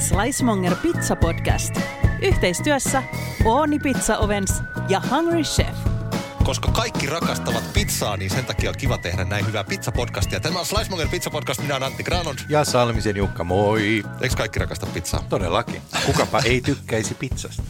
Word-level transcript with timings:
Slicemonger 0.00 0.76
Pizza 0.76 1.16
Podcast. 1.16 1.74
Yhteistyössä 2.22 3.02
Ooni 3.44 3.78
Pizza 3.78 4.18
Ovens 4.18 4.52
ja 4.88 5.02
Hungry 5.10 5.42
Chef. 5.42 5.76
Koska 6.44 6.70
kaikki 6.72 7.06
rakastavat 7.06 7.72
pizzaa, 7.72 8.16
niin 8.16 8.30
sen 8.30 8.44
takia 8.44 8.70
on 8.70 8.76
kiva 8.76 8.98
tehdä 8.98 9.24
näin 9.24 9.46
hyvää 9.46 9.64
pizzapodcastia. 9.64 10.40
Tämä 10.40 10.58
on 10.58 10.66
Slicemonger 10.66 11.08
Pizza 11.08 11.30
Podcast, 11.30 11.62
minä 11.62 11.74
olen 11.74 11.86
Antti 11.86 12.02
Granond. 12.02 12.38
Ja 12.48 12.64
Salmisen 12.64 13.16
Jukka, 13.16 13.44
moi. 13.44 14.02
Eikö 14.20 14.36
kaikki 14.36 14.58
rakasta 14.58 14.86
pizzaa? 14.86 15.24
Todellakin. 15.28 15.82
Kukapa 16.06 16.40
ei 16.44 16.60
tykkäisi 16.60 17.14
pizzasta. 17.14 17.62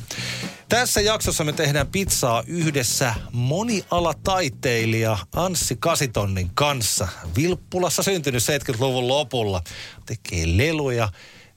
Tässä 0.69 1.01
jaksossa 1.01 1.45
me 1.45 1.53
tehdään 1.53 1.87
pizzaa 1.87 2.43
yhdessä 2.47 3.15
monialataiteilija 3.33 5.19
Anssi 5.37 5.77
Kasitonnin 5.77 6.51
kanssa. 6.55 7.09
Vilppulassa 7.37 8.03
syntynyt 8.03 8.43
70-luvun 8.43 9.09
lopulla. 9.09 9.63
Tekee 10.07 10.45
leluja, 10.47 11.09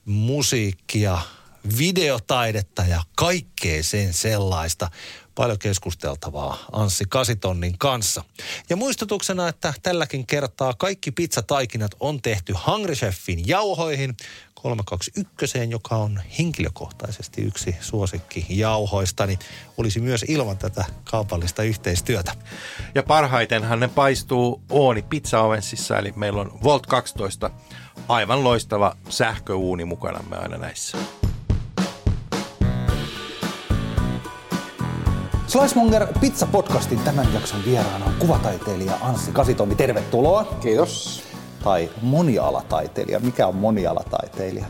musiikkia, 0.06 1.18
videotaidetta 1.78 2.82
ja 2.82 3.04
kaikkea 3.16 3.84
sen 3.84 4.14
sellaista. 4.14 4.90
Paljon 5.36 5.60
keskusteltavaa 5.60 6.58
Anssi 6.72 7.06
Kasitonnin 7.10 7.78
kanssa. 7.78 8.24
Ja 8.70 8.76
muistutuksena, 8.76 9.48
että 9.48 9.74
tälläkin 9.84 10.28
kertaa 10.28 10.74
kaikki 10.74 11.12
pizzataikinat 11.12 11.92
on 12.00 12.22
tehty 12.22 12.54
Hungry 12.68 12.96
Chefin 12.96 13.48
jauhoihin 13.48 14.18
321, 14.64 15.70
joka 15.70 15.96
on 15.96 16.22
henkilökohtaisesti 16.40 17.42
yksi 17.42 17.76
suosikki 17.82 18.46
jauhoistani, 18.50 19.40
olisi 19.78 20.00
myös 20.00 20.26
ilman 20.28 20.58
tätä 20.58 20.86
kaupallista 21.04 21.64
yhteistyötä. 21.64 22.36
Ja 22.96 23.04
parhaitenhan 23.04 23.80
ne 23.80 23.88
paistuu 23.88 24.62
Ooni 24.70 25.02
Pizza 25.02 25.42
Ovensissa, 25.42 25.98
eli 25.98 26.14
meillä 26.16 26.42
on 26.42 26.60
Volt 26.64 26.86
12 26.88 27.52
aivan 28.08 28.44
loistava 28.44 28.96
sähköuuni 29.10 29.86
mukanamme 29.86 30.38
aina 30.38 30.58
näissä. 30.58 30.98
Slicemonger 35.48 36.08
Pizza 36.22 36.48
Podcastin 36.52 37.00
tämän 37.00 37.34
jakson 37.34 37.60
vieraana 37.66 38.06
on 38.06 38.14
kuvataiteilija 38.20 38.94
Anssi 39.02 39.32
Kasitonni. 39.32 39.76
Tervetuloa. 39.76 40.58
Kiitos. 40.62 41.24
Tai 41.64 41.90
monialataiteilija. 42.02 43.20
Mikä 43.20 43.48
on 43.48 43.56
monialataiteilija? 43.56 44.66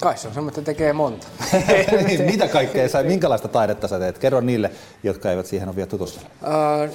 Kai 0.00 0.18
se 0.18 0.28
on 0.28 0.34
semmoinen, 0.34 0.58
että 0.58 0.72
tekee 0.72 0.92
monta. 0.92 1.26
Niin, 2.06 2.22
Mitä 2.22 2.48
kaikkea 2.48 2.88
sä, 2.88 3.02
minkälaista 3.02 3.48
taidetta 3.48 3.88
sä 3.88 3.98
teet? 3.98 4.18
Kerro 4.18 4.40
niille, 4.40 4.70
jotka 5.02 5.30
eivät 5.30 5.46
siihen 5.46 5.68
ole 5.68 5.76
vielä 5.76 5.86
tutustuneet. 5.86 6.32
Öö, 6.42 6.88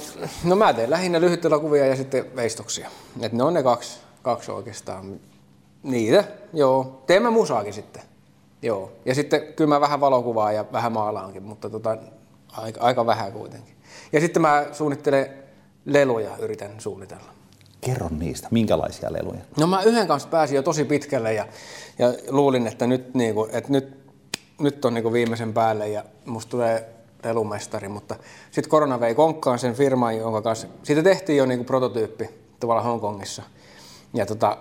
no 0.44 0.56
mä 0.56 0.72
teen 0.72 0.90
lähinnä 0.90 1.20
lyhytelokuvia 1.20 1.86
ja 1.86 1.96
sitten 1.96 2.36
veistoksia. 2.36 2.90
Et 3.20 3.32
ne 3.32 3.42
on 3.42 3.54
ne 3.54 3.62
kaksi, 3.62 3.98
kaksi 4.22 4.50
oikeastaan. 4.50 5.20
Niitä, 5.82 6.24
joo. 6.52 7.02
Teen 7.06 7.22
mä 7.22 7.30
musaakin 7.30 7.72
sitten. 7.72 8.02
Joo. 8.62 8.92
Ja 9.04 9.14
sitten 9.14 9.40
kyllä 9.56 9.68
mä 9.68 9.80
vähän 9.80 10.00
valokuvaa 10.00 10.52
ja 10.52 10.64
vähän 10.72 10.92
maalaankin, 10.92 11.42
mutta 11.42 11.70
tota, 11.70 11.96
aika, 12.52 12.80
aika 12.80 13.06
vähän 13.06 13.32
kuitenkin. 13.32 13.74
Ja 14.12 14.20
sitten 14.20 14.42
mä 14.42 14.66
suunnittelen 14.72 15.30
leluja, 15.84 16.36
yritän 16.38 16.70
suunnitella. 16.78 17.32
Kerro 17.80 18.08
niistä, 18.18 18.48
minkälaisia 18.50 19.12
leluja? 19.12 19.40
No 19.56 19.66
mä 19.66 19.82
yhden 19.82 20.06
kanssa 20.08 20.28
pääsin 20.28 20.56
jo 20.56 20.62
tosi 20.62 20.84
pitkälle 20.84 21.34
ja, 21.34 21.46
ja 21.98 22.14
luulin, 22.28 22.66
että 22.66 22.86
nyt, 22.86 23.14
niinku, 23.14 23.48
että 23.52 23.72
nyt, 23.72 23.96
nyt 24.60 24.84
on 24.84 24.94
niinku 24.94 25.12
viimeisen 25.12 25.52
päälle 25.52 25.88
ja 25.88 26.04
musta 26.26 26.50
tulee 26.50 26.88
lelumestari, 27.24 27.88
mutta 27.88 28.16
sitten 28.50 28.70
korona 28.70 29.00
vei 29.00 29.14
konkkaan 29.14 29.58
sen 29.58 29.74
firman, 29.74 30.16
jonka 30.16 30.42
kanssa, 30.42 30.66
siitä 30.82 31.02
tehtiin 31.02 31.38
jo 31.38 31.46
niinku 31.46 31.64
prototyyppi 31.64 32.30
tuolla 32.60 32.82
Hongkongissa. 32.82 33.42
Ja 34.14 34.26
tota, 34.26 34.56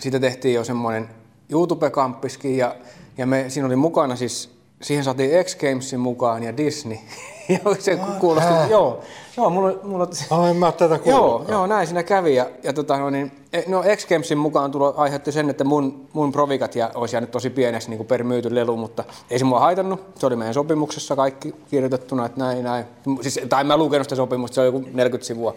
siitä 0.00 0.20
tehtiin 0.20 0.54
jo 0.54 0.64
semmoinen 0.64 1.08
YouTube-kamppiskin 1.50 2.56
ja, 2.56 2.76
ja 3.18 3.26
me, 3.26 3.44
siinä 3.48 3.66
oli 3.66 3.76
mukana 3.76 4.16
siis, 4.16 4.50
siihen 4.82 5.04
saatiin 5.04 5.44
X 5.44 5.56
Gamesin 5.56 6.00
mukaan 6.00 6.42
ja 6.42 6.56
Disney. 6.56 6.98
ja 7.48 7.58
se 7.78 7.98
kuulosti, 8.20 8.50
joo, 8.70 9.00
joo, 9.36 9.50
mulla, 9.50 9.72
mulla, 9.82 10.08
Ai, 10.30 10.50
en 10.50 10.56
mä 10.56 10.72
tätä 10.72 10.98
Joo, 11.04 11.44
joo, 11.48 11.66
näin 11.66 11.86
siinä 11.86 12.02
kävi. 12.02 12.34
Ja, 12.34 12.46
ja 12.62 12.72
tota, 12.72 12.98
no, 12.98 13.10
niin, 13.10 13.32
e- 13.52 13.62
no 13.66 13.84
X 13.96 14.06
Gamesin 14.06 14.38
mukaan 14.38 14.70
tulo 14.70 14.94
aiheutti 14.96 15.32
sen, 15.32 15.50
että 15.50 15.64
mun, 15.64 16.08
mun 16.12 16.32
provikat 16.32 16.76
ja 16.76 16.90
olisi 16.94 17.16
jäänyt 17.16 17.30
tosi 17.30 17.50
pieneksi 17.50 17.88
niin 17.88 17.96
kuin 17.98 18.06
per 18.06 18.24
myyty 18.24 18.54
lelu, 18.54 18.76
mutta 18.76 19.04
ei 19.30 19.38
se 19.38 19.44
mua 19.44 19.60
haitannut. 19.60 20.18
Se 20.18 20.26
oli 20.26 20.36
meidän 20.36 20.54
sopimuksessa 20.54 21.16
kaikki 21.16 21.54
kirjoitettuna, 21.70 22.26
että 22.26 22.40
näin, 22.40 22.64
näin. 22.64 22.84
Siis, 23.20 23.40
tai 23.48 23.60
en 23.60 23.66
mä 23.66 23.76
lukenut 23.76 24.04
sitä 24.04 24.16
sopimusta, 24.16 24.54
se 24.54 24.60
on 24.60 24.66
joku 24.66 24.84
40 24.92 25.26
sivua 25.26 25.56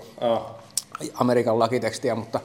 Amerikan 1.13 1.59
lakitekstiä, 1.59 2.15
mutta 2.15 2.39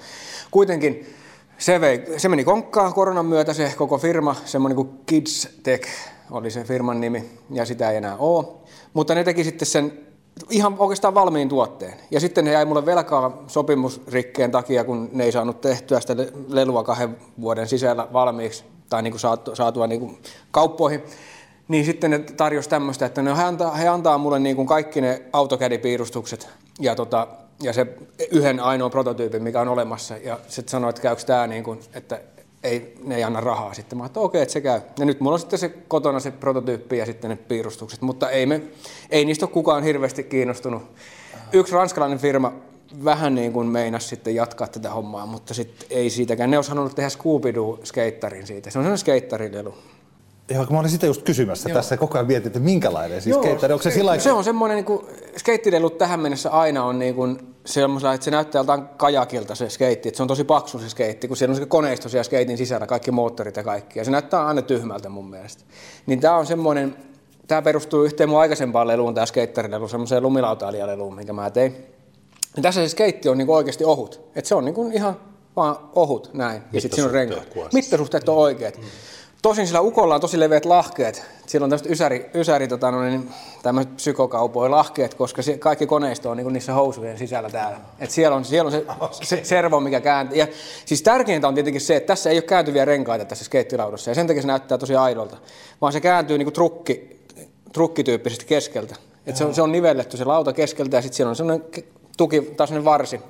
kuitenkin 0.51 1.17
se, 1.61 1.81
vei, 1.81 2.05
se 2.17 2.29
meni 2.29 2.45
konkkaan 2.45 2.95
koronan 2.95 3.27
myötä 3.27 3.53
se 3.53 3.73
koko 3.77 3.99
firma, 3.99 4.37
semmoinen 4.45 4.77
kuin 4.77 4.89
Kids 5.07 5.49
Tech 5.63 5.89
oli 6.31 6.51
se 6.51 6.65
firman 6.65 7.01
nimi, 7.01 7.31
ja 7.51 7.65
sitä 7.65 7.91
ei 7.91 7.97
enää 7.97 8.17
ole. 8.17 8.47
Mutta 8.93 9.15
ne 9.15 9.25
teki 9.25 9.45
sitten 9.45 9.67
sen 9.67 9.93
ihan 10.51 10.77
oikeastaan 10.79 11.15
valmiin 11.15 11.49
tuotteen. 11.49 11.95
Ja 12.11 12.21
sitten 12.21 12.45
ne 12.45 12.53
jäi 12.53 12.65
mulle 12.65 12.87
velkaa 12.87 13.43
sopimusrikkeen 13.47 14.51
takia, 14.51 14.85
kun 14.85 15.11
ne 15.13 15.25
ei 15.25 15.33
saanut 15.33 15.61
tehtyä 15.61 16.01
sitä 16.01 16.17
le- 16.17 16.33
lelua 16.49 16.85
kahden 16.85 17.17
vuoden 17.41 17.69
sisällä 17.69 18.09
valmiiksi, 18.13 18.65
tai 18.89 19.03
niin 19.03 19.13
kuin 19.13 19.21
saatu, 19.21 19.57
saatua 19.57 19.87
niin 19.87 20.01
kuin 20.01 20.19
kauppoihin. 20.51 21.03
Niin 21.69 21.85
sitten 21.85 22.11
ne 22.11 22.19
tarjosi 22.19 22.69
tämmöistä, 22.69 23.07
että 23.07 23.23
ne, 23.23 23.37
he, 23.37 23.43
antaa, 23.43 23.75
he 23.75 23.89
antaa 23.89 24.19
mulle 24.19 24.39
niin 24.39 24.57
kuin 24.57 24.69
kaikki 24.69 25.01
ne 25.01 25.23
AutoCAD-piirustukset 25.33 26.49
ja, 26.81 26.95
tota, 26.95 27.29
ja 27.63 27.73
se 27.73 27.87
yhden 28.31 28.61
ainoa 28.61 28.91
prototyypin, 28.91 29.43
mikä 29.43 29.61
on 29.61 29.69
olemassa. 29.69 30.17
Ja 30.17 30.39
sitten 30.49 30.71
sanoi, 30.71 30.91
että 30.91 31.03
käykö 31.03 31.23
tämä 31.23 31.47
niin 31.47 31.65
kuin, 31.65 31.81
että 31.95 32.21
ei, 32.63 32.95
ne 33.05 33.17
ei 33.17 33.25
anna 33.25 33.41
rahaa. 33.41 33.75
Sitten 33.75 33.99
mä 33.99 34.07
että 34.07 34.21
okei, 34.21 34.43
että 34.43 34.53
se 34.53 34.61
käy. 34.61 34.81
Ja 34.99 35.05
nyt 35.05 35.21
mulla 35.21 35.35
on 35.35 35.41
sitten 35.41 35.59
se 35.59 35.69
kotona 35.69 36.21
se 36.21 36.31
prototyyppi 36.31 36.99
ja 36.99 37.07
sitten 37.07 37.31
ne 37.31 37.37
piirustukset, 37.37 38.01
mutta 38.01 38.31
ei, 38.31 38.47
me, 38.47 38.63
ei 39.11 39.25
niistä 39.25 39.47
ole 39.47 39.53
kukaan 39.53 39.83
hirveästi 39.83 40.23
kiinnostunut. 40.23 40.83
Yksi 41.53 41.75
ranskalainen 41.75 42.19
firma 42.19 42.53
vähän 43.05 43.35
niin 43.35 43.53
kuin 43.53 43.67
meinas 43.67 44.09
sitten 44.09 44.35
jatkaa 44.35 44.67
tätä 44.67 44.91
hommaa, 44.91 45.27
mutta 45.27 45.55
sitten 45.55 45.87
ei 45.91 46.11
siitäkään. 46.11 46.51
Ne 46.51 46.59
olisi 46.59 46.71
halunnut 46.71 46.95
tehdä 46.95 47.09
Scooby-Doo-skeittarin 47.09 48.47
siitä. 48.47 48.71
Se 48.71 48.79
on 48.79 48.83
sellainen 48.85 48.99
skeittarilelu. 48.99 49.75
Joo, 50.51 50.67
kun 50.67 50.77
mä 50.77 50.81
olin 50.81 50.91
sitä 50.91 51.07
just 51.07 51.23
kysymässä. 51.23 51.69
Joo. 51.69 51.77
Tässä 51.77 51.97
koko 51.97 52.19
ajan 52.19 52.27
mietin, 52.27 52.47
että 52.47 52.61
minkälainen 52.61 53.23
siis 53.23 53.37
skeittari. 53.37 53.73
Onko 53.73 53.83
se 53.83 53.91
sillä 53.91 54.19
se 54.19 54.33
on 54.33 54.45
semmoinen, 54.45 54.77
niin 54.77 54.85
kuin, 54.85 55.07
skeittilelut 55.37 55.99
tähän 55.99 56.21
mennessä 56.21 56.51
aina 56.51 56.85
on 56.85 56.99
niin 56.99 57.15
kuin, 57.15 57.50
semmoisella, 57.65 58.15
että 58.15 58.25
se 58.25 58.31
näyttää 58.31 58.59
joltain 58.59 58.89
kajakilta 58.89 59.55
se 59.55 59.71
skeitti, 59.71 60.09
että 60.09 60.17
se 60.17 60.23
on 60.23 60.29
tosi 60.29 60.45
paksu 60.45 60.79
se 60.79 60.89
skeitti, 60.89 61.29
kun 61.29 61.37
siellä 61.37 61.53
on 61.53 61.57
se 61.57 61.67
koneisto 61.67 62.09
siellä 62.09 62.25
skeitin 62.25 62.59
sisällä, 62.59 62.87
kaikki 62.87 63.11
moottorit 63.11 63.57
ja 63.57 63.63
kaikki, 63.63 63.99
ja 63.99 64.05
se 64.05 64.11
näyttää 64.11 64.47
aina 64.47 64.63
tyhmältä 64.63 65.09
mun 65.09 65.31
mielestä. 65.31 65.65
Niin 66.07 66.21
tämä 66.21 66.37
on 66.37 66.47
semmoinen, 66.47 66.97
tämä 67.49 67.63
perustuu 67.63 68.03
yhteen 68.03 68.29
mun 68.29 68.41
aikaisempaan 68.41 68.87
leluun, 68.87 69.15
tämä 69.15 69.27
skeittarilelu, 69.27 69.89
semmoiseen 69.89 70.23
lumilautailialeluun, 70.23 71.15
minkä 71.15 71.33
mä 71.33 71.51
tein. 71.51 71.77
Ja 72.57 72.63
tässä 72.63 72.81
se 72.81 72.89
skeitti 72.89 73.29
on 73.29 73.39
niin 73.39 73.51
oikeasti 73.51 73.85
ohut, 73.85 74.21
että 74.35 74.49
se 74.49 74.55
on 74.55 74.65
niin 74.65 74.75
kuin 74.75 74.93
ihan 74.93 75.17
vaan 75.57 75.77
ohut 75.95 76.35
näin, 76.35 76.63
ja 76.73 76.81
sitten 76.81 76.97
siinä 76.97 77.09
on 77.09 77.15
renkaat. 77.15 77.73
Mittasuhteet 77.73 78.29
on 78.29 78.37
oikeat. 78.37 78.77
Mm. 78.77 78.85
Tosin 79.43 79.67
sillä 79.67 79.81
ukolla 79.81 80.15
on 80.15 80.21
tosi 80.21 80.41
leveät 80.41 80.65
lahkeet. 80.65 81.25
Sillä 81.47 81.65
on 81.65 81.71
tämmöiset 81.71 81.91
ysäri, 81.91 82.31
ysäri 82.35 82.69
tota, 82.69 82.91
niin, 82.91 83.31
tämmöiset 83.63 83.91
lahkeet, 84.69 85.15
koska 85.15 85.43
se, 85.43 85.59
kaikki 85.59 85.87
koneisto 85.87 86.31
on 86.31 86.37
niin 86.37 86.53
niissä 86.53 86.73
housujen 86.73 87.19
sisällä 87.19 87.51
täällä. 87.51 87.79
Et 87.99 88.11
siellä 88.11 88.37
on, 88.37 88.45
siellä 88.45 88.67
on 88.67 88.73
se, 88.73 89.27
se 89.27 89.45
servo, 89.45 89.81
mikä 89.81 90.01
kääntyy. 90.01 90.39
Ja 90.39 90.47
siis 90.85 91.03
tärkeintä 91.03 91.49
on 91.49 91.55
tietenkin 91.55 91.81
se, 91.81 91.97
että 91.97 92.07
tässä 92.07 92.31
ei 92.31 92.37
ole 92.37 92.43
kääntyviä 92.43 92.85
renkaita 92.85 93.25
tässä 93.25 93.45
skeittilaudassa, 93.45 94.11
ja 94.11 94.15
sen 94.15 94.27
takia 94.27 94.43
se 94.43 94.49
näyttää 94.49 94.79
tosi 94.79 94.97
aidolta. 94.97 95.37
Vaan 95.81 95.93
se 95.93 96.01
kääntyy 96.01 96.39
niin 96.39 96.47
kuin 96.47 96.55
trukki, 96.55 97.21
trukkityyppisesti 97.73 98.45
keskeltä. 98.45 98.97
Et 99.27 99.37
se, 99.37 99.45
on, 99.45 99.55
se 99.55 99.63
on 99.63 99.73
nivelletty 99.73 100.17
se 100.17 100.25
lauta 100.25 100.53
keskeltä, 100.53 100.97
ja 100.97 101.03
sitten 101.03 101.17
siellä 101.17 101.31
on 101.31 101.37
semmoinen 101.37 101.67
tuki, 102.17 102.41
tai 102.41 102.67
semmoinen 102.67 102.85
varsi, 102.85 103.21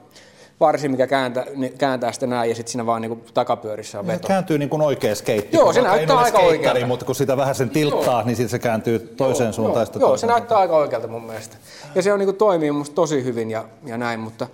varsi, 0.60 0.88
mikä 0.88 1.06
kääntää, 1.06 1.47
kääntää 1.78 2.12
sitä 2.12 2.26
näin 2.26 2.48
ja 2.48 2.54
sitten 2.54 2.72
siinä 2.72 2.87
vaan 2.87 3.03
niin 3.03 3.25
takapyörissä 3.34 3.98
on 3.98 4.06
veto. 4.06 4.22
Se 4.22 4.28
kääntyy 4.28 4.59
niin 4.59 4.69
kuin 4.69 4.82
oikea 4.82 5.15
skeitti. 5.15 5.56
Joo, 5.56 5.72
se 5.72 5.82
näyttää 5.82 6.19
aika 6.19 6.38
oikealta. 6.38 6.86
Mutta 6.86 7.07
kun 7.07 7.15
sitä 7.15 7.36
vähän 7.36 7.54
sen 7.54 7.71
tilttaa, 7.71 8.15
joo. 8.15 8.27
niin 8.27 8.36
sitten 8.36 8.51
se 8.51 8.59
kääntyy 8.59 8.98
toiseen 8.98 9.47
joo, 9.47 9.53
suuntaan. 9.53 9.86
Joo, 9.95 10.09
joo 10.09 10.16
se 10.16 10.27
näyttää 10.27 10.59
aika 10.59 10.77
oikealta 10.77 11.09
mun 11.09 11.22
mielestä. 11.22 11.57
Ja 11.95 12.03
se 12.03 12.12
on 12.12 12.18
niin 12.18 12.27
kuin, 12.27 12.36
toimii 12.36 12.71
musta 12.71 12.95
tosi 12.95 13.24
hyvin 13.24 13.51
ja, 13.51 13.65
ja 13.86 13.98
näin, 13.98 14.21
mutta 14.21 14.47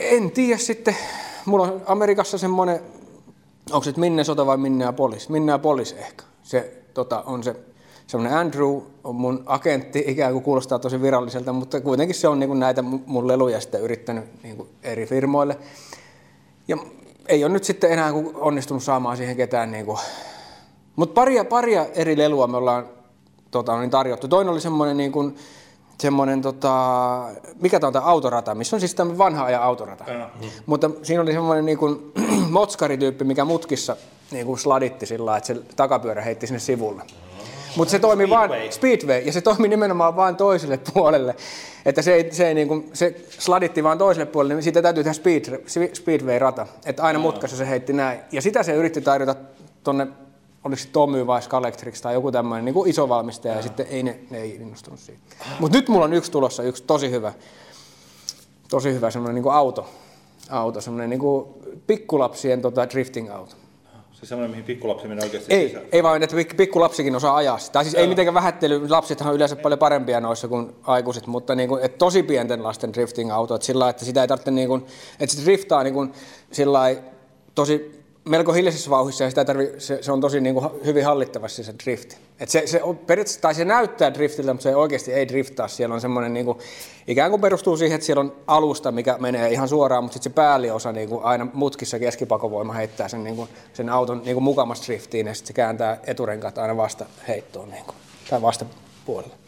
en 0.00 0.30
tiedä 0.30 0.58
sitten. 0.58 0.96
Mulla 1.44 1.64
on 1.64 1.82
Amerikassa 1.86 2.38
semmoinen, 2.38 2.80
onko 3.70 3.84
se 3.84 3.92
Minnesota 3.96 4.46
vai 4.46 4.56
Minneapolis? 4.56 5.28
Minneapolis 5.28 5.92
ehkä. 5.92 6.24
Se 6.42 6.72
tota, 6.94 7.22
on 7.26 7.42
se 7.42 7.56
semmoinen 8.08 8.38
Andrew 8.38 8.80
on 9.04 9.14
mun 9.14 9.42
agentti, 9.46 10.04
ikään 10.06 10.32
kuin 10.32 10.44
kuulostaa 10.44 10.78
tosi 10.78 11.02
viralliselta, 11.02 11.52
mutta 11.52 11.80
kuitenkin 11.80 12.14
se 12.14 12.28
on 12.28 12.40
niin 12.40 12.48
kuin 12.48 12.60
näitä 12.60 12.82
mun 12.82 13.28
leluja 13.28 13.60
sitten 13.60 13.80
yrittänyt 13.80 14.42
niin 14.42 14.56
kuin 14.56 14.68
eri 14.82 15.06
firmoille. 15.06 15.58
Ja 16.68 16.76
ei 17.26 17.44
ole 17.44 17.52
nyt 17.52 17.64
sitten 17.64 17.92
enää 17.92 18.12
onnistunut 18.34 18.82
saamaan 18.82 19.16
siihen 19.16 19.36
ketään. 19.36 19.72
Niin. 19.72 19.86
Mutta 20.96 21.14
paria, 21.14 21.44
paria 21.44 21.86
eri 21.94 22.18
lelua 22.18 22.46
me 22.46 22.56
ollaan 22.56 22.88
tota, 23.50 23.80
niin 23.80 23.90
tarjottu. 23.90 24.28
Toinen 24.28 24.52
oli 24.52 24.60
semmoinen 24.60 24.96
niin 24.96 25.12
kuin 25.12 25.36
semmoinen, 26.00 26.42
tota, 26.42 26.74
mikä 27.60 27.80
tämä 27.80 27.88
on 27.88 27.92
tämä 27.92 28.04
autorata, 28.04 28.54
missä 28.54 28.76
on 28.76 28.80
siis 28.80 28.94
tämmöinen 28.94 29.18
vanha 29.18 29.44
ajan 29.44 29.62
autorata. 29.62 30.04
Mm. 30.04 30.48
Mutta 30.66 30.90
siinä 31.02 31.22
oli 31.22 31.32
semmoinen 31.32 31.66
niin 31.66 31.78
kuin, 31.78 32.12
motskarityyppi, 32.50 33.24
mikä 33.24 33.44
mutkissa 33.44 33.96
niin 34.30 34.46
kuin 34.46 34.58
sladitti 34.58 35.06
sillä 35.06 35.26
lailla, 35.26 35.38
että 35.38 35.54
se 35.54 35.60
takapyörä 35.76 36.22
heitti 36.22 36.46
sinne 36.46 36.58
sivulle. 36.58 37.02
Mutta 37.76 37.92
se 37.92 37.98
toimi 37.98 38.30
vain, 38.30 38.50
speedway, 38.72 39.18
ja 39.18 39.32
se 39.32 39.40
toimi 39.40 39.68
nimenomaan 39.68 40.16
vain 40.16 40.36
toiselle 40.36 40.80
puolelle. 40.94 41.36
Että 41.84 42.02
se, 42.02 42.14
ei, 42.14 42.32
se, 42.32 42.48
ei 42.48 42.54
niin 42.54 42.68
kuin, 42.68 42.90
se 42.92 43.24
sladitti 43.28 43.84
vain 43.84 43.98
toiselle 43.98 44.26
puolelle, 44.26 44.54
niin 44.54 44.62
siitä 44.62 44.82
täytyy 44.82 45.04
tehdä 45.04 45.14
speed, 45.14 45.64
speedway-rata. 45.94 46.66
Että 46.86 47.02
aina 47.02 47.18
mutkassa 47.18 47.56
se 47.56 47.68
heitti 47.68 47.92
näin. 47.92 48.20
Ja 48.32 48.42
sitä 48.42 48.62
se 48.62 48.74
yritti 48.74 49.00
tarjota 49.00 49.34
tonne, 49.84 50.06
oliko 50.64 50.82
se 50.82 50.88
Tommy 50.88 51.26
vai 51.26 51.42
Scalectrix 51.42 52.00
tai 52.00 52.14
joku 52.14 52.32
tämmöinen 52.32 52.64
niin 52.64 52.74
kuin 52.74 52.90
iso 52.90 53.08
valmistaja, 53.08 53.54
ja 53.54 53.62
sitten 53.62 53.86
ei 53.90 54.02
ne, 54.02 54.18
ne 54.30 54.38
ei 54.38 54.54
innostunut 54.54 55.00
siitä. 55.00 55.20
Mutta 55.60 55.78
nyt 55.78 55.88
mulla 55.88 56.04
on 56.04 56.12
yksi 56.12 56.30
tulossa, 56.30 56.62
yksi 56.62 56.84
tosi 56.86 57.10
hyvä, 57.10 57.32
tosi 58.70 58.92
hyvä 58.92 59.10
semmoinen 59.10 59.34
niin 59.34 59.42
kuin 59.42 59.54
auto. 59.54 59.88
Auto, 60.50 60.80
semmoinen 60.80 61.10
niin 61.10 61.20
kuin 61.20 61.46
pikkulapsien 61.86 62.62
tota, 62.62 62.84
drifting-auto. 62.84 63.54
Se 64.20 64.26
semmoinen, 64.26 64.50
mihin 64.50 64.64
pikkulapsi 64.64 65.08
menee 65.08 65.24
oikeasti 65.24 65.54
Ei, 65.54 65.66
sisään. 65.66 65.84
ei 65.92 66.02
vaan, 66.02 66.22
että 66.22 66.36
pik- 66.36 66.54
pikkulapsikin 66.56 67.16
osaa 67.16 67.36
ajaa 67.36 67.58
sitä. 67.58 67.82
Siis 67.82 67.94
ei 67.94 68.06
mitenkään 68.06 68.34
vähättely, 68.34 68.88
lapsethan 68.88 69.28
on 69.28 69.36
yleensä 69.36 69.56
paljon 69.56 69.78
parempia 69.78 70.20
noissa 70.20 70.48
kuin 70.48 70.76
aikuiset, 70.82 71.26
mutta 71.26 71.54
niin 71.54 71.68
kuin, 71.68 71.82
että 71.84 71.98
tosi 71.98 72.22
pienten 72.22 72.62
lasten 72.62 72.92
drifting-auto, 72.94 73.54
että 73.54 73.66
sillä 73.66 73.88
että 73.88 74.04
sitä 74.04 74.22
ei 74.22 74.28
tarvitse, 74.28 74.50
niin 74.50 74.68
kuin, 74.68 74.86
että 75.20 75.36
se 75.36 75.44
driftaa 75.44 75.82
niin 75.82 75.94
kuin, 75.94 76.12
sillä 76.52 76.80
tosi 77.54 77.97
melko 78.28 78.52
hiljaisessa 78.52 78.90
vauhdissa 78.90 79.24
ja 79.24 79.30
sitä 79.30 79.44
tarvi, 79.44 79.72
se, 79.78 79.98
se, 80.02 80.12
on 80.12 80.20
tosi 80.20 80.40
niin 80.40 80.54
kuin, 80.54 80.68
hyvin 80.84 81.04
hallittavasti 81.04 81.64
se 81.64 81.74
drifti. 81.84 82.16
Et 82.40 82.48
se, 82.48 82.62
se, 82.66 82.80
periaatteessa, 83.06 83.40
tai 83.40 83.54
se 83.54 83.64
näyttää 83.64 84.14
driftiltä, 84.14 84.52
mutta 84.52 84.62
se 84.62 84.76
oikeasti 84.76 85.12
ei 85.12 85.28
driftaa. 85.28 85.68
Siellä 85.68 85.94
on 85.94 86.00
semmoinen, 86.00 86.34
niin 86.34 86.46
kuin, 86.46 86.58
ikään 87.06 87.30
kuin 87.30 87.40
perustuu 87.40 87.76
siihen, 87.76 87.94
että 87.94 88.06
siellä 88.06 88.20
on 88.20 88.32
alusta, 88.46 88.92
mikä 88.92 89.16
menee 89.20 89.50
ihan 89.50 89.68
suoraan, 89.68 90.04
mutta 90.04 90.14
sitten 90.14 90.30
se 90.30 90.34
päälliosa 90.34 90.92
niin 90.92 91.08
kuin 91.08 91.24
aina 91.24 91.46
mutkissa 91.52 91.98
keskipakovoima 91.98 92.72
heittää 92.72 93.08
sen, 93.08 93.24
niin 93.24 93.36
kuin, 93.36 93.48
sen 93.72 93.88
auton 93.88 94.22
niin 94.24 94.36
kuin 94.36 94.56
driftiin 94.86 95.26
ja 95.26 95.34
sitten 95.34 95.46
se 95.46 95.52
kääntää 95.52 96.00
eturenkaat 96.06 96.58
aina 96.58 96.76
vasta 96.76 97.06
heittoon 97.28 97.70
niin 97.70 97.84
kuin, 97.84 97.96
tai 98.30 98.42
vastapuolelle. 98.42 99.47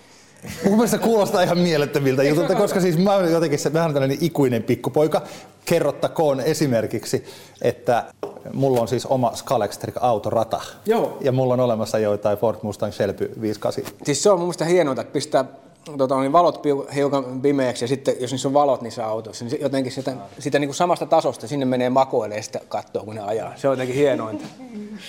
Mun 0.65 0.75
mielestä 0.75 0.99
kuulostaa 0.99 1.43
ihan 1.43 1.59
mielettömiltä 1.59 2.23
jutulta, 2.23 2.55
koska 2.55 2.81
siis 2.81 2.99
mä 2.99 3.15
olen 3.15 3.33
jotenkin 3.33 3.59
se 3.59 3.73
vähän 3.73 3.93
tällainen 3.93 4.19
ikuinen 4.21 4.63
pikkupoika. 4.63 5.23
Kerrottakoon 5.65 6.41
esimerkiksi, 6.41 7.25
että 7.63 8.05
mulla 8.53 8.81
on 8.81 8.89
siis 8.89 9.07
oma 9.07 9.33
Scalextric 9.35 9.97
autorata. 10.01 10.61
Joo. 10.87 11.19
Ja 11.21 11.33
mulla 11.33 11.55
on 11.55 11.61
olemassa 11.61 11.99
joitain 11.99 12.39
Ford 12.39 12.59
Mustang 12.63 12.93
Shelby 12.93 13.31
58. 13.41 13.95
Siis 14.05 14.23
se 14.23 14.31
on 14.31 14.39
mun 14.39 14.47
mielestä 14.47 14.65
hienoa, 14.65 14.93
että 14.93 15.13
pistää 15.13 15.45
tota, 15.85 16.21
niin 16.21 16.32
valot 16.32 16.62
piu- 16.67 16.94
hiukan 16.94 17.41
pimeäksi 17.41 17.85
ja 17.85 17.88
sitten 17.88 18.15
jos 18.21 18.31
niissä 18.31 18.49
on 18.49 18.55
valot 18.55 18.82
niissä 18.82 19.06
autoissa, 19.06 19.44
niin 19.44 19.61
jotenkin 19.61 19.93
sitä, 19.93 20.12
sitä 20.38 20.59
niin 20.59 20.69
kuin 20.69 20.75
samasta 20.75 21.06
tasosta 21.06 21.49
sinne 21.49 21.67
menee 21.67 21.91
makoilemaan 21.91 22.38
ja 22.38 22.43
sitten 22.43 22.62
katsoo, 22.69 23.05
kun 23.05 23.15
ne 23.15 23.21
ajaa. 23.21 23.53
Se 23.56 23.69
on 23.69 23.73
jotenkin 23.73 23.97
hienointa. 23.97 24.44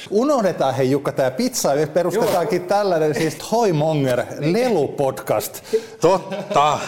Unohdetaan 0.09 0.75
hei 0.75 0.91
Jukka 0.91 1.11
tämä 1.11 1.31
pizza 1.31 1.73
ja 1.73 1.87
perustetaankin 1.87 2.63
tällainen 2.63 3.15
siis 3.15 3.35
Toymonger 3.49 4.23
Lelu-podcast. 4.39 5.63
Totta. 6.01 6.79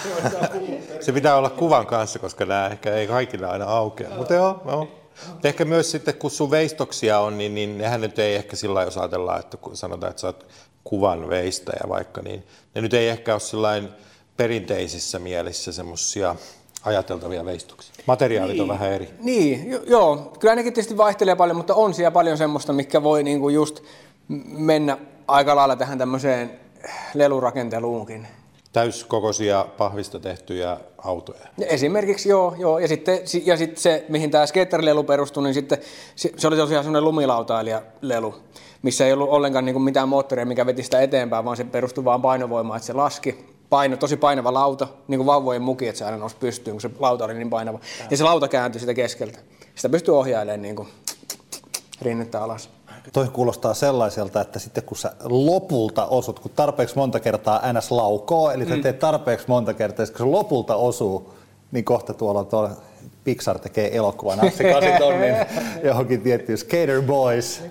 Se 0.99 1.11
pitää 1.11 1.35
olla 1.35 1.49
kuvan 1.49 1.85
kanssa, 1.85 2.19
koska 2.19 2.45
nämä 2.45 2.67
ehkä 2.67 2.95
ei 2.95 3.07
kaikille 3.07 3.47
aina 3.47 3.65
aukea. 3.65 4.09
Mutta 4.17 4.33
joo, 4.33 4.61
joo. 4.65 4.87
Ehkä 5.43 5.65
myös 5.65 5.91
sitten, 5.91 6.13
kun 6.13 6.31
sun 6.31 6.51
veistoksia 6.51 7.19
on, 7.19 7.37
niin, 7.37 7.55
niin 7.55 7.77
nehän 7.77 8.01
nyt 8.01 8.19
ei 8.19 8.35
ehkä 8.35 8.55
sillä 8.55 8.73
lailla, 8.73 8.87
jos 8.87 8.97
ajatellaan, 8.97 9.39
että 9.39 9.57
kun 9.57 9.77
sanotaan, 9.77 10.09
että 10.09 10.21
sä 10.21 10.27
oot 10.27 10.45
kuvan 10.83 11.29
veistäjä 11.29 11.81
vaikka, 11.89 12.21
niin 12.21 12.43
ne 12.75 12.81
nyt 12.81 12.93
ei 12.93 13.07
ehkä 13.07 13.33
ole 13.33 13.39
sillain 13.39 13.89
perinteisissä 14.37 15.19
mielissä 15.19 15.71
semmoisia 15.71 16.35
ajateltavia 16.83 17.45
veistoksia. 17.45 17.93
Materiaalit 18.05 18.59
on 18.59 18.67
vähän 18.67 18.91
eri. 18.91 19.09
Niin, 19.19 19.71
jo, 19.71 19.81
joo. 19.87 20.33
Kyllä 20.39 20.55
nekin 20.55 20.73
tietysti 20.73 20.97
vaihtelee 20.97 21.35
paljon, 21.35 21.57
mutta 21.57 21.75
on 21.75 21.93
siellä 21.93 22.11
paljon 22.11 22.37
semmoista, 22.37 22.73
mikä 22.73 23.03
voi 23.03 23.23
niinku 23.23 23.49
just 23.49 23.83
mennä 24.45 24.97
aika 25.27 25.55
lailla 25.55 25.75
tähän 25.75 25.97
tämmöiseen 25.97 26.59
lelurakenteluunkin. 27.13 28.27
Täyskokoisia 28.73 29.65
pahvista 29.77 30.19
tehtyjä 30.19 30.77
autoja. 30.97 31.39
Ja 31.57 31.67
Esimerkiksi 31.67 32.29
joo, 32.29 32.55
joo. 32.59 32.79
Ja 32.79 32.87
sitten, 32.87 33.27
si- 33.27 33.43
ja 33.45 33.57
sitten 33.57 33.81
se, 33.81 34.05
mihin 34.09 34.31
tämä 34.31 34.45
skater-lelu 34.45 35.03
perustui, 35.03 35.43
niin 35.43 35.53
sitten 35.53 35.77
se, 36.15 36.31
se 36.37 36.47
oli 36.47 36.57
tosiaan 36.57 36.83
semmoinen 36.83 37.03
lumilautailija-lelu, 37.03 38.35
missä 38.81 39.05
ei 39.05 39.13
ollut 39.13 39.29
ollenkaan 39.29 39.65
niin 39.65 39.73
kuin 39.73 39.83
mitään 39.83 40.09
moottoria, 40.09 40.45
mikä 40.45 40.65
veti 40.65 40.83
sitä 40.83 41.01
eteenpäin, 41.01 41.45
vaan 41.45 41.57
se 41.57 41.63
perustui 41.63 42.05
vaan 42.05 42.21
painovoimaan, 42.21 42.77
että 42.77 42.87
se 42.87 42.93
laski. 42.93 43.53
Paino, 43.69 43.97
tosi 43.97 44.17
painava 44.17 44.53
lauta, 44.53 44.87
niin 45.07 45.17
kuin 45.19 45.25
vauvojen 45.25 45.61
muki, 45.61 45.87
että 45.87 45.99
se 45.99 46.05
aina 46.05 46.17
nousi 46.17 46.35
pystyyn, 46.39 46.73
kun 46.73 46.81
se 46.81 46.89
lauta 46.99 47.25
oli 47.25 47.33
niin 47.33 47.49
painava. 47.49 47.79
Ja 48.11 48.17
se 48.17 48.23
lauta 48.23 48.47
kääntyi 48.47 48.79
sitä 48.79 48.93
keskeltä. 48.93 49.39
Sitä 49.75 49.89
pystyy 49.89 50.17
ohjailemaan 50.17 50.61
niin 50.61 50.75
kuin 50.75 50.87
rinnettä 52.01 52.43
alas. 52.43 52.69
Toi 53.13 53.27
kuulostaa 53.27 53.73
sellaiselta, 53.73 54.41
että 54.41 54.59
sitten 54.59 54.83
kun 54.83 54.97
sä 54.97 55.13
lopulta 55.23 56.05
osut, 56.05 56.39
kun 56.39 56.51
tarpeeksi 56.55 56.95
monta 56.95 57.19
kertaa 57.19 57.73
NS 57.73 57.91
laukoo, 57.91 58.51
eli 58.51 58.65
sä 58.65 58.77
teet 58.77 58.99
tarpeeksi 58.99 59.45
monta 59.47 59.73
kertaa, 59.73 60.03
ja 60.03 60.07
kun 60.07 60.17
se 60.17 60.23
lopulta 60.23 60.75
osuu, 60.75 61.33
niin 61.71 61.85
kohta 61.85 62.13
tuolla 62.13 62.43
tuolla 62.43 62.71
Pixar 63.23 63.59
tekee 63.59 63.97
elokuvan 63.97 64.47
Assi 64.47 64.63
Kasitonnin 64.63 65.35
johonkin 65.87 66.21
tiettyyn 66.21 66.57
Skater 66.57 67.01
Boys. 67.01 67.61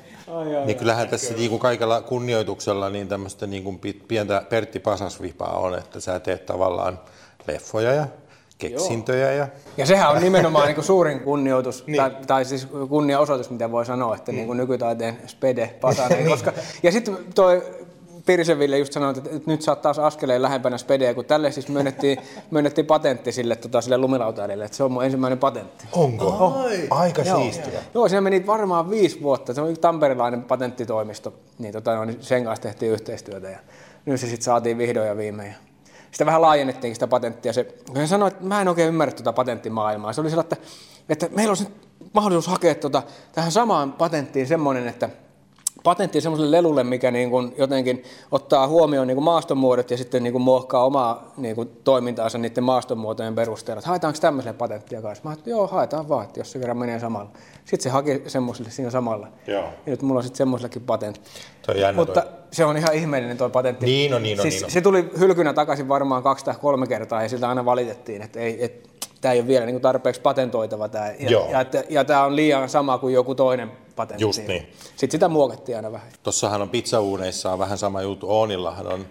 Niin 0.67 0.77
kyllähän 0.77 1.09
tässä 1.09 1.35
niin 1.35 1.51
kuin 1.51 1.61
kaikella 1.61 2.01
kunnioituksella 2.01 2.91
niin 2.91 3.09
tämmöistä 3.09 3.47
niin 3.47 3.65
kuin 3.65 3.79
pi- 3.79 4.03
pientä 4.09 4.43
Pertti 4.49 4.81
Pasasvipaa 4.81 5.59
on, 5.59 5.79
että 5.79 6.01
sä 6.01 6.21
teet 6.21 6.47
tavallaan 6.47 7.01
leffoja 7.47 7.93
ja 7.93 8.07
keksintöjä 8.71 9.33
ja 9.33 9.49
Ja 9.77 9.87
sehän 9.87 10.11
on 10.11 10.23
nimenomaan 10.23 10.67
niin 10.69 10.75
kuin 10.75 10.85
suurin 10.85 11.21
kunnioitus, 11.21 11.87
niin. 11.87 11.97
tai, 11.97 12.11
tai 12.27 12.45
siis 12.45 12.69
kunniaosoitus, 12.89 13.51
mitä 13.51 13.71
voi 13.71 13.87
sanoa, 13.87 14.17
että 14.17 14.33
niin 14.33 14.47
kuin 14.47 14.57
nykytaiteen 14.57 15.19
spede 15.27 15.75
pasanen. 15.81 16.27
koska, 16.27 16.53
ja 16.83 16.93
sitten 16.93 17.17
toi 17.35 17.63
Pirisen 18.27 18.59
Ville 18.59 18.79
just 18.79 18.93
sanoi, 18.93 19.15
että 19.17 19.31
nyt 19.47 19.69
oot 19.69 19.83
taas 19.83 19.99
askeleen 19.99 20.43
lähempänä 20.43 20.79
spedeä, 20.79 21.15
kun 21.15 21.25
tälle 21.25 21.51
siis 21.51 21.69
myönnettiin, 21.69 22.19
myönnettiin 22.51 22.87
patentti 22.87 23.33
sille, 23.33 23.57
tota, 23.57 23.81
sille 23.81 23.99
lumilautailille, 23.99 24.65
että 24.65 24.77
se 24.77 24.85
on 24.85 24.93
mun 24.93 25.05
ensimmäinen 25.05 25.39
patentti. 25.39 25.85
Onko? 25.93 26.55
Aika 26.91 27.23
Joo. 27.23 27.39
siistiä. 27.39 27.81
Joo, 27.95 28.09
siinä 28.09 28.21
meni 28.21 28.47
varmaan 28.47 28.91
viisi 28.91 29.23
vuotta. 29.23 29.55
Se 29.55 29.61
on 29.61 29.77
tamperilainen 29.77 30.43
patenttitoimisto, 30.43 31.35
niin, 31.59 31.73
tota, 31.73 31.95
no, 31.95 32.05
niin 32.05 32.19
sen 32.21 32.45
kanssa 32.45 32.63
tehtiin 32.63 32.93
yhteistyötä 32.93 33.51
ja 33.51 33.59
nyt 34.07 34.21
se 34.21 34.27
sitten 34.27 34.45
saatiin 34.45 34.79
vihdoin 34.79 35.09
ja 35.09 35.17
viimein. 35.17 35.55
Sitä 36.13 36.27
vähän 36.27 36.43
laajennettiin 36.43 36.95
sitä 36.95 37.07
patenttia. 37.07 37.53
Se, 37.53 37.65
kun 37.65 37.97
hän 37.97 38.09
sanoi, 38.09 38.29
että 38.29 38.45
mä 38.45 38.61
en 38.61 38.69
oikein 38.69 38.89
ymmärrä 38.89 39.13
tuota 39.13 39.33
patenttimaailmaa. 39.33 40.13
Se 40.13 40.21
oli 40.21 40.31
sellainen, 40.31 40.53
että, 40.53 40.67
että 41.09 41.29
meillä 41.37 41.51
olisi 41.51 41.65
nyt 41.65 41.89
mahdollisuus 42.15 42.47
hakea 42.47 42.75
tuota, 42.75 43.03
tähän 43.33 43.53
samaan 43.53 43.93
patenttiin 43.93 44.47
semmoinen, 44.47 44.89
että 44.89 45.09
patentti 45.85 46.21
semmoiselle 46.21 46.57
lelulle, 46.57 46.85
mikä 46.85 47.11
niin 47.11 47.31
kuin 47.31 47.55
jotenkin 47.59 48.03
ottaa 48.31 48.69
huomioon 48.69 49.07
niin 49.07 49.17
kuin 49.17 49.25
maastonmuodot 49.25 49.91
ja 49.91 49.97
sitten 49.97 50.23
niin 50.23 50.33
kuin 50.33 50.43
muokkaa 50.43 50.85
omaa 50.85 51.33
niin 51.37 51.55
kuin 51.55 51.71
toimintaansa 51.85 52.39
niiden 52.39 52.65
maastonmuotojen 52.65 53.35
perusteella. 53.35 53.79
Että 53.79 53.89
haetaanko 53.89 54.19
tämmöiselle 54.21 54.57
patenttia 54.59 55.03
kanssa? 55.03 55.25
Mä 55.25 55.31
ajattelin, 55.31 55.41
että 55.43 55.51
joo, 55.61 55.67
haetaan 55.67 56.09
vaan, 56.09 56.25
että 56.25 56.41
jos 56.41 56.53
se 56.53 56.59
kerran 56.59 56.77
menee 56.79 57.01
samalla. 57.01 57.31
Sitten 57.65 57.81
se 57.83 57.91
haki 57.91 58.23
semmoiselle 58.27 58.71
siinä 58.71 58.91
samalla. 58.91 59.29
Joo. 59.47 59.63
Ja 59.63 59.71
nyt 59.87 60.03
mulla 60.03 60.19
on 60.19 60.25
sitten 60.25 60.39
semmoisellekin 60.39 60.83
patentti. 60.83 61.31
Toi 61.67 61.81
jännä 61.81 62.01
Mutta 62.01 62.21
toi. 62.21 62.31
se 62.51 62.65
on 62.65 62.77
ihan 62.77 62.95
ihmeellinen 62.95 63.39
tuo 63.39 63.49
patentti. 63.51 63.87
Niin 63.87 64.15
on, 64.15 64.23
niin 64.23 64.39
on, 64.41 64.43
siis 64.43 64.55
niin 64.55 64.65
on. 64.65 64.71
Se 64.71 64.81
tuli 64.81 65.11
hylkynä 65.19 65.53
takaisin 65.53 65.89
varmaan 65.89 66.23
kaksi 66.23 66.45
tai 66.45 66.55
kolme 66.61 66.87
kertaa 66.87 67.23
ja 67.23 67.29
siltä 67.29 67.49
aina 67.49 67.65
valitettiin, 67.65 68.23
että 68.23 68.41
ei, 68.41 68.65
et, 68.65 68.89
tämä 69.21 69.33
ei 69.33 69.41
ole 69.41 69.49
vielä 69.49 69.67
niin 69.67 69.75
kuin 69.75 69.83
tarpeeksi 69.83 70.21
patentoitava 70.21 70.89
tämä. 70.89 71.07
Ja, 71.19 71.31
Joo. 71.31 71.49
ja, 71.51 71.61
että- 71.61 71.85
ja 71.89 72.05
tämä 72.05 72.25
on 72.25 72.37
liian 72.37 72.69
sama 72.69 72.99
kuin 72.99 73.15
joku 73.15 73.35
toinen 73.35 73.73
patentti. 73.97 74.25
Just 74.25 74.47
niin. 74.47 74.73
Sitten 74.83 75.11
sitä 75.11 75.29
muokattiin 75.29 75.77
aina 75.77 75.93
vähän. 75.93 76.13
Tossahan 76.23 76.63
on 76.63 76.71
pizzauuneissa 76.71 77.53
on 77.53 77.59
vähän 77.59 77.79
sama 77.79 78.03
juttu. 78.03 78.31
Oonillahan 78.31 78.87
on 78.87 79.07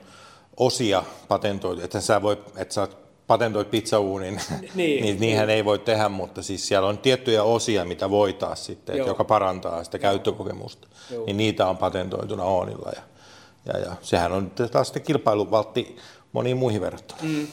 osia 0.58 1.04
patentoitu, 1.28 1.82
että 1.82 2.02
sä 2.02 2.22
voi, 2.22 2.38
että 2.56 2.74
sä 2.74 2.88
patentoit 3.28 3.72
pizzauunin, 3.72 4.42
niin, 4.76 5.04
niin 5.04 5.20
niinhän 5.20 5.50
ei 5.50 5.66
voi 5.66 5.80
tehdä, 5.80 6.10
mutta 6.10 6.42
siis 6.42 6.68
siellä 6.68 6.88
on 6.88 6.98
tiettyjä 6.98 7.44
osia, 7.44 7.86
mitä 7.86 8.10
voi 8.10 8.34
taas 8.34 8.66
sitten, 8.66 8.94
että 8.94 9.02
Joo. 9.02 9.08
joka 9.08 9.24
parantaa 9.24 9.84
sitä 9.84 10.00
käyttökokemusta, 10.00 10.88
niin 11.26 11.38
niitä 11.38 11.68
on 11.68 11.78
patentoituna 11.78 12.44
Oonilla 12.44 12.92
ja, 12.96 13.02
ja, 13.66 13.80
ja 13.80 13.96
sehän 14.02 14.32
on 14.32 14.52
taas 14.72 14.88
sitten 14.88 15.04
kilpailuvaltti 15.04 15.98
moniin 16.34 16.58
muihin 16.58 16.82
verrattuna. 16.82 17.20
Mm. 17.24 17.48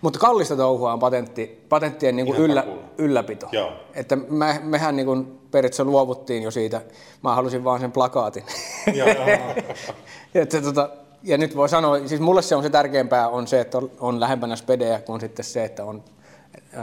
Mutta 0.00 0.18
kallista 0.18 0.56
touhua 0.56 0.92
on 0.92 0.98
patentti, 0.98 1.64
patenttien 1.68 2.16
niin 2.16 2.26
kuin 2.26 2.38
yllä, 2.38 2.66
ylläpito. 2.98 3.48
Joo. 3.52 3.72
Että 3.94 4.16
me, 4.16 4.60
mehän 4.62 4.96
niin 4.96 5.06
kuin 5.06 5.39
periaatteessa 5.50 5.84
luovuttiin 5.84 6.42
jo 6.42 6.50
siitä. 6.50 6.80
Mä 7.22 7.34
halusin 7.34 7.64
vaan 7.64 7.80
sen 7.80 7.92
plakaatin. 7.92 8.44
että, 10.34 10.62
tota, 10.62 10.90
ja 11.22 11.38
nyt 11.38 11.56
voi 11.56 11.68
sanoa, 11.68 12.08
siis 12.08 12.20
mulle 12.20 12.42
se 12.42 12.56
on 12.56 12.62
se 12.62 12.70
tärkeämpää 12.70 13.28
on 13.28 13.46
se, 13.46 13.60
että 13.60 13.78
on, 13.78 13.90
on 14.00 14.20
lähempänä 14.20 14.56
spedeä 14.56 15.00
kuin 15.00 15.20
sitten 15.20 15.44
se, 15.44 15.64
että 15.64 15.84
on, 15.84 16.04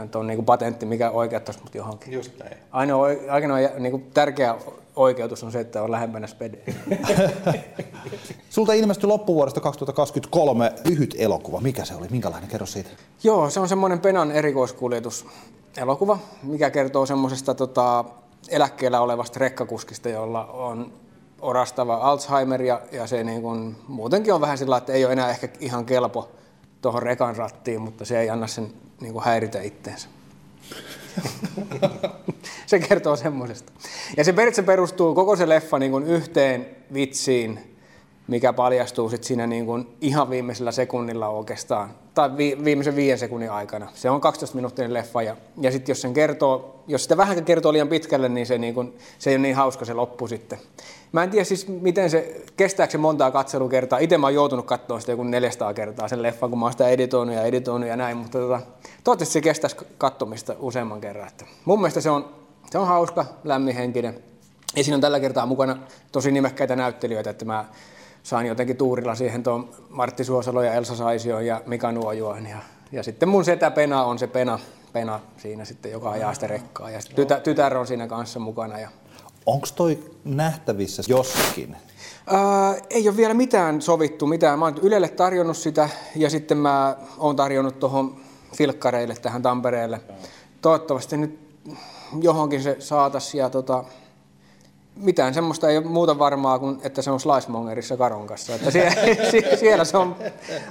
että 0.02 0.18
on 0.18 0.26
niin 0.26 0.36
kuin 0.36 0.46
patentti, 0.46 0.86
mikä 0.86 1.10
oikeuttaisi 1.10 1.60
mut 1.62 1.74
johonkin. 1.74 2.12
Just 2.12 2.38
näin. 2.38 2.56
Ainoa, 2.70 3.06
ainoa 3.30 3.58
niin 3.78 3.90
kuin 3.90 4.10
tärkeä 4.14 4.54
oikeutus 4.96 5.44
on 5.44 5.52
se, 5.52 5.60
että 5.60 5.82
on 5.82 5.90
lähempänä 5.90 6.26
spedeä. 6.26 6.60
Sulta 8.50 8.72
ilmestyi 8.72 9.08
loppuvuodesta 9.08 9.60
2023 9.60 10.72
lyhyt 10.84 11.14
elokuva. 11.18 11.60
Mikä 11.60 11.84
se 11.84 11.94
oli? 11.94 12.06
Minkälainen? 12.10 12.48
Kerro 12.48 12.66
siitä. 12.66 12.90
Joo, 13.22 13.50
se 13.50 13.60
on 13.60 13.68
semmoinen 13.68 14.00
Penan 14.00 14.32
erikoiskuljetus 14.32 15.26
elokuva, 15.76 16.18
mikä 16.42 16.70
kertoo 16.70 17.06
semmoisesta 17.06 17.54
tota, 17.54 18.04
eläkkeellä 18.48 19.00
olevasta 19.00 19.38
rekkakuskista, 19.38 20.08
jolla 20.08 20.44
on 20.46 20.92
orastava 21.40 21.94
Alzheimer 21.94 22.62
ja, 22.62 22.80
ja 22.92 23.06
se 23.06 23.24
niin 23.24 23.42
kun, 23.42 23.76
muutenkin 23.88 24.34
on 24.34 24.40
vähän 24.40 24.58
sillä 24.58 24.76
että 24.76 24.92
ei 24.92 25.04
ole 25.04 25.12
enää 25.12 25.30
ehkä 25.30 25.48
ihan 25.60 25.84
kelpo 25.84 26.28
tuohon 26.82 27.02
rekan 27.02 27.36
rattiin, 27.36 27.80
mutta 27.80 28.04
se 28.04 28.20
ei 28.20 28.30
anna 28.30 28.46
sen 28.46 28.72
niin 29.00 29.12
kuin 29.12 29.24
häiritä 29.24 29.60
itteensä. 29.60 30.08
se 32.66 32.78
kertoo 32.78 33.16
semmoisesta. 33.16 33.72
Ja 34.16 34.24
se 34.24 34.34
perustuu 34.66 35.14
koko 35.14 35.36
se 35.36 35.48
leffa 35.48 35.78
niin 35.78 35.90
kuin 35.90 36.04
yhteen 36.04 36.66
vitsiin, 36.94 37.77
mikä 38.28 38.52
paljastuu 38.52 39.10
sitten 39.10 39.26
siinä 39.26 39.46
niin 39.46 39.66
kuin 39.66 39.96
ihan 40.00 40.30
viimeisellä 40.30 40.72
sekunnilla 40.72 41.28
oikeastaan, 41.28 41.90
tai 42.14 42.36
vi, 42.36 42.58
viimeisen 42.64 42.96
viiden 42.96 43.18
sekunnin 43.18 43.50
aikana. 43.50 43.88
Se 43.94 44.10
on 44.10 44.20
12 44.20 44.56
minuuttinen 44.56 44.94
leffa, 44.94 45.22
ja, 45.22 45.36
ja 45.60 45.72
sitten 45.72 45.90
jos 45.90 46.00
sen 46.00 46.14
kertoo, 46.14 46.82
jos 46.86 47.02
sitä 47.02 47.16
vähän 47.16 47.44
kertoo 47.44 47.72
liian 47.72 47.88
pitkälle, 47.88 48.28
niin 48.28 48.46
se, 48.46 48.58
niin 48.58 48.74
kuin, 48.74 48.98
se 49.18 49.30
ei 49.30 49.36
ole 49.36 49.42
niin 49.42 49.56
hauska 49.56 49.84
se 49.84 49.94
loppu 49.94 50.28
sitten. 50.28 50.58
Mä 51.12 51.22
en 51.22 51.30
tiedä 51.30 51.44
siis, 51.44 51.68
miten 51.68 52.10
se, 52.10 52.42
kestääkö 52.56 52.90
se 52.90 52.98
montaa 52.98 53.30
katselukertaa. 53.30 53.98
Itse 53.98 54.18
mä 54.18 54.26
oon 54.26 54.34
joutunut 54.34 54.66
katsoa 54.66 55.00
sitä 55.00 55.12
joku 55.12 55.22
400 55.22 55.74
kertaa 55.74 56.08
sen 56.08 56.22
leffan, 56.22 56.50
kun 56.50 56.58
mä 56.58 56.64
oon 56.64 56.72
sitä 56.72 56.88
editoinut 56.88 57.34
ja 57.34 57.42
editoinut 57.42 57.88
ja 57.88 57.96
näin, 57.96 58.16
mutta 58.16 58.38
tota, 58.38 58.60
toivottavasti 59.04 59.32
se 59.32 59.40
kestäisi 59.40 59.76
kattomista 59.98 60.54
useamman 60.58 61.00
kerran. 61.00 61.28
Että 61.28 61.44
mun 61.64 61.80
mielestä 61.80 62.00
se 62.00 62.10
on, 62.10 62.28
se 62.70 62.78
on 62.78 62.86
hauska, 62.86 63.24
lämminhenkinen. 63.44 64.24
Ja 64.76 64.84
siinä 64.84 64.94
on 64.94 65.00
tällä 65.00 65.20
kertaa 65.20 65.46
mukana 65.46 65.76
tosi 66.12 66.30
nimekkäitä 66.30 66.76
näyttelijöitä, 66.76 67.30
että 67.30 67.44
mä 67.44 67.64
saan 68.28 68.46
jotenkin 68.46 68.76
tuurilla 68.76 69.14
siihen 69.14 69.42
tuon 69.42 69.68
Martti 69.88 70.24
Suosalo 70.24 70.62
ja 70.62 70.72
Elsa 70.72 70.96
Saisio 70.96 71.40
ja 71.40 71.62
Mika 71.66 71.92
Nuojuan. 71.92 72.46
Ja, 72.46 72.58
ja 72.92 73.02
sitten 73.02 73.28
mun 73.28 73.44
setä 73.44 73.70
Pena 73.70 74.04
on 74.04 74.18
se 74.18 74.26
Pena, 74.26 74.58
Pena 74.92 75.20
siinä 75.36 75.64
sitten, 75.64 75.92
joka 75.92 76.10
ajaa 76.10 76.34
sitä 76.34 76.46
rekkaa. 76.46 76.90
Ja 76.90 77.00
tytär, 77.14 77.40
tytär 77.40 77.76
on 77.76 77.86
siinä 77.86 78.06
kanssa 78.06 78.40
mukana. 78.40 78.78
Ja... 78.78 78.88
Onko 79.46 79.66
toi 79.74 79.98
nähtävissä 80.24 81.02
jossakin? 81.08 81.76
Ää, 82.26 82.74
ei 82.90 83.08
ole 83.08 83.16
vielä 83.16 83.34
mitään 83.34 83.82
sovittu, 83.82 84.26
mitään. 84.26 84.58
Mä 84.58 84.64
oon 84.64 84.78
Ylelle 84.82 85.08
tarjonnut 85.08 85.56
sitä 85.56 85.88
ja 86.16 86.30
sitten 86.30 86.58
mä 86.58 86.96
oon 87.18 87.36
tarjonnut 87.36 87.78
tuohon 87.78 88.20
filkkareille 88.56 89.14
tähän 89.14 89.42
Tampereelle. 89.42 90.00
Toivottavasti 90.62 91.16
nyt 91.16 91.38
johonkin 92.20 92.62
se 92.62 92.76
saatas 92.78 93.34
ja 93.34 93.50
tota, 93.50 93.84
mitään 94.98 95.34
semmoista 95.34 95.68
ei 95.68 95.76
ole 95.76 95.86
muuta 95.86 96.18
varmaa 96.18 96.58
kuin, 96.58 96.80
että 96.82 97.02
se 97.02 97.10
on 97.10 97.20
Slicemongerissa 97.20 97.96
Karon 97.96 98.26
kanssa. 98.26 98.54
Että 98.54 98.70
siellä, 98.70 99.56
siellä 99.60 99.84
se 99.84 99.96
on 99.96 100.16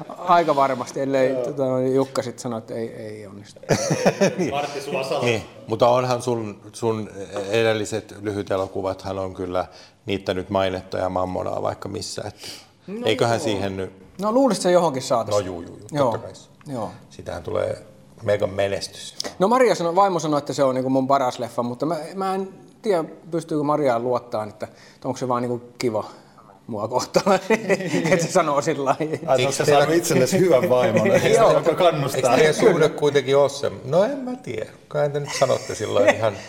aika 0.08 0.56
varmasti, 0.56 1.00
ellei 1.00 1.36
tota, 1.36 1.64
Jukka 1.94 2.22
sitten 2.22 2.42
sano, 2.42 2.58
että 2.58 2.74
ei, 2.74 2.90
ei 2.90 3.28
onnistu. 3.28 3.62
Martti 4.52 4.82
Suosalo. 4.82 5.26
Niin, 5.26 5.42
mutta 5.68 5.90
onhan 5.90 6.22
sun, 6.22 6.62
sun 6.74 7.10
edelliset 7.50 8.16
lyhyt 8.22 8.52
elokuvat, 8.52 9.02
hän 9.02 9.20
on 9.20 9.34
kyllä 9.34 9.66
niittänyt 10.06 10.50
mainetta 10.50 10.98
ja 10.98 11.10
mammonaa 11.10 11.62
vaikka 11.62 11.90
missä. 11.90 12.24
Että 12.28 12.48
no, 12.88 13.08
eiköhän 13.08 13.38
joo. 13.38 13.44
siihen 13.44 13.78
nyt... 13.78 13.92
No 14.22 14.32
luulisit 14.32 14.64
se 14.64 14.72
johonkin 14.72 15.02
saataisiin. 15.02 15.46
No 15.46 15.52
juu, 15.52 15.62
juu, 15.62 15.78
juu 15.78 15.88
joo. 15.92 16.12
kai. 16.12 16.32
Joo. 16.68 16.92
Sitähän 17.10 17.44
tulee 17.44 17.86
mega 18.24 18.48
menestys. 18.48 19.16
No 19.40 19.48
Maria 19.48 19.76
sanoi, 19.76 19.96
vaimo 19.96 20.20
sanoi, 20.20 20.38
että 20.38 20.54
se 20.54 20.64
on 20.64 20.76
niin 20.76 20.92
mun 20.92 21.08
paras 21.08 21.40
leffa, 21.40 21.64
mutta 21.64 21.86
mä, 21.86 21.96
mä 22.16 22.36
en 22.36 22.50
tiedä, 22.88 23.04
pystyykö 23.32 23.64
Mariaan 23.64 24.04
luottaa, 24.04 24.44
että 24.44 24.68
onko 25.06 25.18
se 25.18 25.28
vaan 25.28 25.42
niin 25.42 25.62
kiva 25.80 26.06
mua 26.68 26.88
kohtaan, 26.88 27.36
että 28.12 28.26
se 28.26 28.32
sanoo 28.32 28.62
sillä 28.62 28.86
lailla. 29.00 29.36
Eikö 29.36 29.52
se 29.52 29.66
saanut 29.66 29.96
itsellesi 29.96 30.40
hyvän 30.40 30.70
vaimon, 30.70 31.08
joka 31.54 31.74
kannustaa? 31.76 32.38
Eikö 32.38 32.54
suhde 32.54 32.90
kuitenkin 32.90 33.38
ole 33.38 33.50
se? 33.50 33.72
No 33.86 34.04
en 34.04 34.18
mä 34.18 34.36
tiedä, 34.36 34.70
kai 34.88 35.10
te 35.10 35.20
nyt 35.20 35.34
sanotte 35.40 35.76
sillä 35.76 36.12
ihan... 36.12 36.34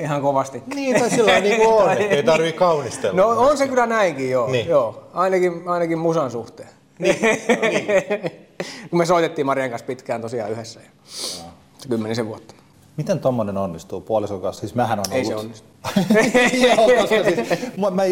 Ihan 0.00 0.22
kovasti. 0.22 0.62
Niin, 0.74 1.00
tai 1.00 1.10
sillä 1.10 1.40
niin 1.40 1.56
kuin 1.56 1.68
on, 1.68 1.90
ei 1.98 2.22
tarvii 2.22 2.52
kaunistella. 2.52 3.16
No 3.16 3.28
on 3.28 3.58
se 3.58 3.68
kyllä 3.68 3.86
näinkin, 3.86 4.30
joo. 4.30 4.50
Niin. 4.50 4.68
joo. 4.68 5.08
Ainakin, 5.12 5.62
ainakin 5.66 5.98
musan 5.98 6.30
suhteen. 6.30 6.68
Niin. 6.98 7.16
niin. 7.70 7.86
Kun 8.90 8.98
me 8.98 9.06
soitettiin 9.06 9.46
Marian 9.46 9.70
kanssa 9.70 9.86
pitkään 9.86 10.22
tosiaan 10.22 10.50
yhdessä. 10.50 10.80
Kymmenisen 11.88 12.26
vuotta. 12.26 12.54
Miten 13.00 13.20
tuommoinen 13.20 13.56
onnistuu 13.56 14.00
puolison 14.00 14.40
kanssa? 14.40 14.60
Siis 14.60 14.74
mähän 14.74 14.98
on 14.98 15.04
Ei 15.12 15.24
se 15.24 15.36
onnistu. 15.36 15.68
Joo, 16.66 17.00
koska 17.00 17.24
siis, 17.24 17.76
mä, 17.76 17.90
mä 17.90 18.02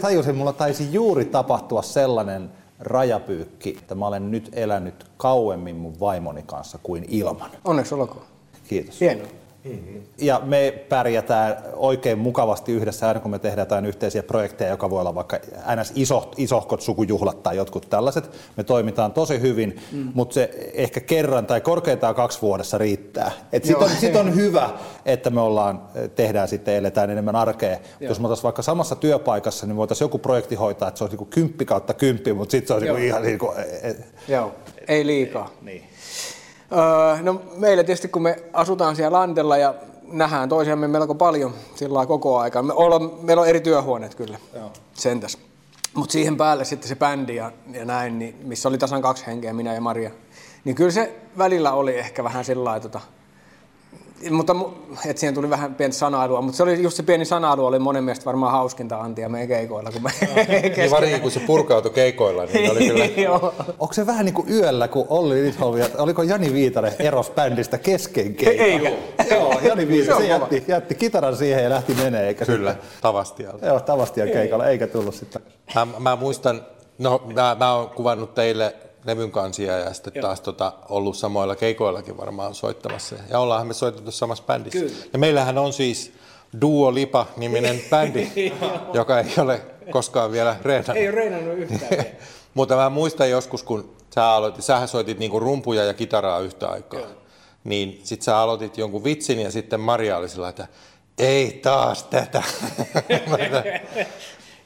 tajusin, 0.00 0.36
mulla 0.36 0.52
taisi 0.52 0.92
juuri 0.92 1.24
tapahtua 1.24 1.82
sellainen 1.82 2.50
rajapyykki, 2.80 3.76
että 3.78 3.94
mä 3.94 4.06
olen 4.06 4.30
nyt 4.30 4.48
elänyt 4.52 5.06
kauemmin 5.16 5.76
mun 5.76 6.00
vaimoni 6.00 6.42
kanssa 6.42 6.78
kuin 6.82 7.04
ilman. 7.08 7.50
Onneksi 7.64 7.94
olkoon. 7.94 8.26
Kiitos. 8.68 9.00
Hienoa. 9.00 9.26
Ja 10.18 10.40
me 10.44 10.84
pärjätään 10.88 11.56
oikein 11.72 12.18
mukavasti 12.18 12.72
yhdessä 12.72 13.08
aina 13.08 13.20
kun 13.20 13.30
me 13.30 13.38
tehdään 13.38 13.66
jotain 13.66 13.86
yhteisiä 13.86 14.22
projekteja, 14.22 14.70
joka 14.70 14.90
voi 14.90 15.00
olla 15.00 15.14
vaikka 15.14 15.38
ns. 15.80 15.92
Iso, 15.94 16.30
isohkot 16.36 16.80
sukujuhlat 16.80 17.42
tai 17.42 17.56
jotkut 17.56 17.90
tällaiset. 17.90 18.30
Me 18.56 18.64
toimitaan 18.64 19.12
tosi 19.12 19.40
hyvin, 19.40 19.80
mm. 19.92 20.10
mutta 20.14 20.34
se 20.34 20.50
ehkä 20.74 21.00
kerran 21.00 21.46
tai 21.46 21.60
korkeintaan 21.60 22.14
kaksi 22.14 22.42
vuodessa 22.42 22.78
riittää. 22.78 23.32
Sitten 23.52 23.76
on, 23.76 23.90
sit 23.90 24.16
on 24.16 24.34
hyvä, 24.34 24.70
että 25.06 25.30
me 25.30 25.40
ollaan, 25.40 25.82
tehdään 26.14 26.48
sitten, 26.48 26.74
eletään 26.74 27.10
enemmän 27.10 27.36
arkea. 27.36 27.70
Joo. 27.70 27.80
Jos 28.00 28.20
me 28.20 28.26
oltaisiin 28.26 28.44
vaikka 28.44 28.62
samassa 28.62 28.96
työpaikassa, 28.96 29.66
niin 29.66 29.76
voitaisiin 29.76 30.04
joku 30.04 30.18
projekti 30.18 30.54
hoitaa, 30.54 30.88
että 30.88 30.98
se 30.98 31.04
olisi 31.04 31.16
niin 31.16 31.26
kymppi 31.26 31.64
kautta 31.64 31.94
kymppi, 31.94 32.32
mutta 32.32 32.50
sitten 32.50 32.68
se 32.68 32.74
olisi 32.74 32.92
niin 32.92 33.08
ihan 33.08 33.22
niin 33.22 33.38
kuin, 33.38 33.58
et, 33.82 34.06
Joo, 34.28 34.52
ei 34.88 35.06
liikaa. 35.06 35.50
Niin. 35.62 35.82
Öö, 36.72 37.22
no 37.22 37.42
meillä 37.56 37.84
tietysti 37.84 38.08
kun 38.08 38.22
me 38.22 38.36
asutaan 38.52 38.96
siellä 38.96 39.18
Landella 39.18 39.56
ja 39.56 39.74
nähdään 40.12 40.48
toisiamme 40.48 40.88
melko 40.88 41.14
paljon 41.14 41.54
sillä 41.74 42.06
koko 42.06 42.38
aika. 42.38 42.62
Me 42.62 42.72
ollaan, 42.72 43.10
meillä 43.22 43.40
on 43.40 43.48
eri 43.48 43.60
työhuoneet 43.60 44.14
kyllä, 44.14 44.38
Joo. 44.54 44.70
sentäs. 44.94 45.38
Mutta 45.94 46.12
siihen 46.12 46.36
päälle 46.36 46.64
sitten 46.64 46.88
se 46.88 46.96
bändi 46.96 47.36
ja, 47.36 47.52
ja 47.72 47.84
näin, 47.84 48.18
niin, 48.18 48.36
missä 48.44 48.68
oli 48.68 48.78
tasan 48.78 49.02
kaksi 49.02 49.26
henkeä, 49.26 49.52
minä 49.52 49.74
ja 49.74 49.80
Maria. 49.80 50.10
Niin 50.64 50.76
kyllä 50.76 50.90
se 50.90 51.16
välillä 51.38 51.72
oli 51.72 51.98
ehkä 51.98 52.24
vähän 52.24 52.44
sillä 52.44 52.80
tota, 52.80 53.00
mutta 54.30 54.56
et 55.06 55.18
siihen 55.18 55.34
tuli 55.34 55.50
vähän 55.50 55.74
pientä 55.74 55.96
sanailua, 55.96 56.40
mutta 56.40 56.56
se 56.56 56.62
oli 56.62 56.82
just 56.82 56.96
se 56.96 57.02
pieni 57.02 57.24
sanailu 57.24 57.66
oli 57.66 57.78
monen 57.78 58.04
mielestä 58.04 58.24
varmaan 58.24 58.52
hauskinta 58.52 59.00
Antia 59.00 59.28
meidän 59.28 59.48
keikoilla. 59.48 59.90
Kun 59.92 60.02
me 60.02 60.10
niin 60.76 60.90
varsinkin 60.90 61.20
kun 61.20 61.30
se 61.30 61.40
purkautui 61.40 61.90
keikoilla, 61.90 62.44
niin 62.44 62.70
oli 62.70 62.88
kyllä... 62.88 63.34
Onko 63.80 63.94
se 63.94 64.06
vähän 64.06 64.24
niin 64.24 64.34
kuin 64.34 64.52
yöllä, 64.52 64.88
kun 64.88 65.06
Olli 65.08 65.42
Lidholm 65.42 65.78
ja 65.78 65.86
oliko 65.98 66.22
Jani 66.22 66.52
Viitanen 66.52 66.92
eros 66.98 67.30
bändistä 67.30 67.78
kesken 67.78 68.34
keikan? 68.34 68.66
Ei, 68.66 68.98
Joo, 69.30 69.60
Jani 69.62 69.88
Viitanen, 69.88 70.22
se 70.22 70.28
jätti, 70.28 70.64
jätti 70.68 70.94
kitaran 70.94 71.36
siihen 71.36 71.64
ja 71.64 71.70
lähti 71.70 71.94
menee. 71.94 72.26
Eikä 72.26 72.44
kyllä, 72.44 72.72
sitten... 72.72 72.90
Tavastialla. 73.00 73.66
Joo, 73.66 73.80
Tavastian 73.80 74.28
keikalla, 74.28 74.66
eikä 74.66 74.86
tullut 74.86 75.14
sitten. 75.14 75.42
Mä, 75.74 75.86
mä 75.98 76.16
muistan, 76.16 76.62
no 76.98 77.22
mä, 77.34 77.56
mä 77.58 77.74
oon 77.74 77.90
kuvannut 77.90 78.34
teille 78.34 78.74
levyn 79.06 79.30
kansia 79.30 79.78
ja 79.78 79.94
sitten 79.94 80.12
Joo. 80.14 80.22
taas 80.22 80.40
tota, 80.40 80.72
ollut 80.88 81.16
samoilla 81.16 81.56
keikoillakin 81.56 82.16
varmaan 82.16 82.54
soittamassa. 82.54 83.16
Ja 83.30 83.38
ollaanhan 83.38 83.66
me 83.66 83.74
soitettu 83.74 84.10
samassa 84.10 84.44
bändissä. 84.44 84.78
Kyllä. 84.78 85.06
Ja 85.12 85.18
meillähän 85.18 85.58
on 85.58 85.72
siis 85.72 86.12
Duo 86.60 86.94
Lipa-niminen 86.94 87.80
bändi, 87.90 88.52
joka 88.92 89.20
ei 89.20 89.34
ole 89.38 89.60
koskaan 89.90 90.32
vielä 90.32 90.56
reenannut. 90.62 90.96
Ei 90.96 91.08
ole 91.08 91.14
reenannut 91.14 91.58
yhtään. 91.58 92.06
Mutta 92.54 92.76
mä 92.76 92.90
muistan 92.90 93.30
joskus, 93.30 93.62
kun 93.62 93.96
sä 94.14 94.30
aloitit, 94.30 94.64
sähän 94.64 94.88
soitit 94.88 95.18
niinku 95.18 95.40
rumpuja 95.40 95.84
ja 95.84 95.94
kitaraa 95.94 96.40
yhtä 96.40 96.68
aikaa. 96.68 97.00
Joo. 97.00 97.10
Niin 97.64 98.00
sit 98.04 98.22
sä 98.22 98.38
aloitit 98.38 98.78
jonkun 98.78 99.04
vitsin 99.04 99.40
ja 99.40 99.50
sitten 99.50 99.80
Maria 99.80 100.16
oli 100.16 100.28
sillä, 100.28 100.48
että 100.48 100.68
ei 101.18 101.60
taas 101.62 102.02
tätä. 102.02 102.42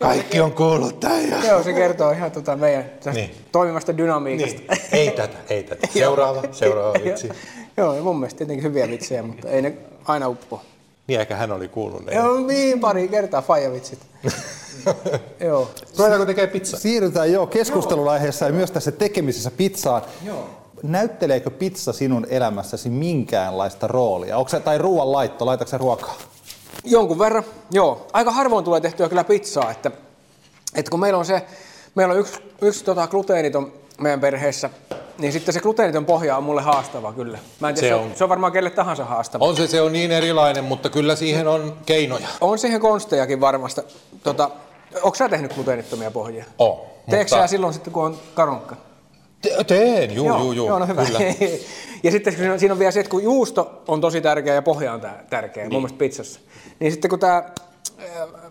Kaikki 0.01 0.41
on 0.41 0.53
kuullut 0.53 1.01
tämän. 1.01 1.47
Joo, 1.47 1.63
se 1.63 1.73
kertoo 1.73 2.11
ihan 2.11 2.31
tota 2.31 2.57
meidän 2.57 2.85
niin. 3.15 3.31
toimivasta 3.53 3.97
dynamiikasta. 3.97 4.61
Niin. 4.61 4.81
Ei 4.93 5.11
tätä, 5.11 5.37
ei 5.51 5.63
tätä. 5.63 5.87
Seuraava, 5.99 6.43
seuraava 6.53 6.95
vitsi. 7.05 7.29
Joo, 7.77 7.95
ja 7.95 8.03
mun 8.03 8.17
mielestä 8.17 8.39
tietenkin 8.39 8.65
hyviä 8.65 8.89
vitsejä, 8.89 9.23
mutta 9.23 9.49
ei 9.49 9.63
ne 9.63 9.77
aina 10.05 10.29
uppo. 10.29 10.63
Niin, 11.07 11.21
eikä 11.21 11.37
hän 11.37 11.53
oli 11.53 11.69
kuullut 11.69 12.07
ne. 12.07 12.15
Joo, 12.15 12.41
niin 12.41 12.81
pari 12.81 13.09
kertaa 13.09 13.43
faijavitsit. 13.43 13.99
joo. 15.41 15.71
Ruvetaanko 15.99 16.27
tekemään 16.27 16.53
pizzaa? 16.53 16.81
Siirrytään 16.81 17.33
jo 17.33 17.47
keskustelunaiheessa 17.47 18.47
ja 18.47 18.53
myös 18.53 18.71
tässä 18.71 18.93
tekemisessä 18.93 19.51
pizzaan. 19.51 20.03
Joo. 20.25 20.47
Näytteleekö 20.83 21.51
pizza 21.51 21.93
sinun 21.93 22.27
elämässäsi 22.31 22.91
minkäänlaista 22.91 23.87
roolia? 23.87 24.39
Onko 24.39 24.49
se, 24.49 24.61
tai 24.61 24.79
ruoan 24.79 25.13
laitto, 25.13 25.47
laitatko 25.47 25.79
ruokaa? 25.79 26.19
Jonkun 26.85 27.19
verran, 27.19 27.45
joo. 27.71 28.07
Aika 28.13 28.31
harvoin 28.31 28.65
tulee 28.65 28.81
tehtyä 28.81 29.09
kyllä 29.09 29.25
pizzaa, 29.25 29.71
että, 29.71 29.91
että 30.75 30.91
kun 30.91 31.01
meillä 31.01 31.19
on 31.19 31.25
se, 31.27 31.43
meillä 31.95 32.13
on 32.13 32.21
yksi, 32.21 32.35
yksi 32.63 32.85
tota, 32.85 33.07
gluteeniton 33.07 33.73
meidän 34.01 34.21
perheessä, 34.21 34.71
niin 35.19 35.33
sitten 35.33 35.55
se 35.55 35.61
gluteeniton 35.61 36.05
pohja 36.07 36.37
on 36.37 36.45
mulle 36.45 36.63
haastava 36.63 37.13
kyllä. 37.13 37.39
Mä 37.61 37.69
en 37.69 37.75
tiedä, 37.75 37.89
se, 37.89 37.95
on, 37.95 38.13
se 38.15 38.25
on 38.25 38.31
varmaan 38.31 38.53
kelle 38.53 38.71
tahansa 38.71 39.05
haastava. 39.05 39.45
On 39.45 39.57
se, 39.57 39.67
se 39.67 39.81
on 39.81 39.93
niin 39.93 40.13
erilainen, 40.13 40.65
mutta 40.65 40.89
kyllä 40.89 41.17
siihen 41.17 41.49
on 41.49 41.77
keinoja. 41.87 42.29
On 42.41 42.59
siihen 42.59 42.81
konstejakin 42.81 43.41
varmasti. 43.41 43.81
Tota, 44.23 44.51
Onko 45.03 45.15
sä 45.15 45.29
tehnyt 45.29 45.55
gluteenittomia 45.55 46.11
pohjia? 46.11 46.45
On. 46.59 46.79
Teekö 47.11 47.29
sä 47.29 47.47
silloin 47.47 47.75
sitten, 47.75 47.93
kun 47.93 48.05
on 48.05 48.19
karonkka? 48.35 48.77
Te- 49.43 49.65
teen, 49.65 50.15
juu, 50.15 50.27
juu, 50.27 50.53
juu, 50.53 50.67
joo, 50.67 50.79
no 50.79 50.87
hyvä. 50.87 51.05
kyllä. 51.05 51.19
ja 52.03 52.11
sitten 52.11 52.33
siinä 52.37 52.53
on, 52.53 52.59
siinä 52.61 52.73
on 52.73 52.79
vielä 52.79 52.93
se, 52.93 53.01
että 53.01 53.11
kun 53.11 53.23
juusto 53.23 53.83
on 53.89 54.01
tosi 54.01 54.21
tärkeä 54.21 54.55
ja 54.55 54.63
pohja 54.63 54.93
on 54.93 55.01
tää- 55.01 55.25
tärkeä, 55.31 55.63
niin. 55.65 55.73
mun 55.73 55.83
mielestä 55.83 55.99
pizzassa, 55.99 56.41
niin 56.81 56.93
sitten 56.93 57.09
kun 57.09 57.19
tämä 57.19 57.43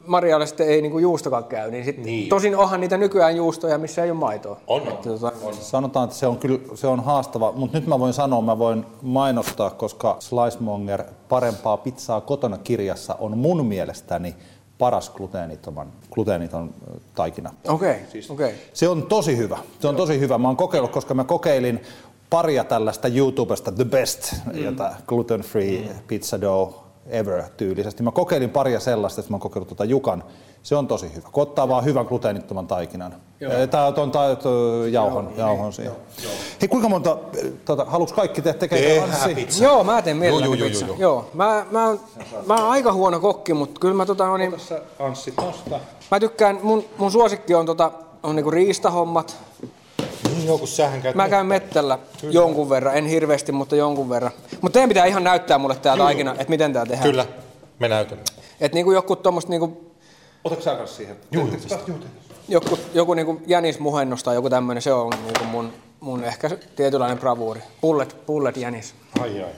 Marialle 0.07 0.45
sitten 0.47 0.67
ei 0.67 0.81
niinku 0.81 0.99
juustokaan 0.99 1.43
käy, 1.43 1.71
niin, 1.71 1.85
sit, 1.85 1.97
Niin. 1.97 2.29
tosin 2.29 2.57
onhan 2.57 2.81
niitä 2.81 2.97
nykyään 2.97 3.35
juustoja, 3.35 3.77
missä 3.77 4.03
ei 4.03 4.11
ole 4.11 4.19
maitoa. 4.19 4.57
On, 4.67 4.81
on. 4.81 4.87
Että 4.87 5.09
Tota, 5.09 5.31
Sanotaan, 5.51 6.03
että 6.03 6.15
se 6.15 6.27
on 6.27 6.37
kyllä 6.37 6.59
se 6.75 6.87
on 6.87 7.03
haastava, 7.03 7.51
mutta 7.51 7.77
nyt 7.77 7.87
mä 7.87 7.99
voin 7.99 8.13
sanoa, 8.13 8.41
mä 8.41 8.59
voin 8.59 8.85
mainostaa, 9.01 9.69
koska 9.69 10.17
Slicemonger 10.19 11.03
parempaa 11.29 11.77
pizzaa 11.77 12.21
kotona 12.21 12.57
kirjassa 12.57 13.15
on 13.19 13.37
mun 13.37 13.65
mielestäni 13.65 14.35
paras 14.79 15.09
gluteeniton, 15.09 15.87
gluteeniton 16.11 16.73
taikina. 17.15 17.53
Okei, 17.67 17.91
okay, 17.91 18.21
okei. 18.29 18.45
Okay. 18.45 18.59
Se 18.73 18.87
on 18.87 19.03
tosi 19.03 19.37
hyvä. 19.37 19.57
Se 19.79 19.87
on 19.87 19.95
tosi 19.95 20.19
hyvä. 20.19 20.37
Mä 20.37 20.47
oon 20.47 20.57
kokeillut, 20.57 20.91
koska 20.91 21.13
mä 21.13 21.23
kokeilin 21.23 21.81
paria 22.29 22.63
tällaista 22.63 23.07
YouTubesta 23.07 23.71
The 23.71 23.85
Best, 23.85 24.33
mm. 24.45 24.63
jota 24.63 24.95
gluten 25.07 25.41
free 25.41 25.81
mm. 25.81 25.99
pizza 26.07 26.41
dough 26.41 26.88
ever 27.09 27.43
tyylisesti. 27.57 28.03
Mä 28.03 28.11
kokeilin 28.11 28.49
paria 28.49 28.79
sellaista, 28.79 29.21
että 29.21 29.31
mä 29.31 29.35
oon 29.35 29.41
kokeillut 29.41 29.67
tuota 29.67 29.85
Jukan. 29.85 30.23
Se 30.63 30.75
on 30.75 30.87
tosi 30.87 31.15
hyvä. 31.15 31.29
Kun 31.31 31.43
ottaa 31.43 31.67
vaan 31.69 31.83
hyvän 31.85 32.05
gluteenittoman 32.05 32.67
taikinan. 32.67 33.15
Tää 33.71 33.85
on 33.87 34.11
tai 34.11 34.37
jauhon, 34.91 35.31
jauhon 35.37 35.73
siihen. 35.73 35.93
Hei, 36.61 36.67
kuinka 36.69 36.89
monta, 36.89 37.17
tota, 37.65 37.85
haluatko 37.85 38.15
kaikki 38.15 38.41
te 38.41 38.53
tekee 38.53 39.03
pizza. 39.35 39.63
Joo, 39.63 39.83
mä 39.83 40.01
teen 40.01 40.17
mielelläni 40.17 40.51
Joo, 40.51 40.55
joo, 40.55 40.67
pizza. 40.69 40.85
joo, 40.85 40.95
Joo, 40.99 41.29
mä, 41.33 41.65
mä, 41.71 41.87
oon- 41.87 41.99
mä 42.45 42.55
oon 42.55 42.69
aika 42.71 42.93
huono 42.93 43.19
kokki, 43.19 43.53
mutta 43.53 43.79
kyllä 43.79 43.93
mä 43.93 44.05
tota, 44.05 44.37
niin, 44.37 44.55
Anssi 44.99 45.31
tosta. 45.31 45.79
mä 46.11 46.19
tykkään, 46.19 46.59
mun, 46.63 46.83
mun 46.97 47.11
suosikki 47.11 47.55
on 47.55 47.65
tota, 47.65 47.91
on 48.23 48.35
niinku 48.35 48.51
riistahommat. 48.51 49.37
Joo, 50.45 50.57
kun 50.57 50.67
sähän 50.67 51.01
käyt 51.01 51.15
Mä 51.15 51.29
käyn 51.29 51.45
mettällä 51.45 51.99
jonkun 52.23 52.69
verran, 52.69 52.97
en 52.97 53.05
hirveästi, 53.05 53.51
mutta 53.51 53.75
jonkun 53.75 54.09
verran. 54.09 54.31
Mutta 54.61 54.73
teidän 54.73 54.89
pitää 54.89 55.05
ihan 55.05 55.23
näyttää 55.23 55.57
mulle 55.57 55.75
tää 55.75 55.97
taikina, 55.97 56.31
että 56.31 56.49
miten 56.49 56.73
tää 56.73 56.85
tehdään. 56.85 57.09
Kyllä, 57.09 57.25
me 57.79 57.87
näytämme. 57.87 58.23
Että 58.61 58.75
niinku 58.75 58.91
joku 58.91 59.15
tommoset 59.15 59.49
niinku, 59.49 59.91
Otatko 60.43 60.63
sä 60.63 60.75
kanssa 60.75 60.97
siihen? 60.97 61.17
Juu, 61.31 61.49
joku, 62.47 62.79
joku 62.93 63.13
niinku 63.13 63.41
jänismuhennos 63.47 64.23
tai 64.23 64.35
joku 64.35 64.49
tämmönen, 64.49 64.81
se 64.81 64.93
on 64.93 65.09
niinku 65.09 65.43
mun, 65.43 65.73
mun 65.99 66.23
ehkä 66.23 66.49
tietynlainen 66.75 67.19
bravuuri. 67.19 67.61
Pullet, 67.81 68.15
pullet 68.25 68.57
jänis. 68.57 68.95
Ai 69.19 69.43
ai. 69.43 69.51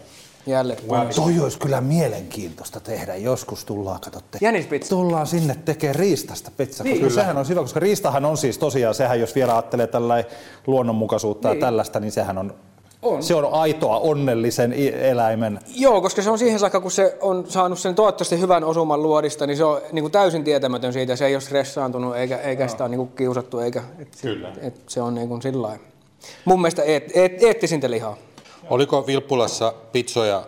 Jälleen. 0.46 0.80
Toi 1.16 1.40
olisi 1.40 1.60
kyllä 1.60 1.82
mielenkiintoista 1.82 2.80
tehdä. 2.80 3.16
Joskus 3.16 3.66
tullaan, 3.66 4.00
katsotte. 4.02 4.38
Jänispizza. 4.42 4.90
Tullaan 4.90 5.28
sinne 5.28 5.56
tekemään 5.66 5.96
riistasta 5.96 6.52
pizza, 6.58 6.84
Niin. 6.84 6.94
koska 6.96 7.10
Kyllä. 7.10 7.22
sehän 7.22 7.38
on 7.38 7.48
hyvä, 7.50 7.62
koska 7.62 7.80
riistahan 7.80 8.26
on 8.26 8.38
siis 8.38 8.58
tosiaan, 8.58 8.96
sehän 8.96 9.20
jos 9.20 9.36
vielä 9.36 9.54
ajattelee 9.54 9.88
tällä 9.88 10.24
luonnonmukaisuutta 10.68 11.50
niin. 11.50 11.58
ja 11.60 11.66
tällaista, 11.66 12.00
niin 12.00 12.12
sehän 12.12 12.38
on, 12.38 12.54
On. 13.02 13.24
se 13.24 13.36
on 13.36 13.54
aitoa 13.54 14.00
onnellisen 14.00 14.74
eläimen. 15.02 15.60
Joo, 15.76 16.02
koska 16.02 16.22
se 16.22 16.30
on 16.30 16.40
siihen 16.40 16.60
saakka, 16.60 16.80
kun 16.82 16.92
se 16.92 17.18
on 17.22 17.46
saanut 17.48 17.80
sen 17.80 17.96
toivottavasti 17.96 18.40
hyvän 18.40 18.64
osuman 18.64 19.04
luodista, 19.04 19.48
niin 19.48 19.58
se 19.58 19.64
on 19.64 19.82
niin 19.92 20.04
kuin 20.04 20.12
täysin 20.12 20.44
tietämätön 20.44 20.94
siitä. 20.94 21.16
Se 21.16 21.26
ei 21.26 21.36
ole 21.36 21.42
stressaantunut 21.42 22.16
eikä, 22.16 22.38
eikä 22.38 22.68
sitä 22.68 22.84
ole 22.84 22.90
niin 22.90 22.98
kuin 23.00 23.12
kiusattu. 23.16 23.60
Eikä, 23.60 23.84
et, 24.00 24.08
Kyllä. 24.22 24.52
Et 24.62 24.82
se 24.88 25.02
on 25.02 25.16
niin 25.16 25.28
kuin 25.28 25.42
sillä 25.42 25.62
lailla. 25.68 25.84
Mun 26.46 26.62
mielestä 26.62 26.84
eet, 26.84 27.12
eet, 27.18 27.44
eettisintä 27.44 27.92
lihaa. 27.92 28.18
Oliko 28.72 29.08
Vilppulassa 29.08 29.74
pizzoja 29.92 30.44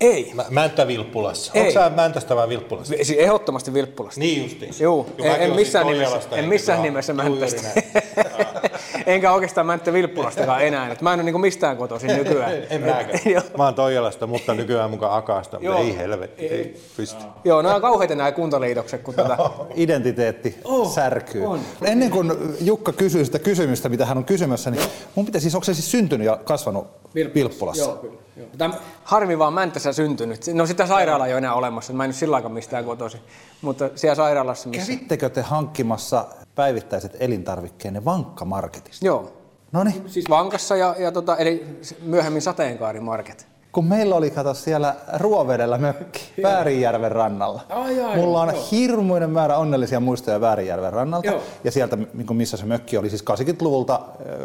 Ei. 0.00 0.30
Mä, 0.34 0.44
Mänttä 0.50 0.86
Vilppulassa? 0.86 1.52
Ei. 1.54 1.60
Onko 1.60 1.72
sä 1.72 1.90
Mäntästä 1.96 2.36
vai 2.36 2.48
Vilppulasta? 2.48 2.94
Vi- 2.98 3.04
Siis 3.04 3.18
ehdottomasti 3.18 3.74
Vilppulasta. 3.74 4.20
Niin 4.20 4.42
justiin. 4.42 4.74
Joo, 4.80 5.04
Kun 5.04 5.26
en, 5.26 5.40
en 5.42 5.52
missään 5.54 5.86
nimessä, 5.86 6.18
en 6.32 6.44
missään 6.44 6.82
nimessä 6.82 7.12
Juu, 7.26 7.36
näin. 7.62 7.84
Enkä 9.06 9.32
oikeastaan 9.32 9.66
Mänttä 9.66 9.92
Vilppulastakaan 9.92 10.64
enää. 10.66 10.92
Et 10.92 11.00
mä 11.02 11.12
en 11.12 11.16
ole 11.18 11.22
niinku 11.22 11.38
mistään 11.38 11.76
kotoisin 11.76 12.16
nykyään. 12.16 12.52
En 12.70 12.80
mäkään. 12.80 13.18
Mä 13.58 13.64
oon 13.64 13.74
Toijalasta, 13.74 14.26
mutta 14.26 14.54
nykyään 14.54 14.90
mukaan 14.90 15.16
Akaasta, 15.18 15.56
mutta 15.56 15.66
Joo. 15.66 15.78
ei 15.78 15.96
helvetti, 15.96 16.46
ei 16.46 16.80
pysty. 16.96 17.24
Joo, 17.44 17.62
nämä 17.62 17.74
on 17.74 17.80
kauheita 17.80 18.14
nämä 18.14 18.32
kuntaliitokset, 18.32 19.02
kun 19.02 19.14
tota, 19.14 19.50
Identiteetti 19.74 20.56
Oh, 20.64 20.92
särkyy. 20.94 21.46
on. 21.46 21.60
Ennen 21.84 22.10
kuin 22.10 22.32
Jukka 22.60 22.92
kysyy 22.92 23.24
sitä 23.24 23.38
kysymystä, 23.38 23.88
mitä 23.88 24.06
hän 24.06 24.18
on 24.18 24.24
kysymässä, 24.24 24.70
niin 24.70 24.82
mun 25.14 25.26
pitäisi 25.26 25.42
siis, 25.42 25.54
onko 25.54 25.64
se 25.64 25.74
siis 25.74 25.90
syntynyt 25.90 26.26
ja 26.26 26.36
kasvanut 26.44 26.86
Vilppulassa? 27.34 27.82
Joo, 27.84 27.96
kyllä. 27.96 28.14
Joo. 28.40 28.48
Täm, 28.58 28.72
harmi 29.04 29.38
vaan 29.38 29.52
Mäntässä 29.52 29.92
syntynyt. 29.92 30.40
No 30.52 30.66
sitä 30.66 30.86
sairaalaa 30.86 31.26
ei 31.26 31.32
ole 31.32 31.38
enää 31.38 31.54
olemassa. 31.54 31.92
Mä 31.92 32.04
en 32.04 32.08
nyt 32.08 32.16
sillä 32.16 32.36
aikaa 32.36 32.50
mistään 32.50 32.84
kotoisin. 32.84 33.20
Mutta 33.62 33.90
siellä 33.94 34.14
sairaalassa, 34.14 34.68
missä... 34.68 34.92
Kävittekö 34.92 35.28
te 35.28 35.42
hankkimassa 35.42 36.26
päivittäiset 36.54 37.16
elintarvikkeenne 37.20 38.04
vankkamarketista? 38.04 39.06
Joo. 39.06 39.32
No 39.72 39.84
niin, 39.84 40.02
Siis 40.06 40.24
Vankassa 40.30 40.76
ja, 40.76 40.94
ja 40.98 41.12
tota, 41.12 41.36
eli 41.36 41.78
myöhemmin 42.02 42.42
Sateenkaarimarket. 42.42 43.48
Kun 43.72 43.84
meillä 43.84 44.14
oli 44.14 44.30
kato 44.30 44.54
siellä 44.54 44.96
Ruovedellä 45.16 45.78
mökki 45.78 46.20
Väärinjärven 46.42 47.12
rannalla. 47.12 47.60
Ai, 47.68 48.00
ai, 48.02 48.16
Mulla 48.16 48.40
on 48.40 48.48
joo. 48.48 48.68
hirmuinen 48.70 49.30
määrä 49.30 49.56
onnellisia 49.56 50.00
muistoja 50.00 50.40
Väärinjärven 50.40 50.92
rannalta. 50.92 51.26
Joo. 51.26 51.42
Ja 51.64 51.70
sieltä, 51.70 51.96
niin 51.96 52.36
missä 52.36 52.56
se 52.56 52.66
mökki 52.66 52.96
oli, 52.96 53.10
siis 53.10 53.24
80-luvulta, 53.24 54.00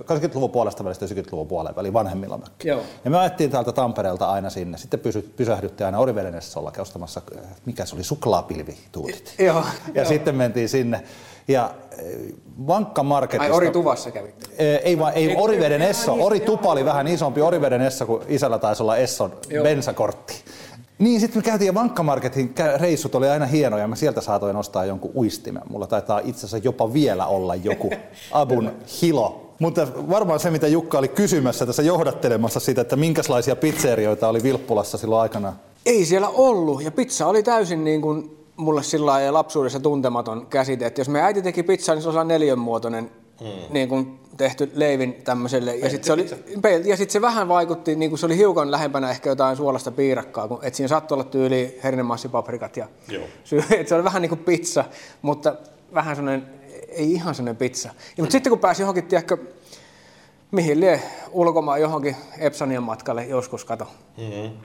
äh, 0.09 0.17
80-luvun 0.17 0.51
puolesta 0.51 0.83
välistä 0.83 1.05
90-luvun 1.05 1.47
puoleen 1.47 1.75
väliin 1.75 1.93
vanhemmilla 1.93 2.37
mökki. 2.37 2.67
Joo. 2.67 2.81
Ja 3.05 3.11
me 3.11 3.17
ajettiin 3.17 3.51
täältä 3.51 3.71
Tampereelta 3.71 4.31
aina 4.31 4.49
sinne. 4.49 4.77
Sitten 4.77 4.99
pysy, 4.99 5.33
pysähdyttiin 5.35 5.85
aina 5.85 5.99
Oriveden 5.99 6.41
ostamassa, 6.81 7.21
äh, 7.37 7.43
mikä 7.65 7.85
se 7.85 7.95
oli, 7.95 8.03
suklaapilvituutit. 8.03 9.35
Joo. 9.39 9.63
Ja 9.93 10.05
sitten 10.05 10.35
mentiin 10.35 10.69
sinne. 10.69 11.03
Ja 11.47 11.71
äh, 11.99 12.05
Vankkamarketista... 12.67 13.53
Ai 13.53 13.57
Ori 13.57 13.71
Tuvassa 13.71 14.11
kävitte. 14.11 14.45
Ee, 14.57 14.75
Ei 14.75 14.99
vaan, 14.99 15.13
ei 15.13 15.35
Oriveden 15.37 15.81
Esso. 15.81 16.13
Ori 16.19 16.39
Tupa 16.39 16.71
oli 16.71 16.85
vähän 16.85 17.07
isompi 17.07 17.41
Oriveden 17.41 17.81
Esso, 17.81 18.05
kun 18.05 18.21
isällä 18.27 18.59
taisi 18.59 18.83
olla 18.83 18.97
Esson 18.97 19.31
Joo. 19.49 19.63
bensakortti. 19.63 20.35
Niin, 20.99 21.19
sitten 21.19 21.39
me 21.39 21.43
käytiin 21.43 21.67
ja 21.67 21.73
Vankkamarketin 21.73 22.53
reissut 22.77 23.15
oli 23.15 23.29
aina 23.29 23.45
hienoja 23.45 23.83
ja 23.83 23.87
mä 23.87 23.95
sieltä 23.95 24.21
saatoin 24.21 24.55
ostaa 24.55 24.85
jonkun 24.85 25.11
uistimen. 25.15 25.63
Mulla 25.69 25.87
taitaa 25.87 26.19
itse 26.19 26.39
asiassa 26.39 26.57
jopa 26.57 26.93
vielä 26.93 27.25
olla 27.25 27.55
joku 27.55 27.91
Abun 28.31 28.71
hilo. 29.01 29.41
Mutta 29.59 29.87
varmaan 30.09 30.39
se, 30.39 30.51
mitä 30.51 30.67
Jukka 30.67 30.97
oli 30.97 31.07
kysymässä 31.07 31.65
tässä 31.65 31.81
johdattelemassa 31.81 32.59
sitä, 32.59 32.81
että 32.81 32.95
minkälaisia 32.95 33.55
pizzerioita 33.55 34.27
oli 34.27 34.43
Vilppulassa 34.43 34.97
silloin 34.97 35.21
aikana. 35.21 35.53
Ei 35.85 36.05
siellä 36.05 36.29
ollut. 36.29 36.83
Ja 36.83 36.91
pizza 36.91 37.27
oli 37.27 37.43
täysin 37.43 37.83
niin 37.83 38.01
kuin 38.01 38.37
mulle 38.57 38.83
sillä 38.83 39.05
lailla 39.05 39.33
lapsuudessa 39.33 39.79
tuntematon 39.79 40.47
käsite. 40.47 40.85
Että 40.85 41.01
jos 41.01 41.09
me 41.09 41.21
äiti 41.21 41.41
teki 41.41 41.63
pizzaa, 41.63 41.95
niin 41.95 42.01
se 42.03 42.07
oli 42.07 42.13
sellainen 42.13 42.35
neliönmuotoinen 42.35 43.11
mm. 43.41 43.47
niin 43.69 43.89
kuin 43.89 44.19
tehty 44.37 44.71
leivin 44.73 45.13
tämmöiselle. 45.13 45.75
Ja 45.75 45.89
sitten 45.89 46.05
se, 46.05 46.13
oli, 46.13 46.25
peil- 46.61 46.85
ja 46.85 46.97
sit 46.97 47.09
se 47.09 47.21
vähän 47.21 47.47
vaikutti, 47.47 47.95
niin 47.95 48.11
kuin 48.11 48.19
se 48.19 48.25
oli 48.25 48.37
hiukan 48.37 48.71
lähempänä 48.71 49.09
ehkä 49.09 49.29
jotain 49.29 49.57
suolasta 49.57 49.91
piirakkaa, 49.91 50.47
kun, 50.47 50.59
että 50.61 50.77
siinä 50.77 50.87
saattoi 50.87 51.15
olla 51.15 51.23
tyyli 51.23 51.79
hernemassipaprikat. 51.83 52.77
Ja 52.77 52.87
Joo. 53.07 53.23
Sy- 53.43 53.63
että 53.79 53.89
se 53.89 53.95
oli 53.95 54.03
vähän 54.03 54.21
niin 54.21 54.29
kuin 54.29 54.39
pizza, 54.39 54.85
mutta 55.21 55.55
vähän 55.93 56.15
semmoinen, 56.15 56.47
ei 56.89 57.11
ihan 57.11 57.35
semmoinen 57.35 57.57
pizza. 57.57 57.89
Ja, 57.89 58.23
mutta 58.23 58.31
sitten 58.31 58.49
kun 58.49 58.59
pääsi 58.59 58.81
johonkin, 58.81 59.03
tiedätkö, 59.03 59.37
mihin 60.51 60.79
lie 60.79 61.01
ulkomaan 61.31 61.81
johonkin 61.81 62.15
Epsanian 62.39 62.83
matkalle 62.83 63.25
joskus 63.25 63.65
kato. 63.65 63.87
Mm-hmm. 64.17 64.57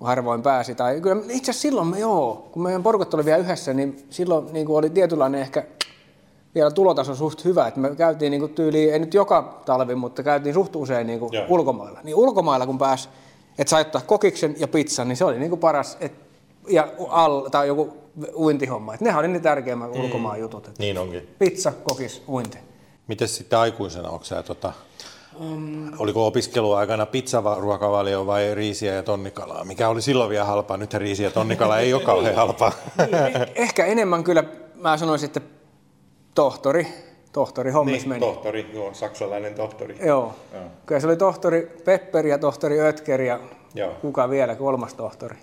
Harvoin 0.00 0.42
pääsi. 0.42 0.74
Tai 0.74 1.00
kyllä 1.00 1.22
itse 1.22 1.50
asiassa 1.50 1.62
silloin 1.62 1.86
me 1.86 1.98
joo, 1.98 2.48
kun 2.52 2.62
meidän 2.62 2.82
porukat 2.82 3.14
oli 3.14 3.24
vielä 3.24 3.38
yhdessä, 3.38 3.74
niin 3.74 4.06
silloin 4.10 4.52
niin 4.52 4.66
kuin 4.66 4.76
oli 4.76 4.90
tietynlainen 4.90 5.40
ehkä 5.40 5.64
vielä 6.54 6.70
tulotaso 6.70 7.14
suht 7.14 7.44
hyvä, 7.44 7.66
että 7.66 7.80
me 7.80 7.96
käytiin 7.96 8.30
niin 8.30 8.40
kuin 8.40 8.54
tyyliin, 8.54 8.92
ei 8.92 8.98
nyt 8.98 9.14
joka 9.14 9.62
talvi, 9.64 9.94
mutta 9.94 10.22
käytiin 10.22 10.54
suht 10.54 10.76
usein 10.76 11.06
niin 11.06 11.18
kuin 11.18 11.32
Joo. 11.32 11.44
ulkomailla. 11.48 12.00
Niin 12.02 12.16
ulkomailla 12.16 12.66
kun 12.66 12.78
pääsi, 12.78 13.08
että 13.58 13.70
sai 13.70 13.80
ottaa 13.80 14.00
kokiksen 14.06 14.54
ja 14.58 14.68
pizzan, 14.68 15.08
niin 15.08 15.16
se 15.16 15.24
oli 15.24 15.38
niin 15.38 15.50
kuin 15.50 15.60
paras, 15.60 15.96
et, 16.00 16.12
ja 16.68 16.88
all, 17.08 17.48
tai 17.48 17.66
joku 17.66 17.96
uintihomma. 18.34 18.94
Et 18.94 19.00
nehän 19.00 19.18
oli 19.18 19.28
ne 19.28 19.40
tärkeimmät 19.40 19.94
mm. 19.94 20.00
ulkomaan 20.00 20.40
jutut. 20.40 20.70
Niin 20.78 20.98
onkin. 20.98 21.28
pizza, 21.38 21.72
kokis, 21.84 22.22
uinti. 22.28 22.58
Miten 23.06 23.28
sitten 23.28 23.58
aikuisena, 23.58 24.08
onko 24.08 24.24
sä, 24.24 24.42
tota, 24.42 24.72
oliko 25.98 26.26
opiskeluaikana 26.26 27.06
pizzaruokavalio 27.06 28.26
vai 28.26 28.54
riisiä 28.54 28.94
ja 28.94 29.02
tonnikalaa? 29.02 29.64
Mikä 29.64 29.88
oli 29.88 30.02
silloin 30.02 30.30
vielä 30.30 30.44
halpaa? 30.44 30.76
Nyt 30.76 30.94
riisiä 30.94 31.26
ja 31.26 31.30
tonnikala 31.30 31.78
ei 31.78 31.94
ole 31.94 32.02
kauhean 32.02 32.34
halpaa. 32.36 32.72
Eh- 33.00 33.50
Ehkä 33.54 33.84
enemmän 33.86 34.24
kyllä, 34.24 34.44
mä 34.74 34.96
sanoisin, 34.96 35.26
että 35.26 35.40
tohtori, 36.34 36.86
tohtori 37.32 37.70
hommis 37.70 38.06
meni. 38.06 38.20
tohtori, 38.20 38.70
joo, 38.74 38.94
saksalainen 38.94 39.54
tohtori. 39.54 39.96
Joo. 40.06 40.34
Kyllä 40.86 41.00
se 41.00 41.06
oli 41.06 41.16
tohtori 41.16 41.76
Pepper 41.84 42.26
ja 42.26 42.38
tohtori 42.38 42.80
Ötker 42.80 43.20
ja 43.20 43.40
Joo. 43.74 43.90
kuka 44.00 44.30
vielä, 44.30 44.54
kolmas 44.54 44.94
tohtori. 44.94 45.36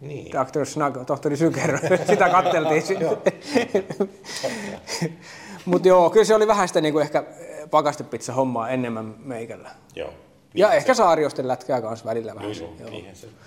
Niin. 0.00 0.32
Dr. 0.32 0.66
Snug, 0.66 0.98
tohtori 1.06 1.36
Syker, 1.36 1.78
sitä 2.10 2.28
katteltiin. 2.28 2.82
Mutta 5.66 5.88
joo, 5.88 6.10
kyllä 6.10 6.24
se 6.24 6.34
oli 6.34 6.46
vähän 6.46 6.68
sitä 6.68 6.80
niinku 6.80 6.98
ehkä 6.98 7.24
pakastepizza 7.70 8.32
hommaa 8.32 8.68
enemmän 8.68 9.14
meikällä. 9.24 9.70
Joo. 9.96 10.10
Ja 10.54 10.72
ehkä 10.72 10.94
saariosten 10.94 11.48
lätkää 11.48 11.80
kanssa 11.80 12.06
välillä 12.06 12.34
vähän. 12.34 12.50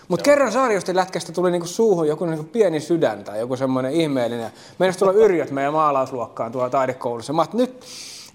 Mutta 0.08 0.24
kerran 0.24 0.52
saariosten 0.52 0.96
lätkästä 0.96 1.32
tuli 1.32 1.52
niinku 1.52 1.68
suuhun 1.68 2.08
joku 2.08 2.26
niinku 2.26 2.44
pieni 2.44 2.80
sydän 2.80 3.24
tai 3.24 3.40
joku 3.40 3.56
semmoinen 3.56 3.94
ihmeellinen. 3.94 4.52
Meidän 4.80 4.96
tulla 5.00 5.12
yrjöt 5.12 5.52
meidän 5.52 5.74
maalausluokkaan 5.74 6.52
tuolla 6.52 6.70
taidekoulussa. 6.70 7.34
Mä 7.34 7.46
nyt, 7.54 7.86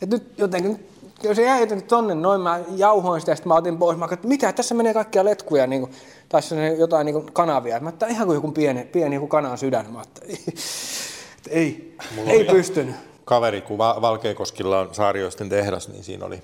että 0.03 0.17
nyt 0.17 0.39
jotenkin, 0.39 0.87
jos 1.23 1.37
se 1.37 1.43
jäi 1.43 1.61
jotenkin 1.61 1.89
tonne 1.89 2.15
noin, 2.15 2.41
mä 2.41 2.61
jauhoin 2.77 3.21
sitä 3.21 3.33
ja 3.33 3.37
sitten 3.37 3.49
mä 3.49 3.55
otin 3.55 3.79
pois. 3.79 3.99
Mä 3.99 4.05
ajattelin, 4.05 4.29
mitä, 4.29 4.53
tässä 4.53 4.75
menee 4.75 4.95
kaikkia 4.95 5.25
letkuja, 5.25 5.67
niinku, 5.67 5.91
tai 6.29 6.43
se 6.43 6.69
jotain 6.69 7.05
niinku 7.05 7.31
kanavia. 7.33 7.81
Mä 7.81 7.89
ajattelin, 7.89 8.15
ihan 8.15 8.27
kuin 8.27 8.35
joku 8.35 8.53
pieni, 8.53 8.85
pieni 8.85 9.15
joku 9.15 9.27
kanan 9.27 9.59
sydän. 9.59 9.87
Mä 9.93 10.03
että 10.07 10.21
ei, 11.51 11.97
ei 12.27 12.45
pystynyt. 12.45 12.97
Kaveri, 13.25 13.61
kun 13.61 13.79
Va- 13.79 13.97
Valkeakoskilla 14.01 14.81
on 14.81 14.95
saarioisten 14.95 15.49
tehdas, 15.49 15.89
niin 15.89 16.05
siinä 16.05 16.27
oli 16.27 16.43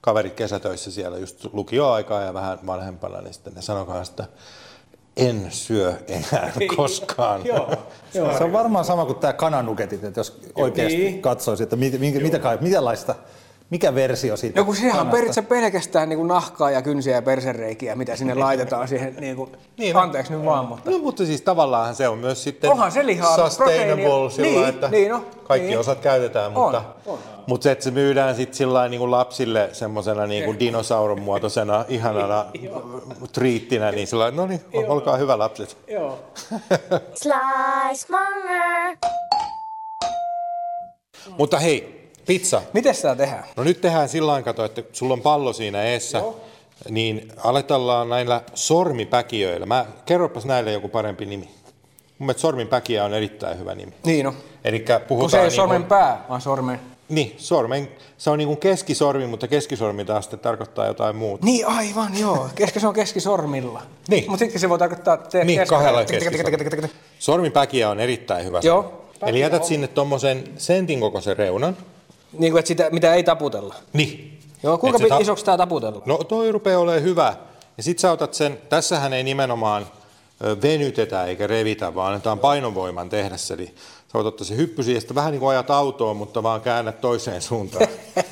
kaverit 0.00 0.34
kesätöissä 0.34 0.90
siellä 0.90 1.18
just 1.18 1.46
lukioaikaa 1.52 2.20
ja 2.22 2.34
vähän 2.34 2.58
vanhempana, 2.66 3.20
niin 3.20 3.34
sitten 3.34 3.54
ne 3.54 3.62
sanoi 3.62 3.86
kanssa, 3.86 4.12
että 4.12 4.26
en 5.16 5.46
syö 5.50 5.94
enää 6.08 6.52
koskaan. 6.76 7.42
Se 8.12 8.44
on 8.44 8.52
varmaan 8.52 8.84
sama 8.84 9.04
kuin 9.06 9.18
tämä 9.18 9.32
kananuketit, 9.32 10.04
että 10.04 10.20
jos 10.20 10.40
oikeasti 10.54 10.96
Niin. 10.98 11.22
katsoisi, 11.22 11.62
että 11.62 11.76
mit, 11.76 12.00
minkä, 12.00 12.20
mitä 12.20 12.38
kai, 12.38 12.58
minkälaista, 12.60 13.14
mikä 13.70 13.94
versio 13.94 14.36
siitä 14.36 14.60
No 14.60 14.64
kun 14.64 14.76
sehän 14.76 15.00
on 15.00 15.06
periaatteessa 15.06 15.42
pelkästään 15.42 16.08
niin 16.08 16.16
kuin 16.16 16.28
nahkaa 16.28 16.70
ja 16.70 16.82
kynsiä 16.82 17.14
ja 17.14 17.22
persereikiä, 17.22 17.94
mitä 17.94 18.16
sinne 18.16 18.34
laitetaan 18.34 18.88
siihen, 18.88 19.16
niin 19.20 19.36
kuin, 19.36 19.56
Niin, 19.78 19.96
anteeksi 19.96 20.32
nyt 20.32 20.44
vaan, 20.44 20.64
mutta 20.64 20.90
No 20.90 20.98
mutta 20.98 21.26
siis 21.26 21.42
tavallaan 21.42 21.94
se 21.94 22.08
on 22.08 22.18
myös 22.18 22.42
sitten 22.42 22.70
Onhan 22.70 22.92
se 22.92 23.06
lihaa, 23.06 23.36
sustainable 23.48 24.30
sillä, 24.30 24.48
Niin, 24.48 24.68
että 24.68 24.88
niin 24.88 25.14
on, 25.14 25.26
kaikki 25.44 25.68
niin. 25.68 25.78
osat 25.78 26.00
käytetään, 26.00 26.52
mutta, 26.52 26.82
on. 27.06 27.18
mutta 27.46 27.64
se, 27.64 27.70
että 27.70 27.84
se 27.84 27.90
myydään 27.90 28.36
sitten 28.36 28.56
sillä 28.56 28.88
niin 28.88 28.98
kuin 28.98 29.10
lapsille 29.10 29.68
semmoisena 29.72 30.26
niin 30.26 30.44
kuin 30.44 30.58
dinosauron 30.58 31.20
muotoisena 31.20 31.84
ihanana 31.88 32.46
triittinä, 33.32 33.90
niin 33.90 34.06
sillä 34.06 34.30
no 34.30 34.46
niin, 34.46 34.60
olkaa 34.72 35.16
hyvä 35.16 35.38
lapset. 35.38 35.76
Joo. 35.88 36.18
Slice. 37.14 38.06
Mutta 41.38 41.58
hei, 41.58 41.99
pizza. 42.30 42.62
Miten 42.72 42.94
sitä 42.94 43.16
tehdään? 43.16 43.44
No 43.56 43.64
nyt 43.64 43.80
tehdään 43.80 44.08
sillä 44.08 44.26
lailla, 44.26 44.44
kato, 44.44 44.64
että 44.64 44.82
sulla 44.92 45.14
on 45.14 45.20
pallo 45.20 45.52
siinä 45.52 45.82
eessä, 45.82 46.22
niin 46.90 47.32
aletellaan 47.44 48.08
näillä 48.08 48.42
sormipäkiöillä. 48.54 49.66
Mä, 49.66 49.86
kerropas 50.06 50.44
näille 50.44 50.72
joku 50.72 50.88
parempi 50.88 51.26
nimi. 51.26 51.44
Mun 51.44 52.26
mielestä 52.26 52.40
sorminpäkiä 52.40 53.04
on 53.04 53.14
erittäin 53.14 53.58
hyvä 53.58 53.74
nimi. 53.74 53.92
Niin 54.04 54.26
on. 54.26 54.34
Eli 54.64 54.80
Kun 54.80 54.86
se 54.88 55.00
puhutaan... 55.08 55.44
ei 55.44 55.50
sormen 55.50 55.80
niinku- 55.80 55.88
pää, 55.88 56.24
vaan 56.28 56.40
sormen... 56.40 56.80
Niin, 57.08 57.34
sormen, 57.38 57.88
se 58.18 58.30
on 58.30 58.38
niin 58.38 58.48
kuin 58.48 58.58
keskisormi, 58.58 59.26
mutta 59.26 59.48
keskisormi 59.48 60.04
taas 60.04 60.24
sitten 60.24 60.40
tarkoittaa 60.40 60.86
jotain 60.86 61.16
muuta. 61.16 61.44
Niin 61.44 61.66
aivan, 61.66 62.18
joo. 62.18 62.48
Keski, 62.54 62.80
se 62.80 62.88
on 62.88 62.94
keskisormilla. 62.94 63.82
Niin. 64.08 64.24
Mutta 64.28 64.38
sitten 64.44 64.60
se 64.60 64.68
voi 64.68 64.78
tarkoittaa... 64.78 65.16
Te, 65.16 65.44
Niin, 65.44 65.66
kahdella 65.66 66.02
tik- 66.02 66.88
Sormipäkiä 67.18 67.90
on 67.90 68.00
erittäin 68.00 68.44
hyvä. 68.44 68.60
Joo. 68.62 69.06
Eli 69.26 69.40
jätät 69.40 69.64
sinne 69.64 69.88
tuommoisen 69.88 70.44
sentin 70.56 71.00
kokoisen 71.00 71.36
reunan. 71.36 71.76
Niin 72.38 72.52
kuin, 72.52 72.58
että 72.58 72.68
sitä, 72.68 72.88
mitä 72.90 73.14
ei 73.14 73.24
taputella. 73.24 73.74
Niin. 73.92 74.38
Joo, 74.62 74.78
kuinka 74.78 74.98
ta- 75.08 75.18
isoksi 75.18 75.44
tämä 75.44 75.56
taputella? 75.56 76.02
No 76.06 76.18
toi 76.18 76.52
rupeaa 76.52 76.80
olemaan 76.80 77.02
hyvä. 77.02 77.34
Ja 77.76 77.82
sit 77.82 77.98
sä 77.98 78.12
otat 78.12 78.34
sen, 78.34 78.58
tässähän 78.68 79.12
ei 79.12 79.22
nimenomaan 79.22 79.86
venytetä 80.62 81.24
eikä 81.24 81.46
revitä, 81.46 81.94
vaan 81.94 82.08
annetaan 82.12 82.38
painovoiman 82.38 83.08
tehdä 83.08 83.36
se. 83.36 83.54
Eli 83.54 83.66
sä 83.66 84.14
voit 84.14 84.26
ottaa 84.26 84.46
se 84.46 84.56
hyppysi 84.56 84.94
ja 84.94 85.00
sitten 85.00 85.14
vähän 85.14 85.30
niin 85.32 85.40
kuin 85.40 85.50
ajat 85.50 85.70
autoon, 85.70 86.16
mutta 86.16 86.42
vaan 86.42 86.60
käännät 86.60 87.00
toiseen 87.00 87.42
suuntaan. 87.42 87.86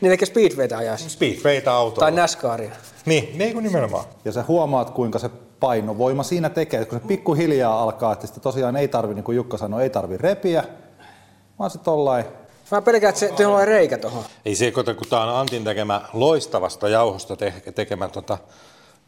Niin 0.00 0.10
eikä 0.10 0.26
speedwaytä 0.26 0.78
ajaisi. 0.78 1.10
Speedwayta 1.10 1.72
autoon. 1.72 2.00
Tai 2.00 2.10
NASCARia. 2.10 2.70
Niin, 3.06 3.38
niin 3.38 3.52
kuin 3.52 3.62
nimenomaan. 3.62 4.04
Ja 4.24 4.32
sä 4.32 4.44
huomaat, 4.48 4.90
kuinka 4.90 5.18
se 5.18 5.30
painovoima 5.60 6.22
siinä 6.22 6.48
tekee, 6.48 6.84
kun 6.84 7.00
se 7.00 7.06
pikkuhiljaa 7.06 7.82
alkaa, 7.82 8.12
että 8.12 8.26
sitä 8.26 8.40
tosiaan 8.40 8.76
ei 8.76 8.88
tarvi, 8.88 9.14
niin 9.14 9.24
kuin 9.24 9.36
Jukka 9.36 9.56
sanoi, 9.56 9.82
ei 9.82 9.90
tarvi 9.90 10.16
repiä, 10.16 10.64
vaan 11.58 11.70
se 11.70 11.78
tollain 11.78 12.24
Mä 12.70 12.82
pelkään, 12.82 13.08
että 13.08 13.20
se 13.20 13.28
tuohon 13.28 13.60
on 13.60 13.68
reikä 13.68 13.98
tuohon. 13.98 14.24
Ei 14.44 14.54
se, 14.54 14.70
kun 14.70 14.84
tämä 15.10 15.22
on 15.22 15.40
Antin 15.40 15.64
tekemä 15.64 16.00
loistavasta 16.12 16.88
jauhosta 16.88 17.36
te- 17.36 17.54
tekemä 17.74 18.08
tota, 18.08 18.38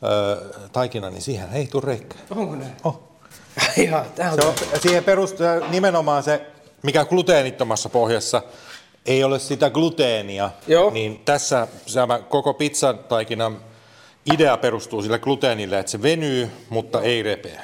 ö, 0.04 0.68
taikina, 0.72 1.10
niin 1.10 1.22
siihen 1.22 1.48
ei 1.52 1.66
tule 1.66 1.82
reikkää. 1.86 2.18
Onko 2.30 2.56
näin? 2.56 2.72
Oh. 2.84 3.00
Ihan, 3.76 4.04
tää 4.14 4.32
on... 4.32 4.38
Se 4.40 4.46
on, 4.46 4.54
siihen 4.80 5.04
perustuu 5.04 5.46
nimenomaan 5.70 6.22
se, 6.22 6.46
mikä 6.82 7.04
gluteenittomassa 7.04 7.88
pohjassa 7.88 8.42
ei 9.06 9.24
ole 9.24 9.38
sitä 9.38 9.70
gluteenia, 9.70 10.50
Joo. 10.66 10.90
niin 10.90 11.22
tässä 11.24 11.68
tämä 11.94 12.18
koko 12.18 12.54
pizzataikinan 12.54 13.58
idea 14.32 14.56
perustuu 14.56 15.02
sille 15.02 15.18
gluteenille, 15.18 15.78
että 15.78 15.92
se 15.92 16.02
venyy, 16.02 16.50
mutta 16.68 17.02
ei 17.02 17.22
repeä. 17.22 17.62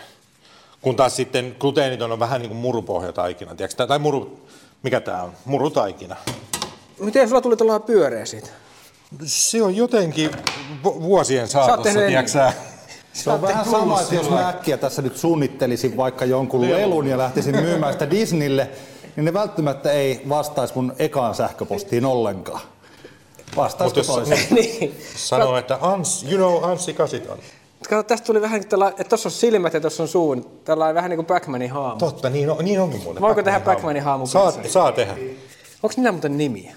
Kun 0.81 0.97
taas 0.97 1.17
sitten 1.17 1.57
gluteeniton 1.59 2.13
on 2.13 2.19
vähän 2.19 2.41
niin 2.41 2.51
kuin 2.51 2.59
murupohjataikina, 2.59 3.55
tiedätkö? 3.55 3.87
tai 3.87 3.99
muru, 3.99 4.41
mikä 4.83 5.01
tämä 5.01 5.23
on? 5.23 5.33
Murutaikina. 5.45 6.17
Miten 7.01 7.29
sulla 7.29 7.41
tuli 7.41 7.57
tuolla 7.57 7.81
pyöreä 7.81 8.25
siitä? 8.25 8.49
Se 9.25 9.63
on 9.63 9.77
jotenkin 9.77 10.31
vu- 10.85 11.03
vuosien 11.03 11.49
saatossa, 11.49 11.99
tiedätkö 11.99 12.31
sä? 12.31 12.53
Se 13.13 13.31
on 13.31 13.43
vähän 13.43 13.65
sama, 13.65 14.01
että 14.01 14.15
jos 14.15 14.31
mä 14.31 14.49
äkkiä 14.49 14.77
tässä 14.77 15.03
nyt 15.03 15.17
suunnittelisin 15.17 15.97
vaikka 15.97 16.25
jonkun 16.25 16.71
lelun 16.71 17.07
ja 17.07 17.19
lähtisin 17.19 17.57
myymään 17.57 17.93
sitä 17.93 18.11
Disneylle, 18.11 18.71
niin 19.17 19.25
ne 19.25 19.33
välttämättä 19.33 19.93
ei 19.93 20.23
vastaisi 20.29 20.75
mun 20.75 20.95
ekaan 20.99 21.35
sähköpostiin 21.35 22.05
ollenkaan. 22.05 22.61
Vastaisiko 23.57 24.03
toiseen? 24.03 24.47
niin. 24.55 25.01
Sanoo, 25.17 25.57
että 25.57 25.79
Ans, 25.81 26.27
you 26.31 26.37
know 26.37 26.71
Anssi 26.71 26.95
Kasiton. 26.95 27.39
Kato, 27.89 28.03
tästä 28.03 28.27
tuli 28.27 28.41
vähän 28.41 28.67
tällä, 28.69 28.89
että 28.89 29.05
tuossa 29.05 29.29
on 29.29 29.33
silmät 29.33 29.75
ja 29.75 29.81
tuossa 29.81 30.03
on 30.03 30.09
suu. 30.09 30.35
niin 30.35 30.47
Tällainen 30.65 30.95
vähän 30.95 31.11
niin 31.11 31.17
kuin 31.19 31.27
Backmanin 31.27 31.71
haamu. 31.71 31.99
Totta, 31.99 32.31
niin, 32.31 32.51
on, 32.51 32.65
niin 32.65 32.81
onkin 32.81 33.03
muuten. 33.03 33.21
Voiko 33.23 33.43
tehdä 33.43 33.61
Backmanin 33.61 34.03
haamu 34.03 34.27
Saa, 34.27 34.53
saa 34.69 34.93
tehdä. 34.93 35.13
Onko 35.83 35.95
niillä 35.97 36.13
muuten 36.13 36.39
nimiä? 36.39 36.75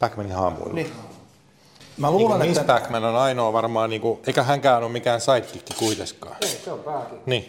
Backmanin 0.00 0.32
haamuilla. 0.32 0.74
Niin. 0.74 0.92
Mä 1.96 2.10
Niin 2.10 2.18
luulen, 2.18 2.48
Miss 2.48 2.60
että 2.60 2.72
Backman 2.72 3.04
on 3.04 3.16
ainoa 3.16 3.52
varmaan, 3.52 3.90
niin 3.90 4.02
kuin, 4.02 4.18
eikä 4.26 4.42
hänkään 4.42 4.82
ole 4.82 4.92
mikään 4.92 5.20
sidekick 5.20 5.78
kuitenkaan. 5.78 6.36
Ei, 6.40 6.60
se 6.64 6.72
on 6.72 6.78
pääkin. 6.78 7.18
Niin. 7.26 7.44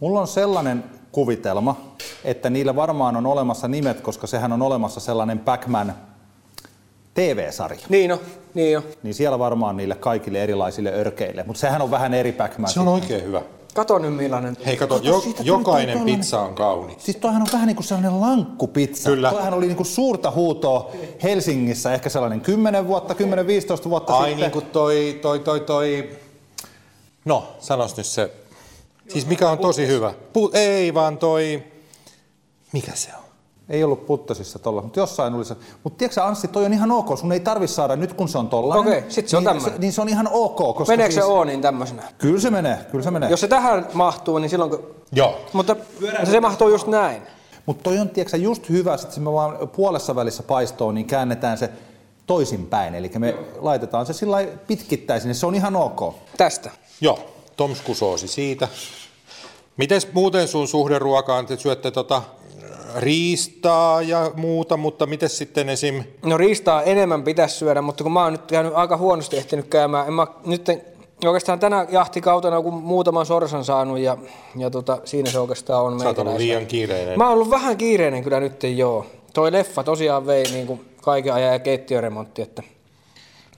mulla 0.00 0.20
on 0.20 0.28
sellainen 0.28 0.84
kuvitelma, 1.12 1.76
että 2.24 2.50
niillä 2.50 2.76
varmaan 2.76 3.16
on 3.16 3.26
olemassa 3.26 3.68
nimet, 3.68 4.00
koska 4.00 4.26
sehän 4.26 4.52
on 4.52 4.62
olemassa 4.62 5.00
sellainen 5.00 5.38
Pac-Man 5.38 5.94
TV-sarja. 7.14 7.86
Niin 7.88 8.12
on, 8.12 8.18
niin 8.54 8.78
on. 8.78 8.84
Niin 9.02 9.14
siellä 9.14 9.38
varmaan 9.38 9.76
niille 9.76 9.94
kaikille 9.94 10.42
erilaisille 10.42 10.90
örkeille. 10.92 11.44
Mutta 11.46 11.60
sehän 11.60 11.82
on 11.82 11.90
vähän 11.90 12.14
eri 12.14 12.32
Pac-Man. 12.32 12.70
Se 12.70 12.80
on 12.80 12.88
oikein 12.88 13.24
hyvä. 13.24 13.42
Kato 13.74 13.98
nyt 13.98 14.14
millainen. 14.14 14.56
Hei, 14.66 14.76
kato, 14.76 14.94
Kato, 14.94 15.06
jo, 15.08 15.20
siitä 15.20 15.42
jokainen 15.42 16.00
pizza 16.00 16.40
on 16.40 16.54
kauni. 16.54 16.96
Siis 16.98 17.16
toihan 17.16 17.42
on 17.42 17.48
vähän 17.52 17.66
niin 17.66 17.76
kuin 17.76 17.84
sellainen 17.86 18.20
lankkupizza. 18.20 19.10
Kyllä. 19.10 19.30
Toihan 19.30 19.54
oli 19.54 19.66
niin 19.66 19.76
kuin 19.76 19.86
suurta 19.86 20.30
huutoa 20.30 20.90
Helsingissä 21.22 21.94
ehkä 21.94 22.08
sellainen 22.08 22.40
10 22.40 22.86
vuotta, 22.86 23.14
10-15 23.14 23.88
vuotta 23.90 24.16
Ai 24.16 24.28
sitten. 24.28 24.40
niin 24.40 24.50
kuin 24.52 24.66
toi, 24.66 25.18
toi, 25.22 25.38
toi, 25.38 25.60
toi... 25.60 26.10
No, 27.24 27.48
sanos 27.58 27.96
nyt 27.96 28.06
se. 28.06 28.30
Siis 29.08 29.26
mikä 29.26 29.50
on 29.50 29.58
tosi 29.58 29.86
hyvä. 29.86 30.10
Pu- 30.10 30.50
ei 30.52 30.94
vaan 30.94 31.18
toi... 31.18 31.62
Mikä 32.72 32.92
se 32.94 33.10
on? 33.18 33.23
Ei 33.68 33.84
ollut 33.84 34.06
puttosissa 34.06 34.58
tolla, 34.58 34.82
mutta 34.82 35.00
jossain 35.00 35.34
oli 35.34 35.44
se. 35.44 35.56
Mutta 35.84 35.98
tiedätkö 35.98 36.24
Anssi, 36.24 36.48
toi 36.48 36.64
on 36.64 36.72
ihan 36.72 36.90
ok. 36.90 37.18
Sun 37.18 37.32
ei 37.32 37.40
tarvi 37.40 37.66
saada 37.66 37.96
nyt, 37.96 38.12
kun 38.12 38.28
se 38.28 38.38
on 38.38 38.48
tollainen. 38.48 38.98
Okei, 38.98 39.10
sit 39.10 39.28
se 39.28 39.36
on 39.36 39.44
niin, 39.44 39.54
tämmönen. 39.54 39.80
niin 39.80 39.92
se 39.92 40.00
on 40.00 40.08
ihan 40.08 40.28
ok. 40.32 40.56
Koska 40.56 40.92
Meneekö 40.92 41.14
se 41.14 41.20
siis, 41.20 41.26
Oonin 41.32 41.62
tämmöisenä? 41.62 42.02
Kyllä 42.18 42.40
se 42.40 42.50
menee, 42.50 42.78
kyllä 42.90 43.04
se 43.04 43.10
menee. 43.10 43.30
Jos 43.30 43.40
se 43.40 43.48
tähän 43.48 43.86
mahtuu, 43.92 44.38
niin 44.38 44.50
silloin 44.50 44.70
kun... 44.70 44.94
Joo. 45.12 45.40
Mutta 45.52 45.76
se 46.24 46.40
mahtuu 46.40 46.68
just 46.68 46.86
näin. 46.86 47.22
Mutta 47.66 47.82
toi 47.82 47.98
on, 47.98 48.08
tiedätkö, 48.08 48.36
just 48.36 48.68
hyvä, 48.68 48.94
että 48.94 49.20
me 49.20 49.32
vaan 49.32 49.68
puolessa 49.68 50.14
välissä 50.14 50.42
paistoon, 50.42 50.94
niin 50.94 51.06
käännetään 51.06 51.58
se 51.58 51.70
toisinpäin. 52.26 52.94
Eli 52.94 53.10
me 53.18 53.34
laitetaan 53.58 54.06
se 54.06 54.12
sillä 54.12 54.36
pitkittäisin, 54.66 55.28
niin 55.28 55.34
se 55.34 55.46
on 55.46 55.54
ihan 55.54 55.76
ok. 55.76 56.14
Tästä. 56.36 56.70
Joo, 57.00 57.18
tomskusoosi 57.56 58.28
siitä. 58.28 58.68
Mites 59.76 60.12
muuten 60.12 60.48
sun 60.48 60.68
suhde 60.68 60.98
ruokaan? 60.98 61.46
Te 61.46 61.56
syötte 61.56 61.90
tota 61.90 62.22
riistaa 62.96 64.02
ja 64.02 64.30
muuta, 64.34 64.76
mutta 64.76 65.06
miten 65.06 65.28
sitten 65.28 65.68
esim... 65.68 66.04
No 66.22 66.38
riistaa 66.38 66.82
enemmän 66.82 67.22
pitäisi 67.22 67.56
syödä, 67.56 67.82
mutta 67.82 68.04
kun 68.04 68.12
mä 68.12 68.22
oon 68.22 68.32
nyt 68.32 68.46
käynyt 68.46 68.72
aika 68.74 68.96
huonosti 68.96 69.36
ehtinyt 69.36 69.66
käymään, 69.68 70.06
en 70.06 70.12
mä 70.12 70.26
nyt 70.46 70.68
oikeastaan 71.26 71.58
tänä 71.60 71.86
jahtikautena 71.90 72.62
kun 72.62 72.74
muutaman 72.74 73.26
sorsan 73.26 73.64
saanut 73.64 73.98
ja, 73.98 74.16
ja 74.56 74.70
tota, 74.70 74.98
siinä 75.04 75.30
se 75.30 75.38
oikeastaan 75.38 75.84
on 75.84 76.00
Sä 76.00 76.08
oot 76.08 76.18
ollut 76.18 76.36
liian 76.36 76.66
kiireinen. 76.66 77.18
Mä 77.18 77.24
oon 77.24 77.34
ollut 77.34 77.50
vähän 77.50 77.76
kiireinen 77.76 78.24
kyllä 78.24 78.40
nyt 78.40 78.62
joo. 78.62 79.06
Toi 79.34 79.52
leffa 79.52 79.84
tosiaan 79.84 80.26
vei 80.26 80.42
niin 80.42 80.66
kuin 80.66 80.84
kaiken 81.02 81.34
ajan 81.34 81.52
ja 81.52 81.58
keittiöremontti, 81.58 82.42
että 82.42 82.62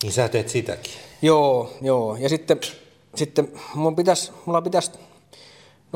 Niin 0.02 0.12
sä 0.12 0.29
teet 0.29 0.48
sitäkin. 0.48 0.92
joo, 1.22 1.70
joo. 1.83 2.16
Ja 2.20 2.29
sitten, 2.29 2.61
sitten 3.14 3.52
mun 3.74 3.96
pitäisi, 3.96 4.33
mulla 4.44 4.62
pitäisi, 4.62 4.90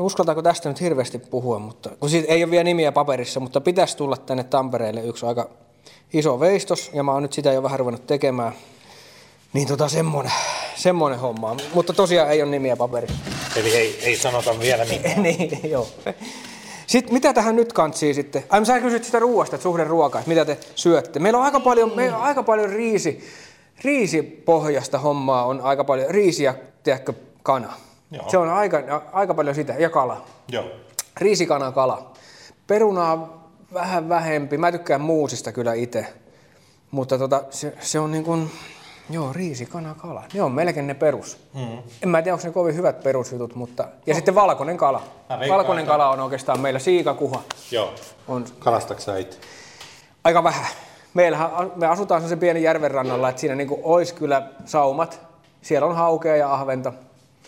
uskaltaako 0.01 0.41
tästä 0.41 0.69
nyt 0.69 0.81
hirveästi 0.81 1.19
puhua, 1.19 1.59
mutta 1.59 1.89
kun 1.99 2.09
siitä 2.09 2.33
ei 2.33 2.43
ole 2.43 2.51
vielä 2.51 2.63
nimiä 2.63 2.91
paperissa, 2.91 3.39
mutta 3.39 3.61
pitäisi 3.61 3.97
tulla 3.97 4.17
tänne 4.17 4.43
Tampereelle 4.43 5.01
yksi 5.01 5.25
aika 5.25 5.49
iso 6.13 6.39
veistos, 6.39 6.91
ja 6.93 7.03
mä 7.03 7.11
oon 7.11 7.23
nyt 7.23 7.33
sitä 7.33 7.51
jo 7.51 7.63
vähän 7.63 7.79
ruvennut 7.79 8.07
tekemään. 8.07 8.53
Niin 9.53 9.67
tota 9.67 9.89
semmonen, 9.89 10.31
semmoinen 10.75 11.19
homma. 11.19 11.55
Mutta 11.73 11.93
tosiaan 11.93 12.29
ei 12.29 12.41
ole 12.41 12.51
nimiä 12.51 12.75
paperissa. 12.75 13.17
Eli 13.55 13.75
ei, 13.75 13.99
ei 14.03 14.15
sanota 14.17 14.59
vielä 14.59 14.85
mitään. 14.85 15.23
niin, 15.23 15.59
joo. 15.71 15.87
Sitten 16.87 17.13
mitä 17.13 17.33
tähän 17.33 17.55
nyt 17.55 17.73
kantsii 17.73 18.13
sitten? 18.13 18.43
Ai 18.49 18.65
sä 18.65 18.79
kysyt 18.79 19.03
sitä 19.03 19.19
ruoasta, 19.19 19.55
että 19.55 19.63
suhde 19.63 19.83
ruokaa, 19.83 20.19
että 20.19 20.29
mitä 20.29 20.45
te 20.45 20.57
syötte. 20.75 21.19
Meillä 21.19 21.39
on 21.39 21.45
aika 21.45 21.59
paljon, 21.59 21.91
meillä 21.95 22.17
on 22.17 22.23
aika 22.23 22.43
paljon 22.43 22.69
riisi, 22.69 23.23
riisipohjasta 23.83 24.97
hommaa, 24.97 25.45
on 25.45 25.61
aika 25.61 25.83
paljon 25.83 26.09
riisiä, 26.09 26.55
tiedätkö, 26.83 27.13
kana. 27.43 27.73
Joo. 28.11 28.29
Se 28.29 28.37
on 28.37 28.49
aika, 28.49 29.01
aika 29.13 29.33
paljon 29.33 29.55
sitä, 29.55 29.73
ja 29.73 29.89
kala. 29.89 30.21
Joo. 30.47 30.65
Riisikana 31.17 31.71
kala. 31.71 32.11
Perunaa 32.67 33.47
vähän 33.73 34.09
vähempi. 34.09 34.57
Mä 34.57 34.71
tykkään 34.71 35.01
muusista 35.01 35.51
kyllä 35.51 35.73
itse. 35.73 36.05
Mutta 36.91 37.17
tota, 37.17 37.43
se, 37.49 37.73
se, 37.79 37.99
on 37.99 38.11
niin 38.11 38.23
kuin, 38.23 38.51
joo, 39.09 39.33
riisikana 39.33 39.95
kala. 39.95 40.23
Ne 40.33 40.41
on 40.43 40.51
melkein 40.51 40.87
ne 40.87 40.93
perus. 40.93 41.37
Mm. 41.53 41.77
En 42.03 42.09
mä 42.09 42.21
tiedä, 42.21 42.33
onko 42.35 42.47
ne 42.47 42.53
kovin 42.53 42.75
hyvät 42.75 43.03
perusjutut, 43.03 43.55
mutta... 43.55 43.87
Ja 44.05 44.15
sitten 44.15 44.35
valkoinen 44.35 44.77
kala. 44.77 45.03
Valkoinen 45.49 45.83
että- 45.83 45.91
kala 45.93 46.09
on 46.09 46.19
oikeastaan 46.19 46.59
meillä 46.59 46.79
siikakuha. 46.79 47.41
Joo. 47.71 47.93
On 48.27 48.45
Kalastatko 48.59 49.01
sä 49.03 49.17
itse? 49.17 49.39
aika 50.23 50.43
vähän. 50.43 50.65
Meillähän, 51.13 51.49
me 51.75 51.87
asutaan 51.87 52.21
sellaisen 52.21 52.39
pienen 52.39 52.63
järven 52.63 52.91
rannalla, 52.91 53.29
että 53.29 53.39
siinä 53.39 53.55
niin 53.55 53.67
kuin 53.67 53.81
olisi 53.83 54.13
kyllä 54.13 54.47
saumat. 54.65 55.19
Siellä 55.61 55.87
on 55.87 55.95
haukea 55.95 56.35
ja 56.35 56.53
ahventa. 56.53 56.93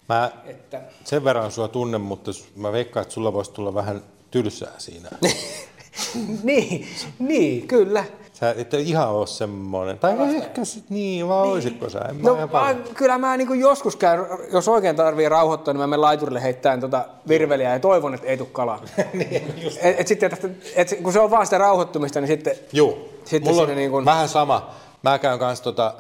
Mä 0.10 0.32
Että... 0.46 0.82
sen 1.04 1.24
verran 1.24 1.52
sua 1.52 1.68
tunnen, 1.68 2.02
mutta 2.02 2.32
mä 2.56 2.72
veikkaan, 2.72 3.02
että 3.02 3.13
sulla 3.13 3.34
voisi 3.34 3.52
tulla 3.52 3.74
vähän 3.74 4.02
tylsää 4.32 4.74
siinä. 4.78 5.10
niin, 6.44 6.88
niin, 7.20 7.68
kyllä. 7.68 8.06
Sä 8.34 8.56
et 8.58 8.74
ihan 8.74 9.10
ole 9.10 9.28
semmoinen. 9.28 10.00
Tai 10.00 10.36
ehkä 10.36 10.66
sit 10.66 10.89
niin, 10.89 11.28
vai 11.28 11.42
niin. 11.42 11.52
olisitko 11.54 11.89
sä? 11.89 12.00
En 12.00 12.16
mä 12.16 12.30
No 12.30 12.36
mä, 12.36 12.76
kyllä 12.96 13.18
mä 13.18 13.38
niin 13.38 13.60
joskus 13.60 13.96
käyn, 13.96 14.20
jos 14.54 14.68
oikein 14.68 14.96
tarvii 14.96 15.30
rauhoittua, 15.30 15.74
niin 15.74 15.80
mä 15.80 15.88
menen 15.88 16.02
laiturille 16.02 16.44
heittämään 16.44 16.80
tota 16.80 17.06
virveliä 17.28 17.74
ja 17.74 17.80
toivon, 17.80 18.13
että 18.13 18.28
ei 18.28 18.38
tule 18.38 18.50
kalaa. 18.52 18.82
niin, 19.13 19.54
just. 19.63 19.78
et, 19.82 20.00
et 20.00 20.08
sitten, 20.08 20.34
että, 20.34 20.50
et, 20.76 21.00
kun 21.04 21.13
se 21.13 21.20
on 21.20 21.32
vaan 21.32 21.46
sitä 21.46 21.58
rauhoittumista, 21.58 22.22
niin 22.22 22.28
sitten... 22.28 22.56
Juu. 22.74 23.10
Sitten 23.26 23.54
Mulla 23.54 23.68
on 23.68 23.76
niin 23.76 23.92
kuin- 23.92 24.06
vähän 24.06 24.30
sama. 24.30 24.70
Mä 25.04 25.20
käyn 25.20 25.39
kanssa 25.39 25.63
tota, 25.63 25.94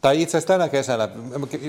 tai 0.00 0.22
itse 0.22 0.38
asiassa 0.38 0.54
tänä 0.54 0.68
kesänä, 0.68 1.08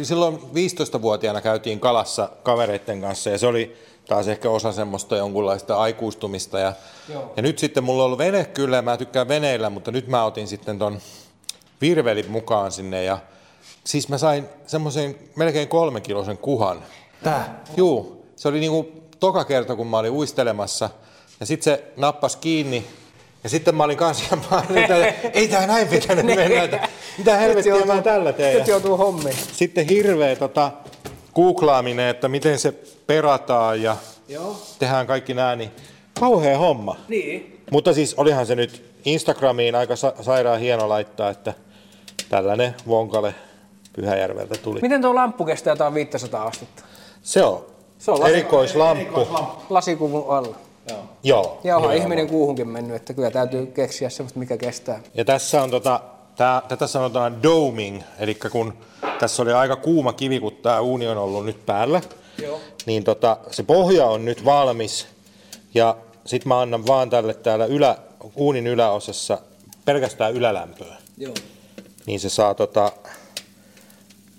silloin 0.03 0.35
15-vuotiaana 0.35 1.41
käytiin 1.41 1.79
kalassa 1.79 2.29
kavereiden 2.43 3.01
kanssa 3.01 3.29
ja 3.29 3.37
se 3.37 3.47
oli 3.47 3.77
taas 4.07 4.27
ehkä 4.27 4.49
osa 4.49 4.71
semmoista 4.71 5.17
jonkunlaista 5.17 5.77
aikuistumista. 5.77 6.59
Ja, 6.59 6.73
Joo. 7.09 7.33
ja 7.35 7.41
nyt 7.41 7.59
sitten 7.59 7.83
mulla 7.83 8.03
on 8.03 8.05
ollut 8.05 8.19
vene 8.19 8.45
kyllä 8.45 8.75
ja 8.75 8.81
mä 8.81 8.97
tykkään 8.97 9.27
veneillä, 9.27 9.69
mutta 9.69 9.91
nyt 9.91 10.07
mä 10.07 10.23
otin 10.23 10.47
sitten 10.47 10.79
ton 10.79 10.99
virvelin 11.81 12.31
mukaan 12.31 12.71
sinne 12.71 13.03
ja 13.03 13.17
siis 13.83 14.09
mä 14.09 14.17
sain 14.17 14.45
semmoisen 14.67 15.15
melkein 15.35 15.67
kolmen 15.67 16.01
kilosen 16.01 16.37
kuhan. 16.37 16.83
Tää. 17.23 17.63
Juu, 17.77 18.25
se 18.35 18.47
oli 18.47 18.59
niinku 18.59 18.91
toka 19.19 19.45
kerta, 19.45 19.75
kun 19.75 19.87
mä 19.87 19.97
olin 19.97 20.11
uistelemassa. 20.11 20.89
Ja 21.39 21.45
sitten 21.45 21.63
se 21.63 21.83
nappas 21.97 22.35
kiinni. 22.35 22.85
Ja 23.47 23.51
sitten 23.51 23.75
mä 23.75 23.83
olin 23.83 23.97
kanssa, 23.97 24.37
olin, 24.69 24.77
että 24.83 25.13
ei 25.33 25.47
tää 25.47 25.67
näin 25.67 25.87
pitänyt 25.87 26.25
mennä. 26.35 26.63
että 26.63 26.87
Mitä 27.17 27.37
helvettiä 27.37 27.85
mä 27.85 28.01
tällä 28.01 28.33
teen? 28.33 28.57
Nyt 28.57 28.67
joutuu 28.67 28.97
hommiin. 28.97 29.35
Sitten 29.53 29.85
hirveä 29.89 30.35
tota, 30.35 30.71
googlaaminen, 31.35 32.07
että 32.09 32.27
miten 32.27 32.59
se 32.59 32.71
perataan 33.07 33.81
ja 33.81 33.95
Joo. 34.27 34.55
tehdään 34.79 35.07
kaikki 35.07 35.33
nää, 35.33 35.55
niin 35.55 35.71
kauhea 36.19 36.57
homma. 36.57 36.95
Niin. 37.07 37.61
Mutta 37.71 37.93
siis 37.93 38.13
olihan 38.15 38.45
se 38.45 38.55
nyt 38.55 38.85
Instagramiin 39.05 39.75
aika 39.75 39.95
sa- 39.95 40.13
sairaan 40.21 40.59
hieno 40.59 40.89
laittaa, 40.89 41.29
että 41.29 41.53
tällainen 42.29 42.75
vonkale 42.87 43.35
Pyhäjärveltä 43.95 44.55
tuli. 44.63 44.79
Miten 44.81 45.01
tuo 45.01 45.15
lamppu 45.15 45.45
kestää 45.45 45.71
jotain 45.71 45.93
500 45.93 46.43
astetta? 46.47 46.83
Se 47.23 47.43
on, 47.43 47.65
Se 47.97 48.11
on 48.11 48.19
lasi- 48.19 48.31
erikoislamppu. 48.31 49.27
Lasikuvun 49.69 50.25
alla. 50.37 50.55
Joo. 51.23 51.59
Ja 51.63 51.77
onhan 51.77 51.95
ihminen 51.97 52.27
kuuhunkin 52.27 52.69
mennyt, 52.69 52.95
että 52.95 53.13
kyllä 53.13 53.31
täytyy 53.31 53.65
keksiä 53.65 54.09
semmoista, 54.09 54.39
mikä 54.39 54.57
kestää. 54.57 54.99
Ja 55.13 55.25
tässä 55.25 55.63
on 55.63 55.71
tota, 55.71 55.99
tää, 56.35 56.61
tätä 56.67 56.87
sanotaan 56.87 57.43
doming, 57.43 58.01
eli 58.19 58.35
kun 58.35 58.73
tässä 59.19 59.43
oli 59.43 59.53
aika 59.53 59.75
kuuma 59.75 60.13
kivi, 60.13 60.39
kun 60.39 60.55
tämä 60.55 60.79
uuni 60.79 61.07
on 61.07 61.17
ollut 61.17 61.45
nyt 61.45 61.65
päällä, 61.65 62.01
Joo. 62.43 62.59
niin 62.85 63.03
tota, 63.03 63.37
se 63.51 63.63
pohja 63.63 64.05
on 64.05 64.25
nyt 64.25 64.45
valmis. 64.45 65.07
Ja 65.73 65.97
sitten 66.25 66.47
mä 66.47 66.61
annan 66.61 66.87
vaan 66.87 67.09
tälle 67.09 67.33
täällä 67.33 67.65
ylä, 67.65 67.97
uunin 68.35 68.67
yläosassa 68.67 69.37
pelkästään 69.85 70.33
ylälämpöä. 70.33 70.95
Joo. 71.17 71.33
Niin 72.05 72.19
se 72.19 72.29
saa 72.29 72.53
tota, 72.53 72.91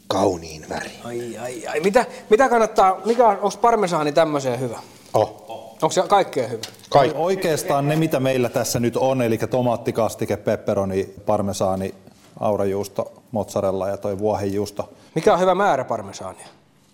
kauniin 0.07 0.69
värin. 0.69 0.93
Ai, 1.05 1.39
ai, 1.39 1.67
ai. 1.67 1.81
Mitä, 1.81 2.07
mitä 2.31 2.49
kannattaa, 2.49 3.01
mikä 3.05 3.29
on, 3.29 3.37
onko 3.37 3.57
parmesaani 3.61 4.13
tämmöiseen 4.13 4.61
hyvä? 4.61 4.79
Oh, 5.15 5.45
Onko 5.83 5.93
se 5.93 6.03
kaikkeen 6.09 6.51
hyvä? 6.51 6.63
kaikki. 6.91 7.19
Oikeastaan 7.19 7.89
ne, 7.89 7.97
mitä 7.97 8.21
meillä 8.21 8.49
tässä 8.49 8.81
nyt 8.81 8.97
on, 8.97 9.23
eli 9.23 9.39
tomaattikastike, 9.39 10.37
pepperoni, 10.37 11.15
parmesaani, 11.27 11.95
aurajuusto, 12.41 13.13
mozzarella 13.31 13.89
ja 13.89 13.97
toi 13.97 14.19
vuohenjuusto. 14.19 14.93
Mikä 15.15 15.35
on 15.35 15.41
hyvä 15.41 15.55
määrä 15.55 15.85
parmesaania? 15.85 16.47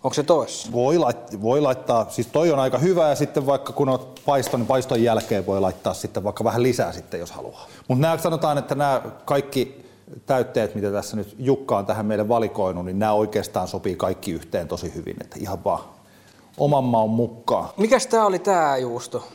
Onko 0.05 0.15
se 0.15 0.23
toissa? 0.23 0.73
Voi, 0.73 0.99
lait, 0.99 1.43
voi 1.43 1.61
laittaa, 1.61 2.07
siis 2.11 2.27
toi 2.27 2.53
on 2.53 2.59
aika 2.59 2.79
hyvä 2.79 3.09
ja 3.09 3.15
sitten 3.15 3.47
vaikka 3.47 3.73
kun 3.73 3.89
on 3.89 3.99
paiston, 4.27 4.61
niin 4.61 4.67
paiston 4.67 5.03
jälkeen 5.03 5.47
voi 5.47 5.61
laittaa 5.61 5.95
sitten 5.95 6.25
vaikka 6.25 6.45
vähän 6.45 6.63
lisää 6.63 6.93
sitten, 6.93 7.21
jos 7.21 7.33
haluaa. 7.33 7.67
Mutta 7.89 8.03
nämä 8.03 8.19
sanotaan, 8.19 8.59
että 8.59 8.75
nämä 8.75 9.03
kaikki 9.25 9.85
täytteet, 10.27 10.75
mitä 10.75 10.93
tässä 10.93 11.17
nyt 11.17 11.35
Jukka 11.39 11.79
on 11.79 11.87
tähän 11.87 12.07
meille 12.07 12.29
valikoinut, 12.29 12.85
niin 12.85 12.99
nämä 12.99 13.13
oikeastaan 13.13 13.69
sopii 13.69 13.97
kaikki 13.97 14.33
yhteen 14.33 14.69
tosi 14.69 14.95
hyvin, 14.95 15.17
että 15.21 15.37
ihan 15.41 15.65
vaan 15.65 15.94
oman 16.59 16.85
maun 16.85 17.11
mukaan. 17.11 17.69
Mikäs 17.77 18.07
tää 18.07 18.27
oli 18.27 18.39
tää 18.39 18.77
juusto? 18.77 19.29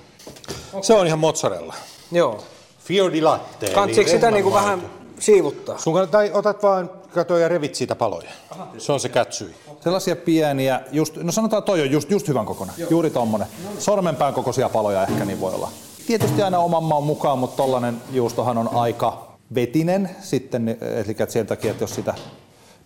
Se 0.82 0.94
on 0.94 1.08
ihan 1.08 1.20
mozzarella. 1.20 1.76
Joo. 2.12 2.40
Fiordi 2.80 3.22
latte. 3.22 3.66
eli 3.66 3.76
Kantsiko 3.76 4.10
sitä 4.10 4.32
niinku 4.32 4.54
vähän 4.54 4.82
siivuttaa? 5.20 5.78
Sun 5.78 5.94
kannattaa, 5.94 6.22
tai 6.22 6.32
otat 6.34 6.64
vaan, 6.64 6.90
kato 7.14 7.38
ja 7.38 7.48
revit 7.48 7.76
siitä 7.76 7.96
paloja. 7.96 8.30
Se 8.78 8.92
on 8.92 9.00
se 9.00 9.10
kätsyi. 9.10 9.56
Sellaisia 9.80 10.16
pieniä, 10.16 10.82
just, 10.92 11.16
no 11.18 11.32
sanotaan 11.32 11.64
toi 11.64 11.82
on 11.82 11.92
just, 11.92 12.12
just 12.12 12.28
hyvän 12.28 12.46
kokoinen, 12.46 12.76
juuri 12.90 13.10
tommonen. 13.10 13.48
Sormenpään 13.80 14.34
kokoisia 14.34 14.70
paloja 14.70 15.04
ehkä 15.04 15.26
niin 15.26 15.42
voi 15.42 15.54
olla. 15.54 15.72
Tietysti 16.08 16.42
aina 16.42 16.60
oman 16.60 16.84
maun 16.84 17.04
mukaan, 17.04 17.40
mutta 17.40 17.58
tollanen 17.58 18.02
juustohan 18.12 18.58
on 18.58 18.70
aika 18.74 19.28
vetinen 19.56 20.10
sitten, 20.22 20.78
eli 20.82 21.30
sen 21.30 21.48
takia, 21.48 21.72
että 21.72 21.84
jos 21.84 21.96
sitä 21.96 22.14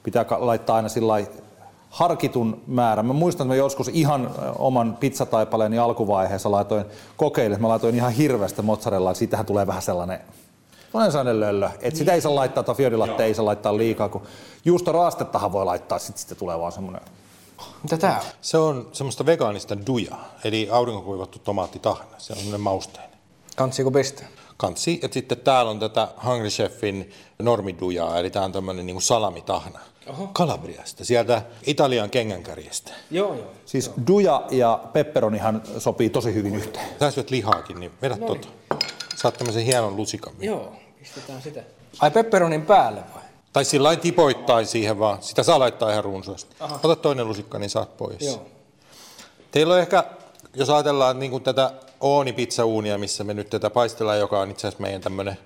pitää 0.03 0.25
laittaa 0.37 0.75
aina 0.75 0.89
sillä 0.89 1.07
lailla 1.07 1.31
harkitun 1.93 2.61
määrän. 2.67 3.05
Mä 3.05 3.13
muistan, 3.13 3.45
että 3.45 3.53
mä 3.53 3.55
joskus 3.55 3.87
ihan 3.87 4.31
oman 4.59 4.97
pizzataipaleeni 4.99 5.79
alkuvaiheessa 5.79 6.51
laitoin 6.51 6.85
kokeille, 7.17 7.57
mä 7.57 7.67
laitoin 7.67 7.95
ihan 7.95 8.11
hirveästä 8.11 8.61
mozzarellaa, 8.61 9.11
ja 9.11 9.15
siitähän 9.15 9.45
tulee 9.45 9.67
vähän 9.67 9.81
sellainen 9.81 10.19
Monen 10.93 11.11
sellainen 11.11 11.39
löllö. 11.39 11.69
Et 11.81 11.95
sitä 11.95 12.13
ei 12.13 12.21
saa 12.21 12.35
laittaa, 12.35 12.63
tai 12.63 12.75
fiodilatte 12.75 13.23
ei 13.23 13.33
saa 13.33 13.45
laittaa 13.45 13.77
liikaa, 13.77 14.09
kun 14.09 14.21
juustoraastettahan 14.65 15.51
voi 15.51 15.65
laittaa, 15.65 15.99
sit 15.99 16.17
sitten 16.17 16.37
tulee 16.37 16.59
vaan 16.59 16.71
semmoinen 16.71 17.01
Mitä 17.83 17.97
tää 17.97 18.19
on? 18.19 18.25
Se 18.41 18.57
on 18.57 18.89
semmoista 18.91 19.25
vegaanista 19.25 19.77
dujaa, 19.87 20.25
eli 20.43 20.69
aurinkokuivattu 20.71 21.39
tomaattitahna. 21.39 22.15
Se 22.17 22.33
on 22.33 22.37
semmoinen 22.37 22.61
mausteinen. 22.61 23.19
Kantsiiko 23.55 23.91
pistää? 23.91 24.27
Kansi, 24.57 24.99
ja 25.01 25.09
sitten 25.11 25.37
täällä 25.37 25.71
on 25.71 25.79
tätä 25.79 26.07
Hungry 26.25 26.49
Chefin 26.49 27.11
normidujaa, 27.39 28.19
eli 28.19 28.29
tämä 28.29 28.45
on 28.45 28.51
tämmöinen 28.51 28.85
niin 28.85 29.01
salamitahna. 29.01 29.79
Oho. 30.09 30.29
Kalabriasta, 30.33 31.05
sieltä 31.05 31.41
Italian 31.65 32.09
kengänkärjestä. 32.09 32.91
Joo, 33.11 33.33
joo. 33.33 33.51
Siis 33.65 33.91
duja 34.07 34.43
ja 34.51 34.83
pepperonihan 34.93 35.61
sopii 35.77 36.09
tosi 36.09 36.33
hyvin 36.33 36.55
yhteen. 36.55 36.87
Sä 36.99 37.11
syöt 37.11 37.29
lihaakin, 37.29 37.79
niin 37.79 37.91
vedä 38.01 38.15
no 38.15 38.27
tota. 38.27 38.47
Saat 39.15 39.37
tämmöisen 39.37 39.63
hienon 39.63 39.95
lusikan. 39.95 40.33
Joo, 40.39 40.73
pistetään 40.99 41.41
sitä. 41.41 41.63
Ai 41.99 42.11
pepperonin 42.11 42.61
päälle 42.61 43.01
vai? 43.15 43.23
Tai 43.53 43.65
sillä 43.65 43.87
lailla 43.87 44.01
tipoittain 44.01 44.67
siihen 44.67 44.99
vaan. 44.99 45.21
Sitä 45.21 45.43
saa 45.43 45.59
laittaa 45.59 45.91
ihan 45.91 46.03
runsaasti. 46.03 46.55
Ota 46.83 46.95
toinen 46.95 47.27
lusikka, 47.27 47.59
niin 47.59 47.69
saat 47.69 47.97
pois. 47.97 48.21
Joo. 48.21 48.45
Teillä 49.51 49.73
on 49.73 49.79
ehkä, 49.79 50.03
jos 50.53 50.69
ajatellaan 50.69 51.19
niin 51.19 51.31
kuin 51.31 51.43
tätä 51.43 51.71
Ooni 51.99 52.33
pizzauunia, 52.33 52.97
missä 52.97 53.23
me 53.23 53.33
nyt 53.33 53.49
tätä 53.49 53.69
paistellaan, 53.69 54.19
joka 54.19 54.39
on 54.39 54.51
itse 54.51 54.67
asiassa 54.67 54.81
meidän 54.81 55.01
tämmöinen 55.01 55.37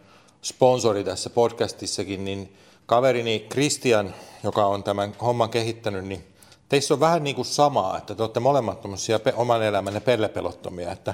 sponsori 0.42 1.04
tässä 1.04 1.30
podcastissakin, 1.30 2.26
niin 2.26 2.58
kaverini 2.88 3.48
Christian, 3.52 4.14
joka 4.44 4.66
on 4.66 4.84
tämän 4.84 5.14
homman 5.22 5.50
kehittänyt, 5.50 6.06
niin 6.06 6.24
teissä 6.70 6.94
on 6.94 7.00
vähän 7.00 7.24
niin 7.24 7.36
kuin 7.36 7.46
samaa, 7.46 7.98
että 7.98 8.16
te 8.16 8.24
olette 8.24 8.40
molemmat 8.40 8.82
pe- 9.24 9.34
oman 9.36 9.64
elämänne 9.64 10.00
pellepelottomia, 10.00 10.92
että 10.92 11.14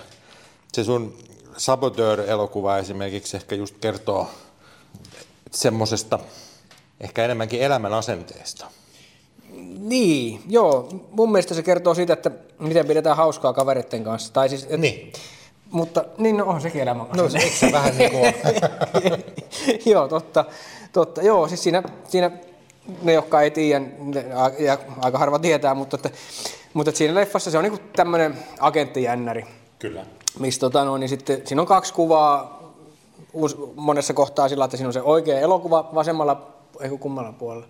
se 0.73 0.83
sun 0.83 1.17
Saboteur-elokuva 1.57 2.77
esimerkiksi 2.77 3.37
ehkä 3.37 3.55
just 3.55 3.75
kertoo 3.81 4.27
semmoisesta 5.51 6.19
ehkä 6.99 7.25
enemmänkin 7.25 7.61
elämän 7.61 7.93
asenteesta. 7.93 8.65
Niin, 9.79 10.41
joo. 10.49 10.89
Mun 11.11 11.31
mielestä 11.31 11.53
se 11.53 11.63
kertoo 11.63 11.93
siitä, 11.93 12.13
että 12.13 12.31
miten 12.59 12.87
pidetään 12.87 13.17
hauskaa 13.17 13.53
kavereiden 13.53 14.03
kanssa. 14.03 14.33
Tai 14.33 14.49
siis, 14.49 14.67
et, 14.69 14.79
Niin. 14.79 15.13
Mutta 15.71 16.05
niin, 16.17 16.37
no 16.37 16.45
on 16.45 16.61
sekin 16.61 16.81
elämän 16.81 17.07
No 17.15 17.29
se, 17.29 17.37
eikö 17.37 17.55
se 17.55 17.71
vähän 17.71 17.97
niin 17.97 18.11
kuin 18.11 18.33
Joo, 19.93 20.07
totta. 20.07 20.45
Totta. 20.93 21.21
Joo, 21.21 21.47
siis 21.47 21.63
siinä, 21.63 21.83
siinä 22.07 22.31
ne, 23.01 23.13
jotka 23.13 23.41
ei 23.41 23.51
tiedä, 23.51 23.85
ne, 23.99 24.25
ja 24.59 24.77
aika 25.01 25.17
harva 25.17 25.39
tietää, 25.39 25.73
mutta, 25.73 25.95
että, 25.95 26.09
mutta 26.73 26.89
että 26.89 26.97
siinä 26.97 27.15
leffassa 27.15 27.51
se 27.51 27.57
on 27.57 27.63
niin 27.63 27.79
tämmöinen 27.95 28.37
agenttijännäri. 28.59 29.45
Kyllä. 29.79 30.05
Missä 30.39 30.59
tota, 30.59 30.85
no, 30.85 30.97
niin 30.97 31.09
sitten, 31.09 31.41
siinä 31.45 31.61
on 31.61 31.67
kaksi 31.67 31.93
kuvaa 31.93 32.63
monessa 33.75 34.13
kohtaa 34.13 34.49
sillä, 34.49 34.65
että 34.65 34.77
siinä 34.77 34.87
on 34.87 34.93
se 34.93 35.01
oikea 35.01 35.39
elokuva 35.39 35.89
vasemmalla, 35.95 36.47
ei 36.81 36.89
kummalla 36.89 37.31
puolella. 37.31 37.67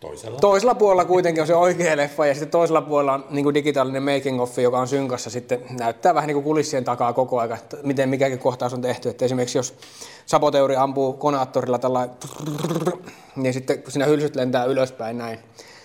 Toisella. 0.00 0.38
Toisella 0.38 0.74
puolella 0.74 1.04
kuitenkin 1.04 1.40
on 1.40 1.46
se 1.46 1.54
oikea 1.54 1.96
leffa 1.96 2.26
ja 2.26 2.34
sitten 2.34 2.50
toisella 2.50 2.82
puolella 2.82 3.12
on 3.12 3.24
niin 3.30 3.54
digitaalinen 3.54 4.02
making 4.02 4.40
of, 4.40 4.58
joka 4.58 4.78
on 4.78 4.88
synkassa 4.88 5.30
sitten 5.30 5.62
näyttää 5.78 6.14
vähän 6.14 6.28
niin 6.28 6.42
kulissien 6.42 6.84
takaa 6.84 7.12
koko 7.12 7.38
ajan, 7.38 7.58
että 7.58 7.76
miten 7.82 8.08
mikäkin 8.08 8.38
kohtaus 8.38 8.74
on 8.74 8.82
tehty. 8.82 9.08
Että 9.08 9.24
esimerkiksi 9.24 9.58
jos 9.58 9.74
saboteuri 10.26 10.76
ampuu 10.76 11.12
konaattorilla 11.12 11.78
tällä 11.78 12.08
niin 13.36 13.54
sitten 13.54 13.82
kun 13.82 13.92
siinä 13.92 14.06
hylsyt 14.06 14.36
lentää 14.36 14.64
ylöspäin 14.64 15.18
näin, 15.18 15.38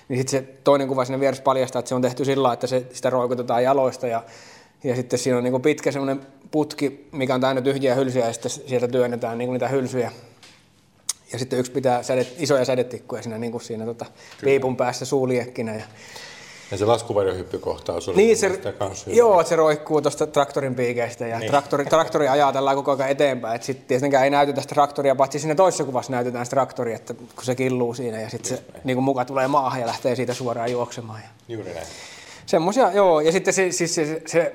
niin 0.07 0.19
sitten 0.19 0.39
se 0.39 0.47
toinen 0.63 0.87
kuva 0.87 1.05
siinä 1.05 1.19
vieressä 1.19 1.43
paljastaa, 1.43 1.79
että 1.79 1.89
se 1.89 1.95
on 1.95 2.01
tehty 2.01 2.25
sillä 2.25 2.53
että 2.53 2.67
se, 2.67 2.85
sitä 2.93 3.09
roikutetaan 3.09 3.63
jaloista 3.63 4.07
ja, 4.07 4.23
ja 4.83 4.95
sitten 4.95 5.19
siinä 5.19 5.37
on 5.37 5.43
niin 5.43 5.61
pitkä 5.61 5.91
semmoinen 5.91 6.27
putki, 6.51 7.07
mikä 7.11 7.35
on 7.35 7.41
täynnä 7.41 7.61
tyhjiä 7.61 7.95
hylsyjä 7.95 8.27
ja 8.27 8.33
sitten 8.33 8.51
sieltä 8.51 8.87
työnnetään 8.87 9.37
niin 9.37 9.53
niitä 9.53 9.67
hylsyjä 9.67 10.11
ja 11.33 11.39
sitten 11.39 11.59
yksi 11.59 11.71
pitää 11.71 12.03
sädet, 12.03 12.35
isoja 12.37 12.65
sädetikkuja 12.65 13.21
siinä, 13.21 13.37
niin 13.37 13.51
kuin 13.51 13.61
siinä 13.61 13.85
tota, 13.85 14.05
piipun 14.43 14.77
päässä 14.77 15.05
suuliekkinä. 15.05 15.75
Ja, 15.75 15.83
Ja 16.71 16.77
se 16.77 16.85
laskuvarjohyppykohtaus 16.85 18.09
oli 18.09 18.17
niin 18.17 18.37
se, 18.37 18.47
mielestä 18.47 18.71
kans 18.71 19.05
hyvä. 19.05 19.17
joo, 19.17 19.39
että 19.39 19.49
se 19.49 19.55
roikkuu 19.55 20.01
tuosta 20.01 20.27
traktorin 20.27 20.75
piikeistä 20.75 21.27
ja 21.27 21.39
niin. 21.39 21.49
traktori, 21.51 21.85
traktori 21.85 22.27
ajaa 22.27 22.53
tällä 22.53 22.75
koko 22.75 22.91
ajan 22.91 23.09
eteenpäin. 23.09 23.55
Että 23.55 23.65
sitten 23.65 23.87
tietenkään 23.87 24.23
ei 24.23 24.29
näytetä 24.29 24.61
sitä 24.61 24.73
traktoria, 24.75 25.15
paitsi 25.15 25.39
siinä 25.39 25.55
toisessa 25.55 25.83
kuvassa 25.83 26.11
näytetään 26.11 26.45
sitä 26.45 26.55
traktoria, 26.55 26.95
että 26.95 27.13
kun 27.13 27.43
se 27.43 27.55
killuu 27.55 27.93
siinä 27.93 28.21
ja 28.21 28.29
sitten 28.29 28.57
se 28.57 28.63
niin 28.83 28.95
kuin 28.95 29.03
muka 29.03 29.25
tulee 29.25 29.47
maahan 29.47 29.81
ja 29.81 29.87
lähtee 29.87 30.15
siitä 30.15 30.33
suoraan 30.33 30.71
juoksemaan. 30.71 31.21
Ja 31.21 31.29
Juuri 31.55 31.73
näin. 31.73 31.87
Semmoisia, 32.45 32.91
joo. 32.91 33.19
Ja 33.19 33.31
sitten 33.31 33.53
se, 33.53 33.71
siis 33.71 33.95
se, 33.95 34.05
se, 34.05 34.21
se, 34.25 34.53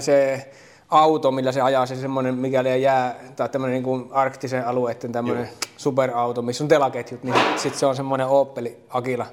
se 0.00 0.46
auto, 0.88 1.30
millä 1.30 1.52
se 1.52 1.60
ajaa, 1.60 1.86
se 1.86 1.96
semmoinen, 1.96 2.34
mikäli 2.34 2.82
jää, 2.82 3.14
tai 3.36 3.48
tämmöinen 3.48 3.74
niin 3.74 3.84
kuin 3.84 4.08
arktisen 4.10 4.66
alueiden 4.66 5.12
tämmöinen 5.12 5.48
superauto, 5.76 6.42
missä 6.42 6.64
on 6.64 6.68
telaketjut, 6.68 7.22
niin 7.22 7.34
sitten 7.56 7.80
se 7.80 7.86
on 7.86 7.96
semmoinen 7.96 8.26
Opeli 8.26 8.76
Akila, 8.90 9.26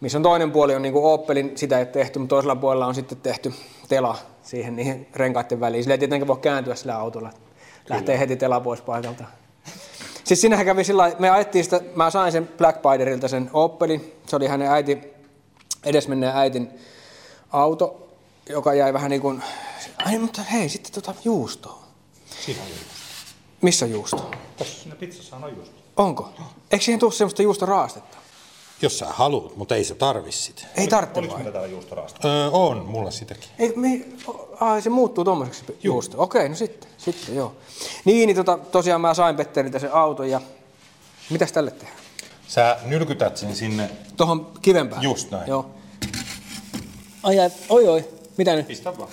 missä 0.00 0.18
on 0.18 0.22
toinen 0.22 0.52
puoli 0.52 0.74
on 0.74 0.82
niin 0.82 0.92
kuin 0.92 1.04
Opelin, 1.04 1.52
sitä 1.54 1.78
ei 1.78 1.86
tehty, 1.86 2.18
mutta 2.18 2.34
toisella 2.34 2.56
puolella 2.56 2.86
on 2.86 2.94
sitten 2.94 3.18
tehty 3.18 3.54
tela 3.88 4.18
siihen 4.42 4.76
niihin 4.76 5.08
renkaiden 5.14 5.60
väliin. 5.60 5.84
Sillä 5.84 5.94
ei 5.94 5.98
tietenkään 5.98 6.28
voi 6.28 6.36
kääntyä 6.36 6.74
sillä 6.74 6.98
autolla, 6.98 7.30
lähtee 7.88 8.18
heti 8.18 8.36
tela 8.36 8.60
pois 8.60 8.80
paikalta. 8.80 9.24
Siis 10.24 10.40
siinähän 10.40 10.66
kävi 10.66 10.84
sillä 10.84 11.12
me 11.18 11.30
ajettiin 11.30 11.64
sitä, 11.64 11.80
mä 11.94 12.10
sain 12.10 12.32
sen 12.32 12.48
Black 12.58 12.78
Spiderilta 12.78 13.28
sen 13.28 13.50
Opelin, 13.52 14.16
se 14.26 14.36
oli 14.36 14.46
hänen 14.46 14.70
äiti, 14.70 14.98
edesmenneen 15.84 16.36
äitin 16.36 16.70
auto, 17.52 18.08
joka 18.48 18.74
jäi 18.74 18.92
vähän 18.92 19.10
niin 19.10 19.22
kuin, 19.22 19.42
ai 20.04 20.18
mutta 20.18 20.42
hei, 20.42 20.68
sitten 20.68 20.92
tota 20.92 21.14
juustoa. 21.24 21.82
Siinä 22.44 22.62
on 22.62 22.68
juuri. 22.68 22.84
Missä 23.62 23.86
juusto? 23.86 24.30
Siinä 24.82 24.96
pizzassahan 24.96 25.44
on 25.44 25.56
just. 25.56 25.72
Onko? 25.96 26.30
Eikö 26.70 26.84
siihen 26.84 26.98
tule 27.00 27.12
semmoista 27.12 27.42
juustoraastetta? 27.42 28.16
Jos 28.82 28.98
sä 28.98 29.06
haluat, 29.06 29.56
mutta 29.56 29.74
ei 29.76 29.84
se 29.84 29.94
tarvi 29.94 30.32
sitä. 30.32 30.62
Ei 30.76 30.88
tarvitse 30.88 31.18
Oliko 31.20 31.34
vai? 31.34 31.52
täällä 31.52 31.68
juustoraasta? 31.68 32.28
Öö, 32.28 32.50
on, 32.50 32.86
mulla 32.86 33.10
sitäkin. 33.10 33.50
Ei, 33.58 33.72
me, 33.76 34.04
ai, 34.60 34.82
se 34.82 34.90
muuttuu 34.90 35.24
tuommoiseksi 35.24 35.64
juusto. 35.82 36.22
Okei, 36.22 36.48
no 36.48 36.54
sitten, 36.54 36.90
sitten 36.98 37.34
joo. 37.34 37.56
Niin, 38.04 38.26
niin 38.26 38.36
tota, 38.36 38.58
tosiaan 38.58 39.00
mä 39.00 39.14
sain 39.14 39.36
Petteriltä 39.36 39.78
sen 39.78 39.94
auton 39.94 40.30
ja 40.30 40.40
mitäs 41.30 41.52
tälle 41.52 41.70
tehdään? 41.70 41.98
Sä 42.48 42.78
nylkytät 42.84 43.36
sen 43.36 43.56
sinne. 43.56 43.90
Tuohon 44.16 44.52
kiven 44.62 44.88
päälle. 44.88 45.04
Just 45.04 45.30
näin. 45.30 45.48
Joo. 45.48 45.70
Ai, 47.22 47.38
ai, 47.40 47.50
oi, 47.68 47.88
oi. 47.88 48.08
Mitä 48.36 48.54
nyt? 48.54 48.66
Pistä 48.66 48.98
vaan. 48.98 49.10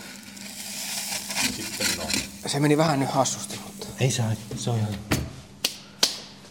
Sitten 1.46 1.88
no. 1.98 2.04
Se 2.46 2.60
meni 2.60 2.78
vähän 2.78 3.00
nyt 3.00 3.10
hassusti, 3.10 3.60
mutta 3.66 3.88
Ei 4.00 4.12
se, 4.12 4.24
se 4.56 4.70
on 4.70 4.78
ihan... 4.78 4.94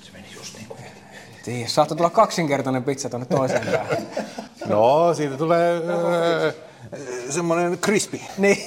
Se 0.02 0.12
meni 0.12 0.26
just 0.34 0.54
niin 0.54 0.68
kuin... 0.68 0.80
tiedä, 1.44 1.68
saattoi 1.68 1.96
tulla 1.96 2.10
kaksinkertainen 2.10 2.84
pizza 2.84 3.10
tuonne 3.10 3.26
toiseen 3.26 3.66
päähän. 3.66 3.98
No, 4.66 5.14
siitä 5.14 5.36
tulee 5.36 5.82
öö, 5.88 6.52
semmoinen 7.30 7.78
crispy. 7.78 8.20
niin. 8.38 8.58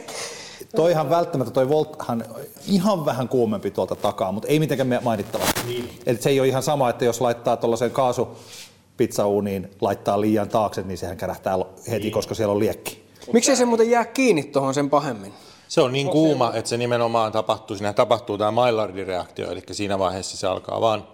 Toihan 0.76 1.10
välttämättä, 1.10 1.52
toi 1.52 1.68
Volthan 1.68 2.24
ihan 2.66 3.04
vähän 3.04 3.28
kuumempi 3.28 3.70
tuolta 3.70 3.96
takaa, 3.96 4.32
mutta 4.32 4.48
ei 4.48 4.58
mitenkään 4.58 5.00
mainittava. 5.02 5.44
Niin. 5.66 5.98
Eli 6.06 6.18
se 6.22 6.30
ei 6.30 6.40
ole 6.40 6.48
ihan 6.48 6.62
sama, 6.62 6.90
että 6.90 7.04
jos 7.04 7.20
laittaa 7.20 7.56
tuollaisen 7.56 7.90
kaasu 7.90 8.28
pizzauuniin, 8.96 9.70
laittaa 9.80 10.20
liian 10.20 10.48
taakse, 10.48 10.82
niin 10.82 10.98
sehän 10.98 11.16
kärähtää 11.16 11.58
heti, 11.90 12.02
niin. 12.02 12.12
koska 12.12 12.34
siellä 12.34 12.52
on 12.52 12.58
liekki. 12.58 13.01
Miksei 13.32 13.56
se 13.56 13.64
muuten 13.64 13.90
jää 13.90 14.04
kiinni 14.04 14.42
tuohon 14.42 14.74
sen 14.74 14.90
pahemmin? 14.90 15.32
Se 15.68 15.80
on 15.80 15.92
niin 15.92 16.08
kuuma, 16.08 16.52
että 16.54 16.68
se 16.68 16.76
nimenomaan 16.76 17.32
tapahtuu, 17.32 17.76
siinä 17.76 17.92
tapahtuu 17.92 18.38
tämä 18.38 18.50
Maillardin 18.50 19.06
reaktio, 19.06 19.50
eli 19.50 19.62
siinä 19.72 19.98
vaiheessa 19.98 20.36
se 20.36 20.46
alkaa 20.46 20.80
vaan 20.80 21.04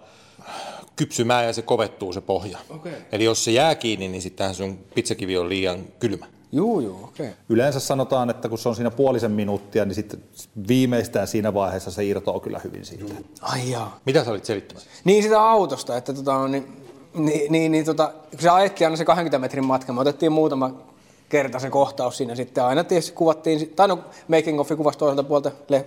kypsymään 0.95 1.45
ja 1.45 1.53
se 1.53 1.61
kovettuu 1.61 2.13
se 2.13 2.21
pohja. 2.21 2.57
Okei. 2.69 2.93
Eli 3.11 3.23
jos 3.23 3.43
se 3.43 3.51
jää 3.51 3.75
kiinni, 3.75 4.07
niin 4.07 4.21
sittenhän 4.21 4.55
sun 4.55 4.79
pizzakivi 4.95 5.37
on 5.37 5.49
liian 5.49 5.79
kylmä. 5.99 6.25
Juu, 6.51 6.79
juu, 6.79 7.03
okei. 7.03 7.27
Okay. 7.27 7.39
Yleensä 7.49 7.79
sanotaan, 7.79 8.29
että 8.29 8.49
kun 8.49 8.57
se 8.57 8.69
on 8.69 8.75
siinä 8.75 8.91
puolisen 8.91 9.31
minuuttia, 9.31 9.85
niin 9.85 9.95
sitten 9.95 10.23
viimeistään 10.67 11.27
siinä 11.27 11.53
vaiheessa 11.53 11.91
se 11.91 12.05
irtoaa 12.05 12.39
kyllä 12.39 12.61
hyvin 12.63 12.85
siitä. 12.85 13.13
Ai 13.41 13.71
jaa. 13.71 13.99
Mitä 14.05 14.23
sä 14.23 14.31
olit 14.31 14.45
selittämässä? 14.45 14.89
Niin 15.03 15.23
sitä 15.23 15.41
autosta, 15.41 15.97
että 15.97 16.13
tota, 16.13 16.47
niin, 16.47 16.67
niin, 17.13 17.51
niin, 17.51 17.71
niin 17.71 17.85
tota, 17.85 18.13
kun 18.29 18.39
se 18.39 18.49
ajettiin 18.49 18.87
aina 18.87 18.97
se 18.97 19.05
20 19.05 19.39
metrin 19.39 19.65
matka, 19.65 19.93
me 19.93 20.01
otettiin 20.01 20.31
muutama 20.31 20.88
kerta 21.29 21.59
se 21.59 21.69
kohtaus 21.69 22.17
siinä 22.17 22.35
sitten. 22.35 22.63
Aina 22.63 22.83
tietysti 22.83 23.11
kuvattiin, 23.11 23.73
tai 23.75 23.87
no 23.87 23.99
making 24.27 24.59
of 24.59 24.67
kuvasi 24.77 24.97
toiselta 24.97 25.23
puolta, 25.23 25.51
le, 25.67 25.85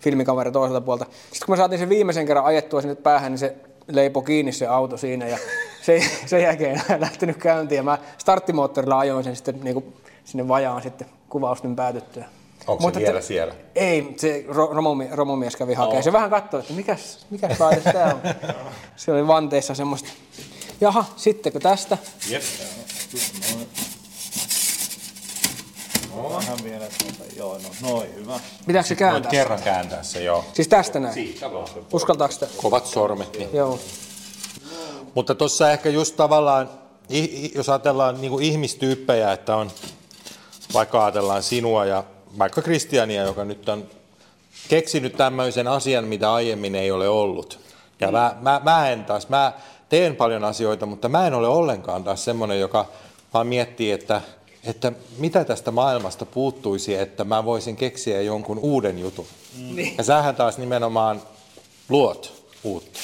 filmikaveri 0.00 0.52
toiselta 0.52 0.80
puolta. 0.80 1.04
Sitten 1.04 1.46
kun 1.46 1.52
me 1.52 1.56
saatiin 1.56 1.78
sen 1.78 1.88
viimeisen 1.88 2.26
kerran 2.26 2.44
ajettua 2.44 2.80
sinne 2.80 2.94
päähän, 2.94 3.32
niin 3.32 3.38
se 3.38 3.54
leipo 3.88 4.22
kiinni 4.22 4.52
se 4.52 4.66
auto 4.66 4.96
siinä 4.96 5.28
ja 5.28 5.38
se, 5.86 6.00
sen 6.26 6.42
jälkeen 6.42 6.70
enää 6.86 7.00
lähtenyt 7.06 7.36
käyntiin. 7.36 7.76
Ja 7.76 7.82
mä 7.82 7.98
starttimoottorilla 8.18 8.98
ajoin 8.98 9.24
sen 9.24 9.36
sitten 9.36 9.60
niin 9.64 9.74
kuin 9.74 9.96
sinne 10.24 10.48
vajaan 10.48 10.82
sitten 10.82 11.06
kuvausten 11.28 11.76
päätyttyä. 11.76 12.24
Onko 12.66 12.82
Mutta 12.82 12.98
se 12.98 13.04
vielä 13.04 13.20
te- 13.20 13.26
siellä? 13.26 13.54
Ei, 13.74 14.14
se 14.16 14.44
ro- 14.48 14.74
romomies, 15.12 15.56
kävi 15.56 15.74
hakemaan. 15.74 16.02
Se 16.02 16.12
vähän 16.12 16.30
katsoi, 16.30 16.60
että 16.60 16.72
mikäs, 16.72 17.26
mikäs 17.30 17.60
laite 17.60 17.92
tää 17.92 18.14
on. 18.14 18.20
Se 18.96 19.12
oli 19.12 19.26
vanteissa 19.26 19.74
semmoista. 19.74 20.08
Jaha, 20.80 21.04
sittenkö 21.16 21.60
tästä? 21.60 21.98
Jep. 22.30 22.42
Vähän 26.28 26.58
vielä, 26.64 26.84
joo, 27.36 27.58
no, 27.58 27.88
noin, 27.90 28.14
hyvä. 28.14 28.40
Pitääkö 28.66 28.88
se 28.88 28.94
Voit 28.94 28.98
kääntää? 28.98 29.30
kerran 29.30 29.62
kääntää 29.62 30.02
se, 30.02 30.22
joo. 30.22 30.44
Siis 30.52 30.68
tästä 30.68 31.00
näin. 31.00 31.14
Siitä 31.14 31.52
vaan. 31.52 31.68
Uskaltaako 31.92 32.34
sitä? 32.34 32.46
Kovat 32.56 32.86
sormet. 32.86 33.38
Niin. 33.38 33.48
Joo. 33.52 33.78
Mutta 35.14 35.34
tuossa 35.34 35.70
ehkä 35.72 35.88
just 35.88 36.16
tavallaan, 36.16 36.70
jos 37.54 37.68
ajatellaan 37.68 38.20
niin 38.20 38.30
kuin 38.30 38.44
ihmistyyppejä, 38.44 39.32
että 39.32 39.56
on, 39.56 39.70
vaikka 40.74 41.04
ajatellaan 41.04 41.42
sinua 41.42 41.84
ja 41.84 42.04
vaikka 42.38 42.62
Kristiania, 42.62 43.22
joka 43.22 43.44
nyt 43.44 43.68
on 43.68 43.86
keksinyt 44.68 45.16
tämmöisen 45.16 45.68
asian, 45.68 46.04
mitä 46.04 46.32
aiemmin 46.32 46.74
ei 46.74 46.90
ole 46.90 47.08
ollut. 47.08 47.60
Ja 48.00 48.10
mä, 48.12 48.36
mä, 48.40 48.60
mä 48.64 48.90
en 48.90 49.04
taas, 49.04 49.28
mä 49.28 49.52
teen 49.88 50.16
paljon 50.16 50.44
asioita, 50.44 50.86
mutta 50.86 51.08
mä 51.08 51.26
en 51.26 51.34
ole 51.34 51.48
ollenkaan 51.48 52.04
taas 52.04 52.24
semmoinen, 52.24 52.60
joka 52.60 52.86
vaan 53.34 53.46
miettii, 53.46 53.90
että, 53.92 54.20
että 54.64 54.92
mitä 55.18 55.44
tästä 55.44 55.70
maailmasta 55.70 56.26
puuttuisi, 56.26 56.94
että 56.94 57.24
mä 57.24 57.44
voisin 57.44 57.76
keksiä 57.76 58.22
jonkun 58.22 58.58
uuden 58.58 58.98
jutun. 58.98 59.26
Niin. 59.74 59.94
Ja 59.98 60.04
sähän 60.04 60.36
taas 60.36 60.58
nimenomaan 60.58 61.22
luot 61.88 62.44
uutta. 62.64 63.00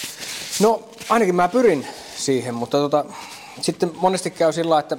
No, 0.60 0.82
ainakin 1.08 1.34
mä 1.34 1.48
pyrin 1.48 1.86
siihen, 2.16 2.54
mutta 2.54 2.78
tota, 2.78 3.04
sitten 3.60 3.92
monesti 3.96 4.30
käy 4.30 4.52
sillä 4.52 4.78
että 4.78 4.96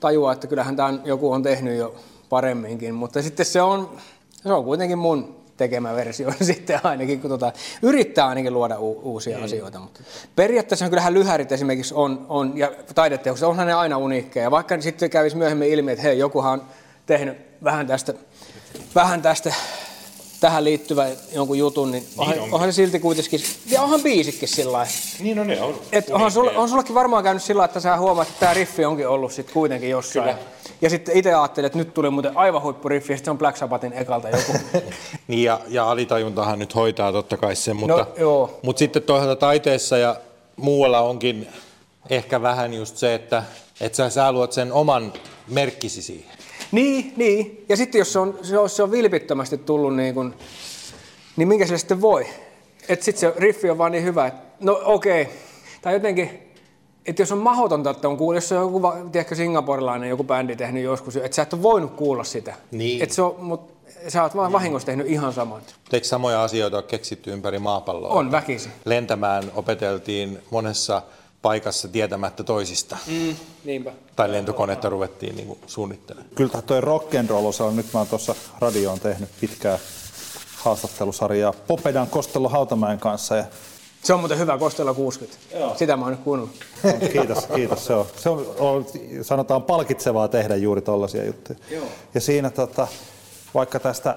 tajuaa, 0.00 0.32
että 0.32 0.46
kyllähän 0.46 0.76
tämä 0.76 0.98
joku 1.04 1.32
on 1.32 1.42
tehnyt 1.42 1.78
jo 1.78 1.94
paremminkin, 2.28 2.94
mutta 2.94 3.22
sitten 3.22 3.46
se 3.46 3.62
on, 3.62 3.96
se 4.42 4.52
on 4.52 4.64
kuitenkin 4.64 4.98
mun 4.98 5.37
tekemä 5.58 5.96
versio 5.96 6.32
sitten 6.40 6.80
ainakin, 6.82 7.20
kun 7.20 7.30
tota, 7.30 7.52
yrittää 7.82 8.26
ainakin 8.26 8.54
luoda 8.54 8.78
u- 8.78 9.00
uusia 9.02 9.38
mm. 9.38 9.44
asioita. 9.44 9.78
Mutta 9.78 10.00
periaatteessa 10.36 10.88
kyllähän 10.88 11.14
lyhärit 11.14 11.52
esimerkiksi 11.52 11.94
on, 11.94 12.26
on 12.28 12.58
ja 12.58 12.72
taideteokset, 12.94 13.48
onhan 13.48 13.66
ne 13.66 13.72
aina 13.72 13.96
uniikkeja. 13.96 14.50
Vaikka 14.50 14.80
sitten 14.80 15.10
kävisi 15.10 15.36
myöhemmin 15.36 15.68
ilmi, 15.68 15.92
että 15.92 16.02
hei, 16.02 16.18
jokuhan 16.18 16.52
on 16.52 16.66
tehnyt 17.06 17.38
vähän 17.64 17.86
tästä, 17.86 18.14
vähän 18.94 19.22
tästä 19.22 19.54
tähän 20.40 20.64
liittyvä 20.64 21.06
jonkun 21.32 21.58
jutun, 21.58 21.90
niin, 21.90 22.06
onhan, 22.18 22.38
onkin. 22.38 22.54
onhan 22.54 22.72
se 22.72 22.76
silti 22.76 23.00
kuitenkin, 23.00 23.40
ja 23.66 23.82
onhan 23.82 24.00
biisikin 24.00 24.48
sillä. 24.48 24.86
Niin 25.20 25.36
no 25.36 25.44
ne 25.44 25.62
on. 25.62 25.80
Et 25.92 26.10
onhan, 26.10 26.30
sulla, 26.30 26.50
on 26.50 26.68
sullakin 26.68 26.94
varmaan 26.94 27.24
käynyt 27.24 27.42
sillä 27.42 27.64
että 27.64 27.80
sä 27.80 27.98
huomaat, 27.98 28.28
että 28.28 28.40
tämä 28.40 28.54
riffi 28.54 28.84
onkin 28.84 29.08
ollut 29.08 29.32
sitten 29.32 29.54
kuitenkin 29.54 29.90
jossain. 29.90 30.24
Kyllä. 30.28 30.38
Ja 30.80 30.90
sitten 30.90 31.16
itse 31.16 31.34
ajattelin, 31.34 31.66
että 31.66 31.78
nyt 31.78 31.94
tuli 31.94 32.10
muuten 32.10 32.36
aivan 32.36 32.62
huippuriffi, 32.62 33.12
ja 33.12 33.16
sitten 33.16 33.24
se 33.24 33.30
on 33.30 33.38
Black 33.38 33.56
Sabbathin 33.56 33.92
ekalta 33.92 34.28
joku. 34.28 34.52
Niin 35.28 35.44
ja, 35.44 35.60
ja 35.68 35.90
alitajuntahan 35.90 36.58
nyt 36.58 36.74
hoitaa 36.74 37.12
totta 37.12 37.36
kai 37.36 37.56
sen, 37.56 37.76
mutta, 37.76 37.96
No, 37.96 38.06
joo. 38.18 38.58
mutta 38.62 38.78
sitten 38.78 39.02
toisaalta 39.02 39.36
taiteessa 39.36 39.98
ja 39.98 40.16
muualla 40.56 41.00
onkin 41.00 41.48
ehkä 42.10 42.42
vähän 42.42 42.74
just 42.74 42.96
se, 42.96 43.14
että, 43.14 43.42
että 43.80 43.96
sä, 43.96 44.10
sä 44.10 44.32
luot 44.32 44.52
sen 44.52 44.72
oman 44.72 45.12
merkkisi 45.48 46.02
siihen. 46.02 46.37
Niin, 46.72 47.12
niin. 47.16 47.64
Ja 47.68 47.76
sitten 47.76 47.98
jos 47.98 48.12
se 48.12 48.18
on, 48.18 48.38
se 48.42 48.58
on, 48.58 48.70
se 48.70 48.82
on 48.82 48.90
vilpittömästi 48.90 49.58
tullut 49.58 49.96
niin 49.96 50.14
kuin, 50.14 50.34
niin 51.36 51.48
minkä 51.48 51.66
sille 51.66 51.78
sitten 51.78 52.00
voi? 52.00 52.26
Että 52.88 53.04
sitten 53.04 53.20
se 53.20 53.40
riffi 53.40 53.70
on 53.70 53.78
vaan 53.78 53.92
niin 53.92 54.04
hyvä, 54.04 54.26
että 54.26 54.40
no 54.60 54.80
okei. 54.84 55.22
Okay. 55.22 55.34
Tai 55.82 55.94
jotenkin, 55.94 56.52
että 57.06 57.22
jos 57.22 57.32
on 57.32 57.38
mahdotonta, 57.38 57.90
että 57.90 58.08
on 58.08 58.16
kuullut, 58.16 58.42
jos 58.42 58.52
on 58.52 58.58
joku, 58.58 58.82
tiedätkö, 59.12 59.34
singaporilainen 59.34 60.08
joku 60.08 60.24
bändi 60.24 60.56
tehnyt 60.56 60.84
joskus, 60.84 61.16
että 61.16 61.34
sä 61.34 61.42
et 61.42 61.52
ole 61.52 61.62
voinut 61.62 61.94
kuulla 61.94 62.24
sitä. 62.24 62.54
Niin. 62.70 63.02
Että 63.02 63.14
se 63.14 63.22
on, 63.22 63.34
mut 63.38 63.78
sä 64.08 64.22
oot 64.22 64.36
vaan 64.36 64.52
vahingossa 64.52 64.86
tehnyt 64.86 65.06
ihan 65.06 65.32
saman. 65.32 65.62
Eikö 65.92 66.06
samoja 66.06 66.42
asioita 66.42 66.76
ole 66.76 66.84
keksitty 66.84 67.32
ympäri 67.32 67.58
maapalloa? 67.58 68.10
On 68.10 68.32
väkisin. 68.32 68.72
Lentämään 68.84 69.44
opeteltiin 69.54 70.38
monessa 70.50 71.02
paikassa 71.42 71.88
tietämättä 71.88 72.44
toisista. 72.44 72.96
Mm, 73.06 73.36
niinpä. 73.64 73.92
Tai 74.16 74.32
lentokonetta 74.32 74.88
ruvettiin 74.88 75.36
niin 75.36 75.46
kuin 75.46 75.58
suunnittelemaan. 75.66 76.30
Kyllä 76.34 76.62
toi 76.62 76.80
rock 76.80 77.14
and 77.14 77.28
roll 77.28 77.52
on, 77.60 77.76
nyt 77.76 77.92
mä 77.92 78.00
oon 78.00 78.06
tuossa 78.06 78.34
radioon 78.58 79.00
tehnyt 79.00 79.28
pitkää 79.40 79.78
haastattelusarjaa 80.56 81.52
Popedan 81.52 82.06
Kostello 82.06 82.48
Hautamäen 82.48 82.98
kanssa 82.98 83.36
ja 83.36 83.44
Se 84.02 84.14
on 84.14 84.20
muuten 84.20 84.38
hyvä, 84.38 84.58
Kostella 84.58 84.94
60. 84.94 85.38
Joo. 85.58 85.76
Sitä 85.76 85.96
mä 85.96 86.04
oon 86.04 86.12
nyt 86.12 86.20
kuunnellut. 86.20 86.56
Kiitos, 87.12 87.46
kiitos. 87.54 87.86
Se 87.86 87.94
on, 87.94 88.06
se 88.16 88.28
on, 88.28 88.46
on 88.58 88.86
sanotaan 89.22 89.62
palkitsevaa 89.62 90.28
tehdä 90.28 90.56
juuri 90.56 90.80
tollaisia 90.80 91.24
juttuja. 91.24 91.58
Joo. 91.70 91.84
Ja 92.14 92.20
siinä 92.20 92.50
tota, 92.50 92.88
vaikka 93.54 93.80
tästä 93.80 94.16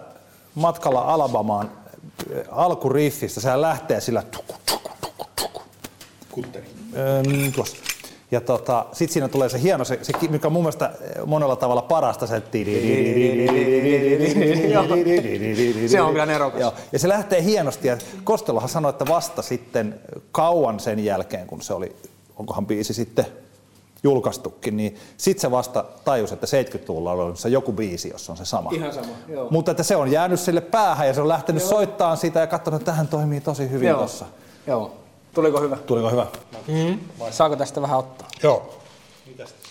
matkalla 0.56 1.02
Alabamaan 1.02 1.72
äh, 2.36 2.44
alkuriffistä, 2.52 3.42
sehän 3.42 3.62
lähtee 3.62 4.02
sillä 4.02 4.22
tuku. 4.22 4.54
Kutteri. 6.32 6.66
Öm, 6.94 7.52
tuossa. 7.52 7.78
Ja 8.32 8.42
tota, 8.42 8.86
sitten 8.92 9.14
siinä 9.14 9.28
tulee 9.28 9.50
se 9.50 9.62
hieno, 9.62 9.86
se, 9.86 10.00
se, 10.02 10.14
mikä 10.30 10.48
on 10.48 10.54
mun 10.54 10.64
mielestä 10.64 10.92
monella 11.26 11.56
tavalla 11.56 11.82
parasta, 11.82 12.28
se 12.28 12.42
Se 15.88 16.02
on 16.02 16.12
kyllä 16.12 16.26
nerokas. 16.26 16.62
Joo. 16.62 16.74
Ja 16.92 17.00
se 17.00 17.10
lähtee 17.10 17.44
hienosti. 17.44 17.88
Ja 17.88 17.98
Kostelohan 18.24 18.70
sanoi, 18.70 18.90
että 18.90 19.06
vasta 19.08 19.42
sitten 19.42 20.00
kauan 20.32 20.80
sen 20.80 21.06
jälkeen, 21.06 21.48
kun 21.48 21.62
se 21.62 21.74
oli, 21.74 21.96
onkohan 22.38 22.66
biisi 22.66 22.94
sitten 22.94 23.26
julkaistukin, 24.04 24.78
niin 24.78 24.96
sitten 25.18 25.42
se 25.42 25.52
vasta 25.52 25.86
tajusi, 26.06 26.34
että 26.34 26.48
70-luvulla 26.48 27.12
oli 27.12 27.22
olemassa 27.22 27.50
joku 27.50 27.72
biisi, 27.72 28.10
jossa 28.10 28.32
on 28.34 28.38
se 28.38 28.46
sama. 28.46 28.70
Ihan 28.74 28.94
sama, 28.94 29.08
joo. 29.28 29.48
Mutta 29.50 29.72
että 29.72 29.84
se 29.84 29.96
on 29.96 30.12
jäänyt 30.12 30.40
sille 30.40 30.62
päähän 30.62 31.08
ja 31.08 31.14
se 31.14 31.22
on 31.22 31.28
lähtenyt 31.28 31.64
soittamaan 31.64 32.18
sitä 32.18 32.40
ja 32.40 32.48
katsonut, 32.48 32.82
että 32.82 32.92
tähän 32.92 33.08
toimii 33.08 33.42
tosi 33.42 33.70
hyvin 33.70 33.90
Joo. 33.90 33.98
tuossa. 33.98 34.26
Joo. 34.68 34.92
Tuliko 35.34 35.62
hyvä? 35.62 35.76
Tuliko 35.78 36.10
hyvä? 36.10 36.28
Saako 37.32 37.56
tästä 37.56 37.82
vähän 37.82 38.00
ottaa? 38.00 38.28
Joo. 38.44 38.74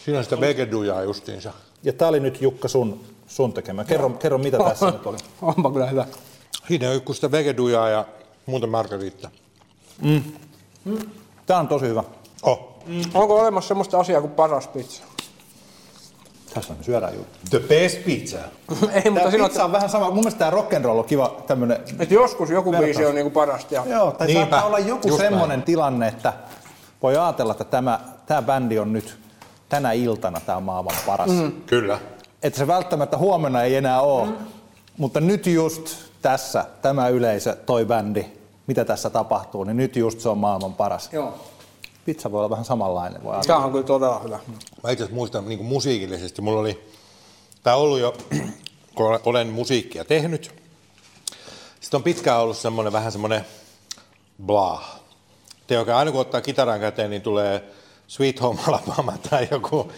Siinä 0.05 0.19
on 0.19 0.25
sitä 0.25 0.41
vegeduja 0.41 1.03
justiinsa. 1.03 1.53
Ja 1.83 1.93
tämä 1.93 2.09
oli 2.09 2.21
nyt 2.21 2.43
Jukka 2.43 2.69
sun, 2.69 3.01
sun 3.27 3.53
tekemä. 3.53 3.85
Kerro, 3.85 4.11
kerro 4.11 4.39
mitä 4.39 4.59
tässä 4.59 4.87
nyt 4.87 5.07
oli. 5.07 5.19
Onpa 5.43 5.71
kyllä 5.71 5.87
hyvä. 5.87 6.07
Siinä 6.69 6.89
on 6.89 6.95
joku 6.95 7.15
sitä 7.15 7.31
vegedujaa 7.31 7.89
ja 7.89 8.05
muuta 8.47 8.67
margaritta. 8.67 9.31
Tämä 11.47 11.61
on 11.61 11.69
tosi 11.69 11.87
hyvä. 11.87 12.05
Oh. 12.43 12.71
Onko 13.15 13.41
olemassa 13.41 13.69
semmoista 13.69 14.01
asiaa 14.01 14.21
kuin 14.21 14.33
paras 14.33 14.69
pizza? 14.69 15.03
Tässä 16.55 16.74
me 16.78 16.84
syödään 16.84 17.14
juttu. 17.14 17.38
The 17.51 17.59
best 17.68 18.05
pizza. 18.05 18.38
Ei, 18.92 19.03
Tämä 19.03 19.20
mutta 19.20 19.38
pizza 19.38 19.64
on 19.64 19.72
vähän 19.72 19.90
sama. 19.90 20.07
Mun 20.07 20.14
mielestä 20.14 20.38
tämä 20.38 20.51
rock'n'roll 20.51 20.98
on 20.98 21.05
kiva 21.05 21.42
tämmönen. 21.46 21.78
että 21.98 22.14
joskus 22.14 22.51
joku 22.51 22.72
Vertaus. 22.72 22.86
biisi 22.86 23.05
on 23.05 23.14
niinku 23.14 23.30
parasta. 23.30 23.74
Ja... 23.74 23.84
Joo, 23.86 24.12
tai 24.12 24.26
Niinpä, 24.26 24.40
saattaa 24.40 24.66
olla 24.66 24.78
joku 24.78 25.09
just 25.09 25.20
semmoinen 25.20 25.62
tilanne, 25.62 26.09
että 26.09 26.32
voi 27.03 27.16
ajatella, 27.16 27.53
että 27.53 27.64
tämä, 27.64 28.01
tämä 28.26 28.42
bändi 28.42 28.78
on 28.78 28.92
nyt 28.92 29.18
tänä 29.68 29.92
iltana 29.92 30.40
tämä 30.40 30.61
maailman 30.61 30.96
paras. 31.07 31.30
Mm. 31.30 31.53
Kyllä. 31.66 31.98
Että 32.42 32.59
se 32.59 32.66
välttämättä 32.66 33.18
huomenna 33.18 33.62
ei 33.62 33.76
enää 33.76 34.01
ole. 34.01 34.26
Mm. 34.26 34.36
Mutta 34.98 35.20
nyt 35.20 35.46
just 35.46 35.96
tässä, 36.22 36.64
tämä 36.82 37.09
yleisö, 37.09 37.57
toi 37.66 37.84
bändi, 37.84 38.26
mitä 38.66 38.84
tässä 38.84 39.11
tapahtuu, 39.11 39.64
niin 39.64 39.76
nyt 39.76 39.96
just 39.96 40.20
se 40.20 40.28
on 40.28 40.38
maailman 40.38 40.74
paras. 40.74 41.09
Joo. 41.12 41.34
Pizza 42.05 42.32
voi 42.32 42.38
olla 42.38 42.51
vähän 42.51 42.64
samanlainen. 42.64 43.24
Voi. 43.24 43.40
Tämä 43.46 43.59
on 43.59 43.72
kyllä 43.72 43.84
todella 43.84 44.18
hyvä. 44.18 44.38
Mä 44.82 44.90
itse 44.90 45.05
asiassa 45.05 45.14
muistan 45.14 45.48
niin 45.48 45.64
musiikillisesti, 45.64 46.42
mulla 46.42 46.61
oli, 46.61 46.84
tää 47.62 47.76
on 47.76 47.82
ollut 47.82 47.98
jo, 47.98 48.16
kun 48.94 49.20
olen 49.24 49.48
musiikkia 49.48 50.05
tehnyt, 50.05 50.55
sitten 51.80 51.98
on 51.98 52.03
pitkään 52.03 52.40
ollut 52.40 52.57
semmoinen 52.57 52.92
vähän 52.92 53.12
semmoinen 53.12 53.46
blah. 54.46 55.01
Te 55.66 55.78
oikein 55.78 55.96
aina 55.96 56.11
kun 56.12 56.20
ottaa 56.20 56.40
kitaran 56.40 56.80
käteen, 56.80 57.11
niin 57.11 57.22
tulee 57.22 57.64
Sweet 58.07 58.40
Home 58.40 58.61
Alabama 58.66 59.12
tai 59.30 59.48
joku 59.51 59.92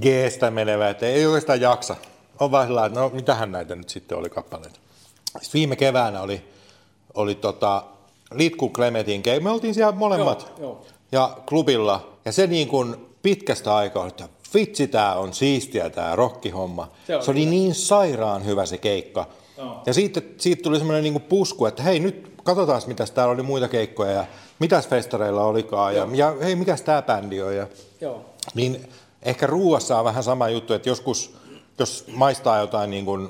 G-stä 0.00 0.50
menevä, 0.50 0.90
että 0.90 1.06
ei 1.06 1.26
oikeastaan 1.26 1.60
jaksa. 1.60 1.96
On 2.40 2.50
vaan 2.50 2.66
sellainen, 2.66 2.86
että 2.86 3.00
no 3.00 3.08
mitähän 3.08 3.52
näitä 3.52 3.74
nyt 3.74 3.88
sitten 3.88 4.18
oli 4.18 4.30
kappaleita. 4.30 4.80
Sitten 5.26 5.58
viime 5.58 5.76
keväänä 5.76 6.20
oli, 6.20 6.48
oli 7.14 7.34
tota, 7.34 7.84
Litku 8.34 8.70
Clementin 8.70 9.22
ke- 9.22 9.40
me 9.40 9.50
oltiin 9.50 9.74
siellä 9.74 9.92
molemmat 9.92 10.52
Joo, 10.58 10.68
joo. 10.68 10.86
Ja 11.14 11.36
klubilla, 11.48 12.18
ja 12.24 12.32
se 12.32 12.46
niin 12.46 12.68
kuin 12.68 12.96
pitkästä 13.22 13.76
aikaa, 13.76 14.06
että 14.06 14.28
vitsi 14.54 14.88
tää 14.88 15.14
on 15.14 15.34
siistiä 15.34 15.90
tää 15.90 16.16
rockihomma. 16.16 16.90
Se 17.06 17.18
Se, 17.20 17.30
oli 17.30 17.46
niin 17.46 17.74
sairaan 17.74 18.44
hyvä 18.44 18.66
se 18.66 18.78
keikka. 18.78 19.26
Joo. 19.58 19.82
Ja 19.86 19.94
siitä, 19.94 20.22
siitä 20.36 20.62
tuli 20.62 20.78
semmoinen 20.78 21.02
niin 21.02 21.12
kuin 21.12 21.22
pusku, 21.22 21.66
että 21.66 21.82
hei 21.82 22.00
nyt 22.00 22.32
katsotaan 22.44 22.82
mitäs 22.86 23.10
täällä 23.10 23.32
oli 23.32 23.42
muita 23.42 23.68
keikkoja 23.68 24.10
ja 24.10 24.24
mitäs 24.58 24.88
festareilla 24.88 25.44
olikaan 25.44 25.96
ja, 25.96 26.08
ja 26.14 26.34
hei 26.40 26.56
mikäs 26.56 26.82
tää 26.82 27.02
bändi 27.02 27.42
on. 27.42 27.56
Ja, 27.56 27.66
Joo. 28.00 28.24
niin 28.54 28.88
ehkä 29.22 29.46
ruuassa 29.46 29.98
on 29.98 30.04
vähän 30.04 30.22
sama 30.22 30.48
juttu, 30.48 30.74
että 30.74 30.88
joskus, 30.88 31.36
jos 31.78 32.04
maistaa 32.14 32.58
jotain 32.60 32.90
niin 32.90 33.04
kuin 33.04 33.28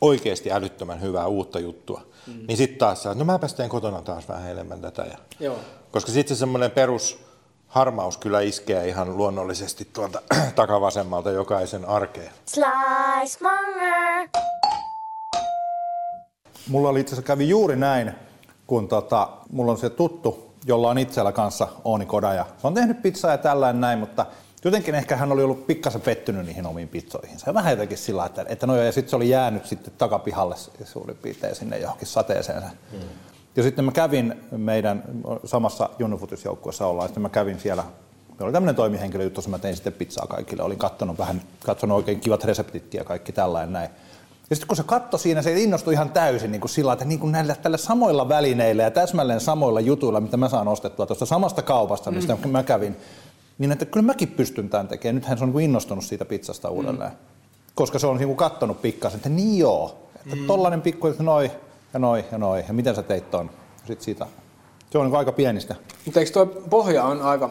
oikeasti 0.00 0.52
älyttömän 0.52 1.00
hyvää 1.00 1.26
uutta 1.26 1.60
juttua, 1.60 2.02
mm. 2.26 2.46
niin 2.46 2.56
sitten 2.56 2.78
taas 2.78 3.02
saa, 3.02 3.14
no 3.14 3.24
mäpäs 3.24 3.54
teen 3.54 3.68
kotona 3.68 4.02
taas 4.02 4.28
vähän 4.28 4.50
enemmän 4.50 4.80
tätä. 4.80 5.02
Ja, 5.02 5.18
Joo. 5.40 5.56
koska 5.90 6.12
sitten 6.12 6.36
se 6.36 6.40
semmoinen 6.40 6.70
perus 6.70 7.25
harmaus 7.76 8.16
kyllä 8.16 8.40
iskee 8.40 8.88
ihan 8.88 9.16
luonnollisesti 9.16 9.88
tuolta 9.92 10.22
takavasemmalta 10.54 11.30
jokaisen 11.30 11.84
arkeen. 11.84 12.30
Slice 12.46 13.38
Monger. 13.42 14.28
Mulla 16.68 16.88
oli 16.88 17.00
itse 17.00 17.14
asiassa 17.14 17.26
kävi 17.26 17.48
juuri 17.48 17.76
näin, 17.76 18.12
kun 18.66 18.88
tota, 18.88 19.28
mulla 19.50 19.72
on 19.72 19.78
se 19.78 19.90
tuttu, 19.90 20.52
jolla 20.64 20.90
on 20.90 20.98
itsellä 20.98 21.32
kanssa 21.32 21.68
Ooni 21.84 22.06
Kodaja. 22.06 22.46
Se 22.58 22.66
on 22.66 22.74
tehnyt 22.74 23.02
pizzaa 23.02 23.30
ja 23.30 23.38
tällainen 23.38 23.80
näin, 23.80 23.98
mutta 23.98 24.26
jotenkin 24.64 24.94
ehkä 24.94 25.16
hän 25.16 25.32
oli 25.32 25.42
ollut 25.42 25.66
pikkasen 25.66 26.00
pettynyt 26.00 26.46
niihin 26.46 26.66
omiin 26.66 26.88
pizzoihin. 26.88 27.38
Se 27.38 27.54
vähän 27.54 27.72
jotenkin 27.72 27.98
sillä 27.98 28.26
että, 28.26 28.44
että 28.48 28.66
no 28.66 28.74
joo, 28.76 28.84
ja 28.84 28.92
sitten 28.92 29.10
se 29.10 29.16
oli 29.16 29.28
jäänyt 29.28 29.66
sitten 29.66 29.94
takapihalle 29.98 30.54
suurin 30.84 31.16
piirtein 31.16 31.54
sinne 31.54 31.78
johonkin 31.78 32.08
sateeseen. 32.08 32.62
Mm. 32.92 32.98
Ja 33.56 33.62
sitten 33.62 33.84
mä 33.84 33.92
kävin 33.92 34.34
meidän 34.50 35.02
samassa 35.44 35.90
junnufutisjoukkueessa 35.98 36.86
ollaan, 36.86 37.08
sitten 37.08 37.22
mä 37.22 37.28
kävin 37.28 37.60
siellä 37.60 37.84
Meillä 38.38 38.46
oli 38.46 38.52
tämmöinen 38.52 38.74
toimihenkilö 38.74 39.24
juttu, 39.24 39.38
jossa 39.38 39.50
mä 39.50 39.58
tein 39.58 39.74
sitten 39.76 39.92
pizzaa 39.92 40.26
kaikille. 40.26 40.62
Olin 40.62 40.78
katsonut 40.78 41.18
vähän, 41.18 41.42
katsonut 41.64 41.96
oikein 41.96 42.20
kivat 42.20 42.44
reseptitkin 42.44 42.98
ja 42.98 43.04
kaikki 43.04 43.32
tällainen 43.32 43.72
näin. 43.72 43.90
Ja 44.50 44.56
sitten 44.56 44.68
kun 44.68 44.76
se 44.76 44.82
katto 44.82 45.18
siinä, 45.18 45.42
se 45.42 45.60
innostui 45.60 45.92
ihan 45.92 46.10
täysin 46.10 46.52
niin 46.52 46.60
kuin 46.60 46.70
sillä, 46.70 46.92
että 46.92 47.04
niin 47.04 47.20
kuin 47.20 47.32
näillä 47.32 47.54
tällä 47.54 47.76
samoilla 47.76 48.28
välineillä 48.28 48.82
ja 48.82 48.90
täsmälleen 48.90 49.40
samoilla 49.40 49.80
jutuilla, 49.80 50.20
mitä 50.20 50.36
mä 50.36 50.48
saan 50.48 50.68
ostettua 50.68 51.06
tuosta 51.06 51.26
samasta 51.26 51.62
kaupasta, 51.62 52.10
mistä 52.10 52.36
mm. 52.44 52.50
mä 52.50 52.62
kävin, 52.62 52.96
niin 53.58 53.72
että 53.72 53.84
kyllä 53.84 54.06
mäkin 54.06 54.28
pystyn 54.28 54.68
tämän 54.68 54.88
tekemään. 54.88 55.14
Nythän 55.14 55.38
se 55.38 55.44
on 55.44 55.48
niin 55.48 55.52
kuin 55.52 55.64
innostunut 55.64 56.04
siitä 56.04 56.24
pizzasta 56.24 56.70
uudelleen. 56.70 57.10
Mm. 57.10 57.16
Koska 57.74 57.98
se 57.98 58.06
on 58.06 58.16
niin 58.16 58.28
kuin 58.28 58.36
kattonut 58.36 58.82
pikkasen, 58.82 59.16
että 59.16 59.28
niin 59.28 59.58
joo, 59.58 60.08
että 60.16 60.36
mm. 60.36 60.46
tollainen 60.46 60.82
pikku, 60.82 61.06
että 61.06 61.22
noi 61.22 61.50
ja 61.92 61.98
noi 61.98 62.24
ja 62.32 62.38
noi, 62.38 62.64
ja 62.68 62.72
miten 62.74 62.94
sä 62.94 63.02
teit 63.02 63.30
ton. 63.30 63.50
Sitten 63.76 64.04
siitä. 64.04 64.26
Se 64.90 64.98
on 64.98 65.06
niin 65.06 65.16
aika 65.16 65.32
pienistä. 65.32 65.74
Mutta 66.04 66.20
eikö 66.20 66.32
tuo 66.32 66.46
pohja 66.46 67.04
on 67.04 67.22
aika 67.22 67.50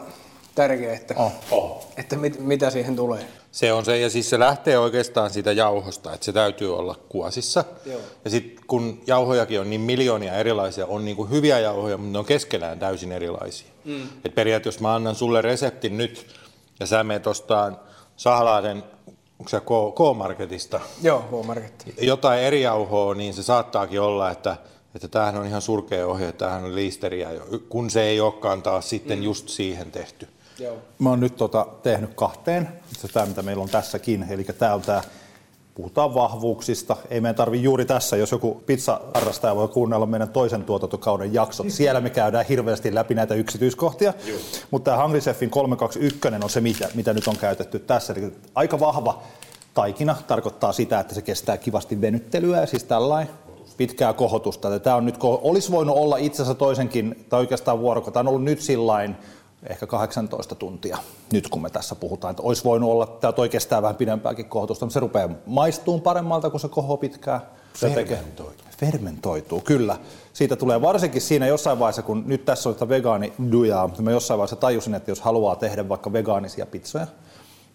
tärkeä, 0.56 0.94
että, 0.94 1.16
Oh. 1.52 1.88
että 1.98 2.16
mit, 2.16 2.40
mitä 2.40 2.70
siihen 2.70 2.96
tulee? 2.96 3.26
Se 3.52 3.74
on 3.74 3.86
se, 3.86 4.00
ja 4.00 4.10
siis 4.10 4.30
se 4.30 4.40
lähtee 4.40 4.78
oikeastaan 4.78 5.30
siitä 5.30 5.52
jauhosta, 5.52 6.14
että 6.14 6.26
se 6.26 6.34
täytyy 6.34 6.78
olla 6.78 6.96
kuosissa. 7.10 7.66
Joo. 7.86 8.00
Ja 8.26 8.30
sitten 8.32 8.66
kun 8.68 9.02
jauhojakin 9.08 9.60
on 9.60 9.70
niin 9.70 9.82
miljoonia 9.82 10.34
erilaisia, 10.34 10.86
on 10.86 11.06
niin 11.06 11.18
kuin 11.18 11.30
hyviä 11.30 11.60
jauhoja, 11.60 11.98
mutta 11.98 12.12
ne 12.12 12.20
on 12.20 12.26
keskenään 12.26 12.80
täysin 12.80 13.12
erilaisia. 13.12 13.68
Mm. 13.86 14.08
Et 14.26 14.36
periaatteessa 14.36 14.78
jos 14.78 14.82
mä 14.82 14.96
annan 14.96 15.16
sulle 15.16 15.42
reseptin 15.42 15.98
nyt, 15.98 16.28
ja 16.80 16.86
sä 16.86 17.04
meet 17.04 17.28
ostaan 17.28 17.80
Sahlaaden, 18.18 18.84
onko 19.46 19.50
se 19.50 19.60
K-Marketista, 19.96 20.80
Joo, 21.02 21.20
K-Marketti. 21.20 21.96
jotain 22.02 22.42
eri 22.42 22.62
jauhoa, 22.62 23.16
niin 23.16 23.34
se 23.34 23.44
saattaakin 23.44 24.02
olla, 24.02 24.32
että, 24.32 24.58
että 24.96 25.08
tämähän 25.08 25.38
on 25.38 25.46
ihan 25.46 25.62
surkea 25.62 26.08
ohje, 26.08 26.32
tämähän 26.32 26.64
on 26.64 26.76
liisteriä, 26.76 27.30
kun 27.70 27.90
se 27.90 28.04
ei 28.04 28.20
olekaan 28.20 28.62
taas 28.62 28.90
sitten 28.90 29.18
mm. 29.18 29.24
just 29.24 29.50
siihen 29.50 29.92
tehty. 29.92 30.28
Joo. 30.60 30.78
Mä 31.00 31.10
oon 31.10 31.20
nyt 31.20 31.36
tota, 31.36 31.68
tehnyt 31.84 32.14
kahteen, 32.14 32.70
itse 32.92 33.08
tämä 33.08 33.26
mitä 33.26 33.42
meillä 33.42 33.64
on 33.64 33.70
tässäkin, 33.70 34.26
eli 34.30 34.44
tämä 34.44 34.74
on 34.74 34.82
tämä 34.82 35.02
puhutaan 35.76 36.14
vahvuuksista. 36.14 36.98
Ei 37.10 37.22
meidän 37.22 37.36
tarvi 37.36 37.64
juuri 37.64 37.86
tässä, 37.86 38.18
jos 38.18 38.32
joku 38.32 38.64
pizza-harrastaja 38.66 39.56
voi 39.56 39.68
kuunnella 39.68 40.06
meidän 40.06 40.30
toisen 40.30 40.64
tuotantokauden 40.64 41.34
jaksot. 41.34 41.70
Siellä 41.70 42.02
me 42.02 42.10
käydään 42.10 42.46
hirveästi 42.46 42.96
läpi 42.96 43.14
näitä 43.14 43.34
yksityiskohtia. 43.34 44.14
Mutta 44.72 44.92
tämä 44.92 45.04
Hungry 45.04 45.20
Chefin 45.20 45.50
321 45.50 46.44
on 46.44 46.50
se, 46.50 46.62
mitä, 46.62 46.90
mitä 46.94 47.14
nyt 47.14 47.28
on 47.28 47.38
käytetty 47.38 47.80
tässä. 47.80 48.14
Eli 48.14 48.34
aika 48.56 48.80
vahva 48.80 49.22
taikina 49.74 50.16
tarkoittaa 50.28 50.74
sitä, 50.74 51.00
että 51.00 51.16
se 51.16 51.22
kestää 51.22 51.58
kivasti 51.58 52.02
venyttelyä 52.02 52.60
ja 52.60 52.66
siis 52.66 52.84
tällainen 52.84 53.34
pitkää 53.78 54.14
kohotusta. 54.14 54.80
Tämä 54.80 54.96
on 54.96 55.06
nyt, 55.06 55.16
olisi 55.22 55.72
voinut 55.72 55.98
olla 55.98 56.18
itse 56.18 56.42
asiassa 56.42 56.60
toisenkin, 56.60 57.26
tai 57.30 57.40
oikeastaan 57.40 57.80
vuorokautta, 57.80 58.20
on 58.20 58.28
ollut 58.28 58.44
nyt 58.44 58.62
sillain 58.62 59.16
ehkä 59.70 59.88
18 59.88 60.56
tuntia, 60.56 60.98
nyt 61.34 61.48
kun 61.48 61.62
me 61.62 61.70
tässä 61.70 61.96
puhutaan. 61.96 62.32
Että 62.32 62.44
olisi 62.44 62.64
voinut 62.64 62.92
olla, 62.92 63.06
tämä 63.06 63.32
toi 63.32 63.50
kestää 63.50 63.82
vähän 63.82 63.96
pidempääkin 63.96 64.46
kohotusta, 64.46 64.86
mutta 64.86 64.94
se 64.94 65.00
rupeaa 65.00 65.30
maistuun 65.46 66.02
paremmalta, 66.02 66.50
kun 66.50 66.60
se 66.60 66.68
kohoo 66.68 66.98
pitkään. 66.98 67.42
Se 67.74 67.90
Fermentoituu. 67.90 68.46
Tekee, 68.46 68.74
fermentoituu, 68.78 69.62
kyllä. 69.62 69.98
Siitä 70.34 70.56
tulee 70.56 70.82
varsinkin 70.82 71.22
siinä 71.22 71.48
jossain 71.48 71.80
vaiheessa, 71.80 72.02
kun 72.02 72.24
nyt 72.26 72.46
tässä 72.46 72.70
on 72.70 72.76
sitä 72.76 72.90
vegaanidujaa, 72.90 73.88
mutta 73.88 74.02
mä 74.02 74.12
jossain 74.12 74.38
vaiheessa 74.38 74.56
tajusin, 74.56 74.96
että 74.96 75.12
jos 75.12 75.22
haluaa 75.22 75.56
tehdä 75.56 75.90
vaikka 75.90 76.14
vegaanisia 76.14 76.66
pizzoja, 76.66 77.08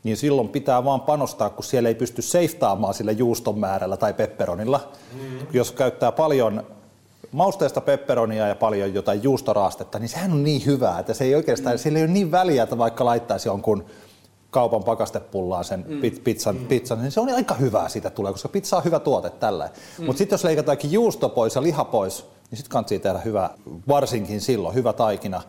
niin 0.04 0.16
silloin 0.16 0.48
pitää 0.48 0.84
vaan 0.84 1.00
panostaa, 1.00 1.50
kun 1.50 1.64
siellä 1.64 1.88
ei 1.88 1.94
pysty 1.94 2.22
seiftaamaan 2.22 2.94
sillä 2.94 3.12
juuston 3.12 3.58
määrällä 3.58 3.96
tai 3.96 4.14
pepperonilla. 4.14 4.80
Mm. 5.12 5.38
Jos 5.52 5.72
käyttää 5.72 6.12
paljon 6.12 6.66
mausteista 7.32 7.80
pepperonia 7.80 8.48
ja 8.48 8.54
paljon 8.54 8.94
jotain 8.94 9.22
juustoraastetta, 9.22 9.98
niin 9.98 10.08
sehän 10.08 10.32
on 10.32 10.44
niin 10.44 10.66
hyvää, 10.66 10.98
että 10.98 11.14
se 11.14 11.24
ei 11.24 11.34
oikeastaan, 11.34 11.74
mm. 11.74 11.78
sillä 11.78 11.98
ei 11.98 12.04
ole 12.04 12.12
niin 12.12 12.30
väliä, 12.30 12.62
että 12.62 12.78
vaikka 12.78 13.04
laittaisi 13.04 13.48
jonkun 13.48 13.84
kaupan 14.50 14.84
pakastepullaan 14.84 15.64
sen 15.64 15.84
mm. 15.88 16.00
pizzan, 16.24 16.56
mm. 16.56 16.66
pizzan, 16.66 17.02
niin 17.02 17.12
se 17.12 17.20
on 17.20 17.34
aika 17.34 17.54
hyvää 17.54 17.88
siitä 17.88 18.10
tulee, 18.10 18.32
koska 18.32 18.48
pizza 18.48 18.76
on 18.76 18.84
hyvä 18.84 18.98
tuote 18.98 19.30
tällä. 19.30 19.70
Mm. 19.98 20.04
Mutta 20.04 20.18
sitten 20.18 20.34
jos 20.34 20.44
leikataankin 20.44 20.92
juusto 20.92 21.28
pois 21.28 21.54
ja 21.54 21.62
liha 21.62 21.84
pois, 21.84 22.26
niin 22.50 22.56
sitten 22.56 22.70
kannattaa 22.70 22.98
tehdä 22.98 23.18
hyvä, 23.18 23.50
varsinkin 23.88 24.40
silloin, 24.40 24.74
hyvä 24.74 24.92
taikina, 24.92 25.42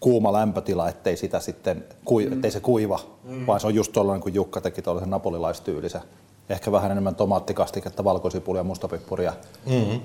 kuuma 0.00 0.32
lämpötila, 0.32 0.88
ettei, 0.88 1.16
sitä 1.16 1.40
sitten, 1.40 1.84
kui, 2.04 2.26
mm. 2.26 2.32
ettei 2.32 2.50
se 2.50 2.60
kuiva, 2.60 3.00
mm. 3.24 3.46
vaan 3.46 3.60
se 3.60 3.66
on 3.66 3.74
just 3.74 3.92
tuollainen 3.92 4.22
kuin 4.22 4.34
Jukka 4.34 4.60
teki 4.60 4.82
tuollaisen 4.82 5.10
napolilaistyylisen. 5.10 6.00
Ehkä 6.48 6.72
vähän 6.72 6.90
enemmän 6.90 7.14
tomaattikastiketta, 7.14 8.04
valkosipulia, 8.04 8.64
mustapippuria, 8.64 9.32
mm-hmm. 9.66 10.00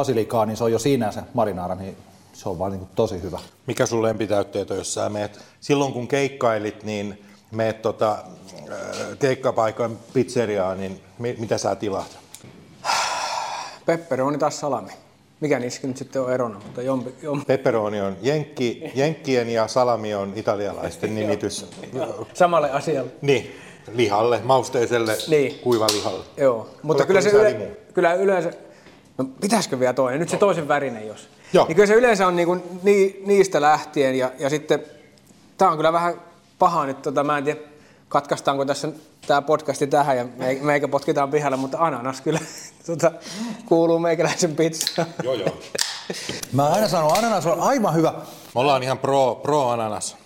Basilikaa, 0.00 0.46
niin 0.46 0.56
se 0.56 0.64
on 0.64 0.72
jo 0.72 0.78
siinä 0.78 1.12
se 1.12 1.20
marinaara, 1.34 1.74
niin 1.74 1.96
se 2.32 2.48
on 2.48 2.58
vaan 2.58 2.72
niin 2.72 2.86
tosi 2.94 3.22
hyvä. 3.22 3.38
Mikä 3.66 3.86
sun 3.86 4.02
lempitäytteet 4.02 4.70
on, 4.70 4.76
jos 4.76 4.94
sä 4.94 5.08
meet, 5.08 5.38
silloin 5.60 5.92
kun 5.92 6.08
keikkailit, 6.08 6.82
niin 6.84 7.22
meet 7.50 7.82
tota, 7.82 8.12
äh, 8.12 9.18
keikkapaikan 9.18 9.98
pizzeriaan, 10.12 10.78
niin 10.80 11.00
mi- 11.18 11.36
mitä 11.38 11.58
sä 11.58 11.74
tilaat? 11.76 12.18
Pepperoni 13.86 14.38
tai 14.38 14.52
salami. 14.52 14.90
Mikä 15.40 15.58
niissä 15.58 15.86
nyt 15.86 15.96
sitten 15.96 16.22
on 16.22 16.32
erona, 16.32 16.60
mutta 16.64 16.82
jompi, 16.82 17.14
jompi. 17.22 17.44
Pepperoni 17.46 18.00
on 18.00 18.16
jenkki, 18.22 18.92
jenkkien 18.94 19.48
ja 19.48 19.68
salami 19.68 20.14
on 20.14 20.32
italialaisten 20.36 21.14
nimitys. 21.14 21.66
Samalle 22.34 22.70
asialle. 22.70 23.10
Niin, 23.22 23.56
lihalle, 23.92 24.40
mausteiselle, 24.44 25.16
Niin. 25.28 25.58
kuivalihalle. 25.58 26.24
Joo, 26.36 26.56
mutta 26.82 27.02
Oletko 27.02 27.06
kyllä 27.06 27.20
se 27.20 27.30
yle, 27.30 27.76
kyllä 27.94 28.14
yleensä, 28.14 28.52
no 29.18 29.24
pitäisikö 29.40 29.80
vielä 29.80 29.92
toinen, 29.92 30.20
nyt 30.20 30.28
se 30.28 30.36
toisen 30.36 30.68
värinen 30.68 31.06
jos. 31.06 31.28
Joo. 31.52 31.66
Niin 31.66 31.76
kyllä 31.76 31.86
se 31.86 31.94
yleensä 31.94 32.26
on 32.26 32.36
niinku 32.36 32.56
ni, 32.82 33.22
niistä 33.26 33.60
lähtien 33.60 34.18
ja, 34.18 34.30
ja 34.38 34.50
sitten, 34.50 34.82
tää 35.58 35.70
on 35.70 35.76
kyllä 35.76 35.92
vähän 35.92 36.14
paha 36.58 36.86
nyt, 36.86 37.02
tota, 37.02 37.24
mä 37.24 37.38
en 37.38 37.44
tiedä 37.44 37.60
katkaistaanko 38.08 38.64
tässä 38.64 38.88
tämä 39.26 39.42
podcasti 39.42 39.86
tähän 39.86 40.16
ja 40.16 40.26
me, 40.36 40.58
meikä 40.62 40.88
potkitaan 40.88 41.30
pihalle, 41.30 41.56
mutta 41.56 41.78
ananas 41.80 42.20
kyllä 42.20 42.40
tota, 42.86 43.12
kuuluu 43.66 43.98
meikäläisen 43.98 44.56
pizzaan. 44.56 45.08
Joo, 45.24 45.34
joo. 45.34 45.56
Mä 46.52 46.66
aina 46.68 46.88
sanon, 46.88 47.18
ananas 47.18 47.46
on 47.46 47.60
aivan 47.60 47.94
hyvä. 47.94 48.12
Me 48.54 48.60
ollaan 48.60 48.82
ihan 48.82 48.98
pro, 48.98 49.34
pro 49.34 49.68
ananas. 49.68 50.16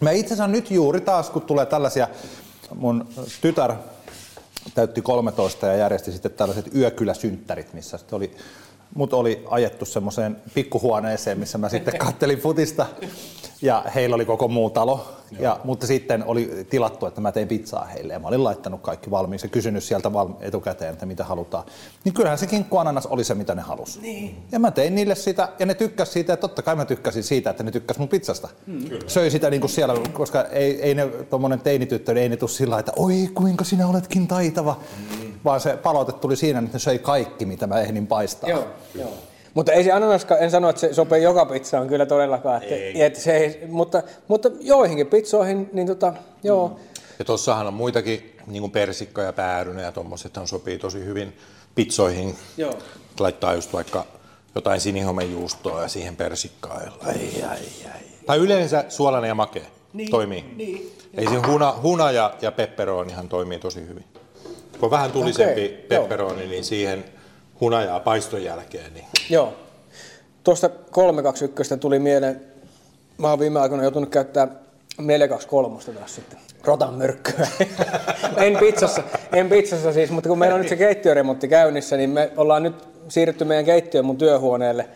Mä 0.00 0.10
itse 0.10 0.34
asiassa 0.34 0.46
nyt 0.46 0.70
juuri 0.70 1.00
taas, 1.00 1.30
kun 1.30 1.42
tulee 1.42 1.66
tällaisia, 1.66 2.08
mun 2.74 3.08
tytär 3.40 3.72
täytti 4.74 5.02
13 5.02 5.66
ja 5.66 5.76
järjesti 5.76 6.12
sitten 6.12 6.32
tällaiset 6.32 6.74
yökyläsynttärit, 6.74 7.74
missä 7.74 7.98
sitten 7.98 8.16
oli, 8.16 8.36
mut 8.94 9.12
oli 9.12 9.44
ajettu 9.50 9.84
semmoiseen 9.84 10.36
pikkuhuoneeseen, 10.54 11.38
missä 11.38 11.58
mä 11.58 11.68
sitten 11.68 11.98
kattelin 12.06 12.38
futista 12.38 12.86
ja 13.62 13.84
heillä 13.94 14.14
oli 14.14 14.24
koko 14.24 14.48
muu 14.48 14.70
talo. 14.70 15.14
Ja, 15.38 15.60
mutta 15.64 15.86
sitten 15.86 16.24
oli 16.26 16.66
tilattu, 16.70 17.06
että 17.06 17.20
mä 17.20 17.32
tein 17.32 17.48
pizzaa 17.48 17.84
heille 17.84 18.12
ja 18.12 18.18
mä 18.18 18.28
olin 18.28 18.44
laittanut 18.44 18.80
kaikki 18.80 19.10
valmiiksi 19.10 19.46
ja 19.46 19.50
kysynyt 19.50 19.84
sieltä 19.84 20.12
val- 20.12 20.28
etukäteen, 20.40 20.92
että 20.92 21.06
mitä 21.06 21.24
halutaan. 21.24 21.64
Niin 22.04 22.12
kyllähän 22.12 22.38
se 22.38 22.46
kinkkuananas 22.46 23.06
oli 23.06 23.24
se, 23.24 23.34
mitä 23.34 23.54
ne 23.54 23.62
halusi. 23.62 24.00
Niin. 24.00 24.36
Ja 24.52 24.58
mä 24.58 24.70
tein 24.70 24.94
niille 24.94 25.14
sitä 25.14 25.48
ja 25.58 25.66
ne 25.66 25.74
tykkäs 25.74 26.12
siitä 26.12 26.32
ja 26.32 26.36
totta 26.36 26.62
kai 26.62 26.76
mä 26.76 26.84
tykkäsin 26.84 27.22
siitä, 27.22 27.50
että 27.50 27.62
ne 27.62 27.70
tykkäs 27.70 27.98
mun 27.98 28.08
pizzasta. 28.08 28.48
Mm. 28.66 28.84
Söi 29.06 29.30
sitä 29.30 29.50
niin 29.50 29.60
kuin 29.60 29.70
siellä, 29.70 29.94
koska 30.12 30.44
ei, 30.44 30.82
ei 30.82 30.94
ne, 30.94 31.06
tommonen 31.06 31.60
teinityttö, 31.60 32.14
niin 32.14 32.22
ei 32.22 32.28
ne 32.28 32.36
tule 32.36 32.50
sillä 32.50 32.78
että 32.78 32.92
oi 32.96 33.28
kuinka 33.34 33.64
sinä 33.64 33.86
oletkin 33.86 34.28
taitava. 34.28 34.76
Mm. 34.98 35.32
Vaan 35.44 35.60
se 35.60 35.76
palaute 35.76 36.12
tuli 36.12 36.36
siinä, 36.36 36.58
että 36.58 36.72
ne 36.72 36.78
söi 36.78 36.98
kaikki, 36.98 37.46
mitä 37.46 37.66
mä 37.66 37.80
ehdin 37.80 38.06
paistaa. 38.06 38.50
Joo, 38.50 38.64
joo. 38.94 39.10
Mutta 39.54 39.72
ei 39.72 39.84
se 39.84 39.92
ananaska, 39.92 40.36
en 40.36 40.50
sano, 40.50 40.68
että 40.68 40.80
se 40.80 40.94
sopii 40.94 41.22
joka 41.22 41.46
pizzaan 41.46 41.88
kyllä 41.88 42.06
todellakaan. 42.06 42.62
Että, 42.62 43.04
että 43.06 43.20
se 43.20 43.36
ei, 43.36 43.66
mutta, 43.68 44.02
mutta 44.28 44.50
joihinkin 44.60 45.06
pizzoihin, 45.06 45.70
niin 45.72 45.86
tota, 45.86 46.12
joo. 46.42 46.68
Mm. 46.68 46.74
Ja 47.18 47.24
tossahan 47.24 47.66
on 47.66 47.74
muitakin, 47.74 48.36
niin 48.46 48.60
kuin 48.60 48.72
persikka 48.72 49.22
ja 49.22 49.32
päärynä 49.32 49.82
ja 49.82 49.92
on 50.40 50.48
sopii 50.48 50.78
tosi 50.78 51.04
hyvin 51.04 51.36
pizzoihin. 51.74 52.36
Joo. 52.56 52.74
Laittaa 53.20 53.54
just 53.54 53.72
vaikka 53.72 54.04
jotain 54.54 54.80
sinihomejuustoa 54.80 55.82
ja 55.82 55.88
siihen 55.88 56.16
persikkaa. 56.16 56.80
Ai, 57.06 57.14
ai, 57.50 57.58
ai. 57.92 58.00
Tai 58.26 58.38
yleensä 58.38 58.84
suolainen 58.88 59.28
ja 59.28 59.34
makea 59.34 59.64
niin, 59.92 60.10
toimii. 60.10 60.44
Niin. 60.56 60.92
Ei 61.14 61.26
se 61.26 61.36
huna, 61.46 61.74
huna 61.82 62.10
ja, 62.10 62.34
ja 62.42 62.52
pepperonihan 62.52 63.28
toimii 63.28 63.58
tosi 63.58 63.80
hyvin. 63.88 64.04
Kun 64.72 64.86
on 64.86 64.90
vähän 64.90 65.12
tulisempi 65.12 65.64
Okei, 65.64 65.86
pepperoni, 65.88 66.46
niin 66.46 66.64
siihen 66.64 67.04
hunajaa 67.60 68.00
paiston 68.00 68.44
jälkeen. 68.44 68.94
Niin. 68.94 69.04
Joo. 69.30 69.54
Tuosta 70.44 70.68
321 70.68 71.76
tuli 71.76 71.98
mieleen, 71.98 72.40
mä 73.18 73.30
oon 73.30 73.38
viime 73.38 73.60
aikoina 73.60 73.84
joutunut 73.84 74.08
käyttää 74.08 74.48
423 74.98 75.78
taas 75.98 76.14
sitten. 76.14 76.38
Rotan 76.64 76.94
myrkkyä. 76.94 77.48
en 78.46 78.56
pizzassa, 78.56 79.02
en 79.32 79.48
pizzassa 79.48 79.92
siis, 79.92 80.10
mutta 80.10 80.28
kun 80.28 80.38
meillä 80.38 80.54
on 80.54 80.60
nyt 80.60 80.68
se 80.68 80.76
keittiöremontti 80.76 81.48
käynnissä, 81.48 81.96
niin 81.96 82.10
me 82.10 82.30
ollaan 82.36 82.62
nyt 82.62 82.74
siirretty 83.08 83.44
meidän 83.44 83.64
keittiön 83.64 84.04
mun 84.04 84.18
työhuoneelle. 84.18 84.88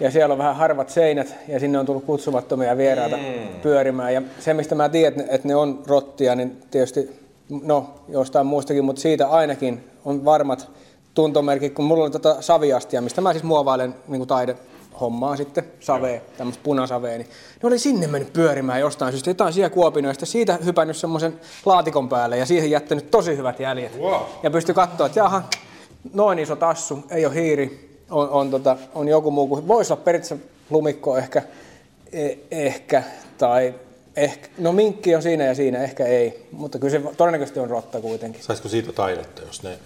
Ja 0.00 0.10
siellä 0.10 0.32
on 0.32 0.38
vähän 0.38 0.56
harvat 0.56 0.90
seinät 0.90 1.34
ja 1.48 1.60
sinne 1.60 1.78
on 1.78 1.86
tullut 1.86 2.04
kutsumattomia 2.04 2.76
vieraita 2.76 3.16
mm. 3.16 3.60
pyörimään. 3.62 4.14
Ja 4.14 4.22
se, 4.38 4.54
mistä 4.54 4.74
mä 4.74 4.88
tiedän, 4.88 5.20
että 5.20 5.22
ne- 5.22 5.34
että 5.34 5.48
ne 5.48 5.56
on 5.56 5.82
rottia, 5.86 6.34
niin 6.34 6.56
tietysti, 6.70 7.10
no 7.62 7.94
jostain 8.08 8.46
muustakin, 8.46 8.84
mutta 8.84 9.02
siitä 9.02 9.28
ainakin 9.28 9.84
on 10.04 10.24
varmat 10.24 10.70
tuntomerkit, 11.16 11.74
kun 11.74 11.84
mulla 11.84 12.04
on 12.04 12.12
tota 12.12 12.42
saviastia, 12.42 13.02
mistä 13.02 13.20
mä 13.20 13.32
siis 13.32 13.44
muovailen 13.44 13.94
niin 14.08 14.26
taide 14.26 14.56
hommaa 15.00 15.36
sitten, 15.36 15.64
savea, 15.80 16.20
tämmöistä 16.36 16.62
punasavea, 16.64 17.18
niin 17.18 17.28
ne 17.62 17.66
oli 17.66 17.78
sinne 17.78 18.06
mennyt 18.06 18.32
pyörimään 18.32 18.80
jostain 18.80 19.12
syystä, 19.12 19.30
jotain 19.30 19.52
siellä 19.52 19.70
kuopinoista, 19.70 20.26
siitä 20.26 20.58
hypännyt 20.64 20.96
semmoisen 20.96 21.40
laatikon 21.66 22.08
päälle 22.08 22.38
ja 22.38 22.46
siihen 22.46 22.70
jättänyt 22.70 23.10
tosi 23.10 23.36
hyvät 23.36 23.60
jäljet. 23.60 23.98
Wow. 23.98 24.20
Ja 24.42 24.50
pystyi 24.50 24.74
katsoa, 24.74 25.06
että 25.06 25.18
jaha, 25.18 25.42
noin 26.12 26.38
iso 26.38 26.56
tassu, 26.56 26.98
ei 27.10 27.26
ole 27.26 27.34
hiiri, 27.34 27.98
on, 28.10 28.28
on, 28.28 28.50
tota, 28.50 28.76
on 28.94 29.08
joku 29.08 29.30
muu 29.30 29.48
kuin, 29.48 29.68
voisi 29.68 29.92
olla 29.92 30.02
periaatteessa 30.02 30.46
lumikko 30.70 31.18
ehkä, 31.18 31.42
e, 32.12 32.34
ehkä, 32.50 33.02
tai 33.38 33.74
ehkä, 34.16 34.48
no 34.58 34.72
minkki 34.72 35.14
on 35.14 35.22
siinä 35.22 35.44
ja 35.44 35.54
siinä, 35.54 35.82
ehkä 35.82 36.06
ei, 36.06 36.46
mutta 36.52 36.78
kyllä 36.78 36.90
se 36.90 37.02
todennäköisesti 37.16 37.60
on 37.60 37.70
rotta 37.70 38.00
kuitenkin, 38.00 38.42
Saisiko 38.42 38.68
siitä 38.68 38.92
taidetta, 38.92 39.42
jos 39.42 39.62
ne 39.62 39.78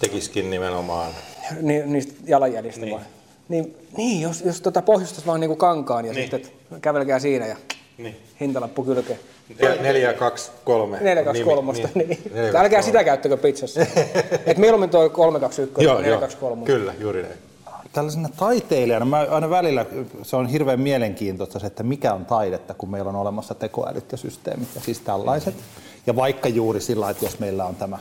tekisikin 0.00 0.50
nimenomaan? 0.50 1.12
Ni, 1.60 1.82
niistä 1.86 2.12
jalanjäljistä 2.26 2.80
niin. 2.80 2.94
vai? 2.94 3.04
Niin, 3.48 3.76
niin 3.96 4.20
jos, 4.20 4.40
jos 4.46 4.60
tota 4.60 4.82
pohjustaisi 4.82 5.26
vaan 5.26 5.40
niinku 5.40 5.56
kankaan 5.56 6.04
ja 6.06 6.12
Niin. 6.12 6.30
niin. 6.30 6.42
sitten 6.44 6.80
kävelkää 6.80 7.18
siinä 7.18 7.46
ja 7.46 7.56
Niin. 7.98 8.16
hintalappu 8.40 8.82
kylkeen. 8.84 9.18
4, 9.80 10.12
2, 10.12 10.50
3. 10.64 10.98
4, 11.00 11.24
2, 11.24 11.42
3, 11.42 11.72
niin. 11.72 11.88
niin. 11.94 12.08
Neljä, 12.08 12.52
kaksi, 12.52 12.56
Älkää 12.58 12.68
kolme. 12.70 12.82
sitä 12.82 13.04
käyttäkö 13.04 13.36
pizzassa. 13.36 13.80
Et 14.46 14.58
mieluummin 14.58 14.90
toi 14.90 15.10
3, 15.10 15.40
2, 15.40 15.62
1, 15.62 15.84
Joo, 15.84 15.94
4, 15.94 16.08
joo. 16.10 16.20
2, 16.20 16.36
3. 16.36 16.66
Kyllä, 16.66 16.94
juuri 17.00 17.22
näin. 17.22 17.34
Tällaisena 17.92 18.28
taiteilijana, 18.36 19.04
mä 19.04 19.26
aina 19.30 19.50
välillä, 19.50 19.86
se 20.22 20.36
on 20.36 20.46
hirveän 20.46 20.80
mielenkiintoista 20.80 21.58
se, 21.58 21.66
että 21.66 21.82
mikä 21.82 22.12
on 22.14 22.26
taidetta, 22.26 22.74
kun 22.74 22.90
meillä 22.90 23.08
on 23.08 23.16
olemassa 23.16 23.54
tekoälyt 23.54 24.12
ja 24.12 24.18
systeemit 24.18 24.68
ja 24.74 24.80
siis 24.80 25.00
tällaiset. 25.00 25.54
Ja 26.06 26.16
vaikka 26.16 26.48
juuri 26.48 26.80
sillä, 26.80 27.10
että 27.10 27.24
jos 27.24 27.38
meillä 27.38 27.64
on 27.64 27.76
tämä 27.76 27.98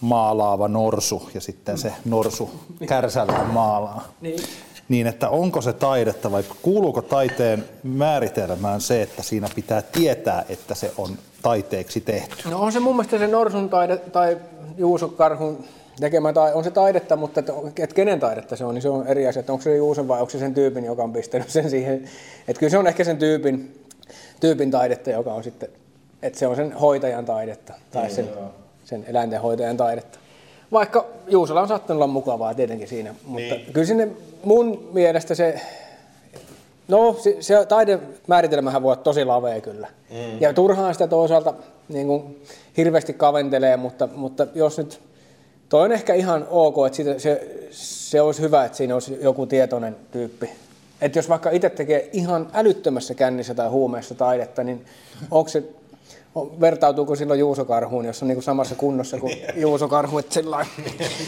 maalaava 0.00 0.68
norsu 0.68 1.30
ja 1.34 1.40
sitten 1.40 1.78
se 1.78 1.92
norsu 2.04 2.50
kärsällään 2.88 3.46
maalaa, 3.46 4.04
Niin. 4.20 4.40
niin 4.88 5.06
että 5.06 5.28
onko 5.28 5.60
se 5.62 5.72
taidetta 5.72 6.32
vai 6.32 6.44
kuuluuko 6.62 7.02
taiteen 7.02 7.64
määritelmään 7.82 8.80
se, 8.80 9.02
että 9.02 9.22
siinä 9.22 9.48
pitää 9.54 9.82
tietää, 9.82 10.44
että 10.48 10.74
se 10.74 10.92
on 10.98 11.18
taiteeksi 11.42 12.00
tehty? 12.00 12.48
No 12.50 12.60
on 12.62 12.72
se 12.72 12.80
mun 12.80 12.96
mielestä 12.96 13.18
se 13.18 13.26
norsun 13.26 13.68
taide 13.68 13.96
tai 13.96 14.36
Juuso 14.76 15.08
Karhun 15.08 15.64
tekemään, 16.00 16.34
tai 16.34 16.52
on 16.54 16.64
se 16.64 16.70
taidetta, 16.70 17.16
mutta 17.16 17.40
että, 17.40 17.52
että 17.78 17.94
kenen 17.94 18.20
taidetta 18.20 18.56
se 18.56 18.64
on, 18.64 18.74
niin 18.74 18.82
se 18.82 18.88
on 18.88 19.06
eri 19.06 19.26
asia, 19.26 19.40
että 19.40 19.52
onko 19.52 19.62
se 19.62 19.76
Juuson 19.76 20.08
vai 20.08 20.20
onko 20.20 20.30
se 20.30 20.38
sen 20.38 20.54
tyypin, 20.54 20.84
joka 20.84 21.02
on 21.02 21.12
pistänyt 21.12 21.50
sen 21.50 21.70
siihen. 21.70 22.04
Että 22.48 22.60
kyllä 22.60 22.70
se 22.70 22.78
on 22.78 22.86
ehkä 22.86 23.04
sen 23.04 23.16
tyypin, 23.18 23.84
tyypin 24.40 24.70
taidetta, 24.70 25.10
joka 25.10 25.32
on 25.34 25.44
sitten, 25.44 25.68
että 26.22 26.38
se 26.38 26.46
on 26.46 26.56
sen 26.56 26.72
hoitajan 26.72 27.24
taidetta, 27.24 27.74
tai 27.92 28.10
sen, 28.10 28.28
sen 28.88 29.04
eläinten 29.08 29.40
hoitajan 29.40 29.76
taidetta. 29.76 30.18
Vaikka 30.72 31.06
Juusolla 31.28 31.60
on 31.60 31.68
sattunut 31.68 31.96
olla 31.96 32.12
mukavaa 32.12 32.54
tietenkin 32.54 32.88
siinä, 32.88 33.14
mutta 33.24 33.54
niin. 33.54 33.72
kyllä 33.72 33.86
sinne 33.86 34.08
mun 34.44 34.88
mielestä 34.92 35.34
se, 35.34 35.60
no 36.88 37.16
se, 37.22 37.36
se 37.40 37.66
taidemääritelmähän 37.66 38.82
voi 38.82 38.92
olla 38.92 39.02
tosi 39.02 39.24
lavea 39.24 39.60
kyllä. 39.60 39.88
Mm. 40.10 40.40
Ja 40.40 40.54
turhaan 40.54 40.94
sitä 40.94 41.06
toisaalta 41.06 41.54
niin 41.88 42.06
kuin, 42.06 42.42
hirveästi 42.76 43.12
kaventelee, 43.12 43.76
mutta, 43.76 44.08
mutta 44.14 44.46
jos 44.54 44.78
nyt, 44.78 45.00
toi 45.68 45.84
on 45.84 45.92
ehkä 45.92 46.14
ihan 46.14 46.46
ok, 46.50 46.86
että 46.86 46.96
siitä, 46.96 47.18
se, 47.18 47.58
se 47.70 48.20
olisi 48.20 48.42
hyvä, 48.42 48.64
että 48.64 48.78
siinä 48.78 48.94
olisi 48.94 49.18
joku 49.20 49.46
tietoinen 49.46 49.96
tyyppi. 50.10 50.50
Että 51.00 51.18
jos 51.18 51.28
vaikka 51.28 51.50
itse 51.50 51.70
tekee 51.70 52.10
ihan 52.12 52.50
älyttömässä 52.52 53.14
kännissä 53.14 53.54
tai 53.54 53.68
huumeessa 53.68 54.14
taidetta, 54.14 54.64
niin 54.64 54.84
onko 55.30 55.48
se 55.48 55.62
vertautuuko 56.60 57.16
silloin 57.16 57.40
Juuso 57.40 57.64
Karhuun, 57.64 58.04
jos 58.04 58.22
on 58.22 58.28
niin 58.28 58.36
kuin 58.36 58.44
samassa 58.44 58.74
kunnossa 58.74 59.18
kuin 59.18 59.36
Juuso 59.56 59.88
Karhu, 59.88 60.18
että 60.18 60.40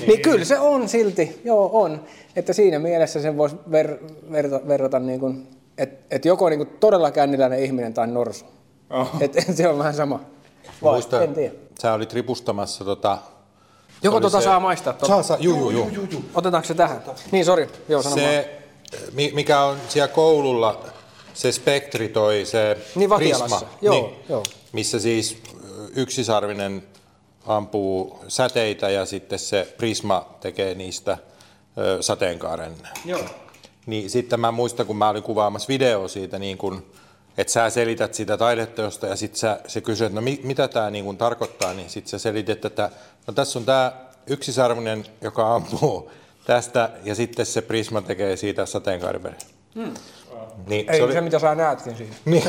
niin 0.06 0.22
kyllä 0.22 0.44
se 0.44 0.58
on 0.58 0.88
silti, 0.88 1.40
joo 1.44 1.70
on. 1.72 2.04
Että 2.36 2.52
siinä 2.52 2.78
mielessä 2.78 3.22
sen 3.22 3.36
voisi 3.36 3.56
ver, 3.70 3.98
verta, 4.32 4.60
verrata, 4.68 4.98
niin 4.98 5.20
kuin, 5.20 5.48
että, 5.78 6.04
että 6.10 6.28
joko 6.28 6.48
niin 6.48 6.58
kuin 6.58 6.68
todella 6.80 7.10
känniläinen 7.10 7.64
ihminen 7.64 7.94
tai 7.94 8.06
norsu. 8.06 8.44
Oh. 8.90 9.08
Että 9.20 9.52
se 9.52 9.68
on 9.68 9.78
vähän 9.78 9.94
sama. 9.94 10.20
Vai, 10.82 10.92
Muista, 10.92 11.22
en 11.22 11.34
tiedä. 11.34 11.54
sä 11.82 11.92
olit 11.92 12.12
ripustamassa 12.12 12.84
tota... 12.84 13.18
Joko 14.02 14.20
tota 14.20 14.40
se- 14.40 14.44
saa 14.44 14.60
maistaa? 14.60 14.92
Tota? 14.92 15.06
Saa, 15.06 15.22
saa, 15.22 15.36
juu, 15.40 15.56
juu, 15.56 15.70
juu. 15.70 15.88
juu, 15.88 16.06
juu. 16.10 16.24
Otetaanko 16.34 16.66
se 16.66 16.74
tähän? 16.74 17.02
Niin, 17.30 17.44
sori. 17.44 17.68
Joo, 17.88 18.02
sano 18.02 18.16
vaan. 18.16 18.28
Se, 18.28 18.58
mi- 19.12 19.32
mikä 19.34 19.60
on 19.64 19.76
siellä 19.88 20.08
koululla, 20.08 20.84
se 21.34 21.52
spektri 21.52 22.08
toi, 22.08 22.44
se 22.44 22.76
Niin, 22.94 23.10
prisma, 23.16 23.60
Joo, 23.82 24.16
joo. 24.28 24.42
missä 24.72 25.00
siis 25.00 25.42
yksisarvinen 25.96 26.82
ampuu 27.46 28.24
säteitä 28.28 28.90
ja 28.90 29.06
sitten 29.06 29.38
se 29.38 29.74
prisma 29.76 30.34
tekee 30.40 30.74
niistä 30.74 31.18
ö, 31.78 32.02
sateenkaaren. 32.02 32.74
Joo. 33.04 33.24
Niin 33.86 34.10
sitten 34.10 34.40
mä 34.40 34.50
muistan, 34.50 34.86
kun 34.86 34.96
mä 34.96 35.08
olin 35.08 35.22
kuvaamassa 35.22 35.68
video 35.68 36.08
siitä, 36.08 36.38
niin 36.38 36.58
kun, 36.58 36.86
että 37.38 37.52
sä 37.52 37.70
selität 37.70 38.14
sitä 38.14 38.36
taideteosta 38.36 39.06
ja 39.06 39.16
sitten 39.16 39.38
sä, 39.40 39.60
se 39.66 39.80
kysyy, 39.80 40.06
että 40.06 40.14
no 40.14 40.22
mi, 40.22 40.40
mitä 40.42 40.68
tämä 40.68 40.90
niin 40.90 41.04
kun 41.04 41.16
tarkoittaa, 41.16 41.74
niin 41.74 41.90
sitten 41.90 42.10
sä 42.10 42.18
selitit, 42.18 42.64
että 42.64 42.90
no 43.26 43.32
tässä 43.32 43.58
on 43.58 43.64
tämä 43.64 43.92
yksisarvinen, 44.26 45.06
joka 45.20 45.54
ampuu 45.54 46.10
tästä 46.46 46.90
ja 47.04 47.14
sitten 47.14 47.46
se 47.46 47.62
prisma 47.62 48.02
tekee 48.02 48.36
siitä 48.36 48.66
sateenkaariperä. 48.66 49.34
Hmm. 49.74 49.94
Niin, 50.66 50.90
Ei 50.90 50.96
se, 50.96 51.02
oli... 51.02 51.12
se, 51.12 51.20
mitä 51.20 51.38
sä 51.38 51.54
näetkin 51.54 51.96
siinä. 51.96 52.14
niin, 52.24 52.44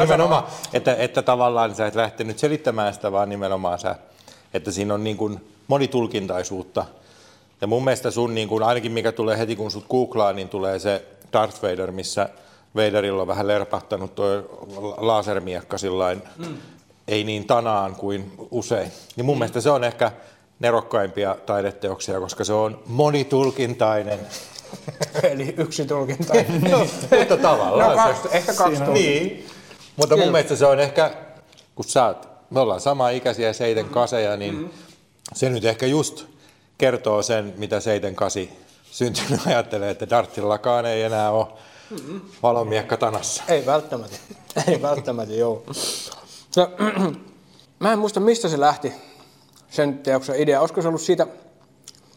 nimenomaan, 0.00 0.44
että, 0.72 0.94
että 0.94 1.22
tavallaan 1.22 1.74
sä 1.74 1.86
et 1.86 1.94
lähtenyt 1.94 2.38
selittämään 2.38 2.94
sitä, 2.94 3.12
vaan 3.12 3.28
nimenomaan 3.28 3.78
sä, 3.78 3.96
että 4.54 4.70
siinä 4.70 4.94
on 4.94 5.04
niin 5.04 5.16
kuin 5.16 5.40
monitulkintaisuutta. 5.68 6.84
Ja 7.60 7.66
mun 7.66 7.84
mielestä 7.84 8.10
sun, 8.10 8.34
niin 8.34 8.48
kuin, 8.48 8.62
ainakin 8.62 8.92
mikä 8.92 9.12
tulee 9.12 9.38
heti 9.38 9.56
kun 9.56 9.70
sut 9.70 9.88
googlaa, 9.88 10.32
niin 10.32 10.48
tulee 10.48 10.78
se 10.78 11.04
Darth 11.32 11.62
Vader, 11.62 11.92
missä 11.92 12.28
Vaderilla 12.76 13.22
on 13.22 13.28
vähän 13.28 13.48
lerpahtanut 13.48 14.14
tuo 14.14 14.26
lasermiekka 14.98 15.78
sillain, 15.78 16.22
mm. 16.38 16.56
ei 17.08 17.24
niin 17.24 17.46
tanaan 17.46 17.96
kuin 17.96 18.32
usein. 18.50 18.92
Niin 19.16 19.24
mun 19.24 19.36
mm. 19.36 19.38
mielestä 19.38 19.60
se 19.60 19.70
on 19.70 19.84
ehkä 19.84 20.12
nerokkaimpia 20.60 21.36
taideteoksia, 21.46 22.20
koska 22.20 22.44
se 22.44 22.52
on 22.52 22.82
monitulkintainen. 22.86 24.18
Eli 25.32 25.54
yksi 25.58 25.84
tulkinta. 25.84 26.34
No, 26.70 26.78
mutta 27.18 27.36
tavallaan 27.36 27.96
No, 27.96 28.02
kaksi, 28.02 28.28
ehkä 28.32 28.54
kaksi 28.54 28.84
tulkintaa. 28.84 28.94
Niin, 28.94 29.46
mutta 29.96 30.16
mun 30.16 30.22
Kyllä. 30.22 30.32
mielestä 30.32 30.56
se 30.56 30.66
on 30.66 30.80
ehkä, 30.80 31.10
kun 31.74 31.84
sä 31.84 32.06
oot, 32.06 32.28
me 32.50 32.60
ollaan 32.60 32.80
sama 32.80 33.10
ikäisiä 33.10 33.52
seiten 33.52 33.84
kaseja, 33.84 34.36
niin 34.36 34.54
mm-hmm. 34.54 34.70
se 35.34 35.50
nyt 35.50 35.64
ehkä 35.64 35.86
just 35.86 36.26
kertoo 36.78 37.22
sen, 37.22 37.54
mitä 37.56 37.80
seiten 37.80 38.14
kasi 38.14 38.50
syntynyt 38.90 39.40
ajattelee, 39.46 39.90
että 39.90 40.10
Dartillakaan 40.10 40.86
ei 40.86 41.02
enää 41.02 41.30
ole 41.30 41.46
mm-hmm. 41.90 42.20
valomiekka 42.42 42.96
tanassa. 42.96 43.42
Ei 43.48 43.66
välttämättä. 43.66 44.16
Ei 44.68 44.82
välttämättä, 44.82 45.34
joo. 45.34 45.62
Se, 46.50 46.68
mä 47.80 47.92
en 47.92 47.98
muista, 47.98 48.20
mistä 48.20 48.48
se 48.48 48.60
lähti, 48.60 48.92
sen 49.70 49.98
teoksen 49.98 50.36
idea. 50.40 50.60
Olisiko 50.60 50.82
se 50.82 50.88
ollut 50.88 51.00
siitä, 51.00 51.26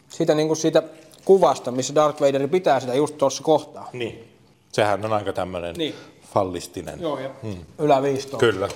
siitä, 0.08 0.34
niin 0.34 0.46
kuin 0.46 0.56
siitä 0.56 0.82
kuvasta, 1.26 1.70
missä 1.70 1.94
Darth 1.94 2.20
Vader 2.20 2.48
pitää 2.48 2.80
sitä 2.80 2.94
just 2.94 3.18
tuossa 3.18 3.42
kohtaa? 3.42 3.88
Niin. 3.92 4.32
Sehän 4.72 5.04
on 5.04 5.12
aika 5.12 5.32
tämmöinen 5.32 5.74
Niin. 5.74 5.94
fallistinen. 6.34 7.00
Joo, 7.00 7.18
joo. 7.20 7.32
Hmm. 7.42 7.56
Yläviistoon. 7.78 8.40
Kyllä. 8.40 8.68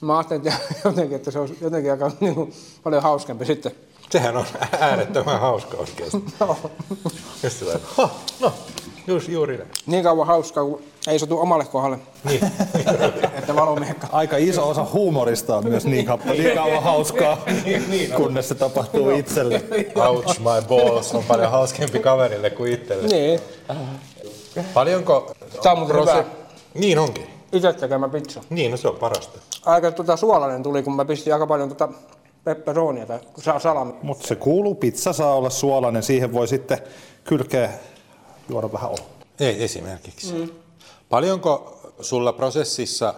Mä 0.00 0.18
ajattelin 0.18 0.46
että 0.48 0.58
jotenkin, 0.88 1.16
että 1.16 1.30
se 1.30 1.38
olisi 1.38 1.58
jotenkin 1.60 1.90
aika 1.92 2.10
niin 2.20 2.34
kuin, 2.34 2.52
paljon 2.82 3.02
hauskempi 3.02 3.44
sitten. 3.46 3.72
Sehän 4.10 4.36
on 4.36 4.44
äärettömän 4.80 5.40
hauska 5.40 5.76
oikeasti. 5.76 6.24
Sillä 7.48 7.78
ha, 7.96 8.10
no, 8.40 8.52
juuri, 9.06 9.24
juuri 9.32 9.56
näin. 9.56 9.70
niin 9.86 10.02
kauan 10.04 10.26
hauskaa, 10.26 10.64
kun 10.64 10.82
ei 11.06 11.18
sotu 11.18 11.40
omalle 11.40 11.64
kohdalle. 11.64 11.98
Niin. 12.24 12.40
että 13.38 13.56
valomiekka. 13.56 14.06
Aika 14.12 14.36
iso 14.36 14.68
osa 14.68 14.86
huumorista 14.92 15.56
on 15.56 15.68
myös 15.68 15.86
niin, 15.86 16.06
kappa, 16.06 16.32
niin 16.32 16.54
kauan 16.54 16.82
hauskaa, 16.82 17.38
kunnes 18.16 18.48
se 18.48 18.54
tapahtuu 18.54 19.10
itselle. 19.10 19.62
Ouch, 19.94 20.38
my 20.38 20.66
balls 20.68 21.14
on 21.14 21.24
paljon 21.24 21.50
hauskempi 21.50 21.98
kaverille 21.98 22.50
kuin 22.50 22.72
itselle. 22.72 23.08
Niin. 23.08 23.40
Paljonko... 24.74 25.34
Tää 25.62 25.72
on 25.72 25.78
muuten 25.78 26.00
hyvä. 26.00 26.24
Niin 26.74 26.98
onkin. 26.98 27.26
Itse 27.52 27.72
tekemä 27.72 28.08
pizza. 28.08 28.40
Niin, 28.50 28.70
no 28.70 28.76
se 28.76 28.88
on 28.88 28.96
parasta. 28.96 29.38
Aika 29.66 29.92
tota 29.92 30.16
suolainen 30.16 30.62
tuli, 30.62 30.82
kun 30.82 30.96
mä 30.96 31.04
pistin 31.04 31.32
aika 31.32 31.46
paljon 31.46 31.68
tota 31.68 31.88
pepperonia 32.44 33.06
tai 33.06 33.18
sa- 33.38 33.58
salami. 33.58 33.92
Mutta 34.02 34.26
se 34.26 34.34
kuuluu, 34.36 34.74
pizza 34.74 35.12
saa 35.12 35.34
olla 35.34 35.50
suolainen, 35.50 36.02
siihen 36.02 36.32
voi 36.32 36.48
sitten 36.48 36.78
kylkeä 37.24 37.70
juoda 38.48 38.72
vähän 38.72 38.88
olutta. 38.88 39.26
Ei, 39.40 39.64
esimerkiksi. 39.64 40.32
Mm. 40.32 40.48
Paljonko 41.12 41.80
sulla 42.00 42.32
prosessissa, 42.32 43.14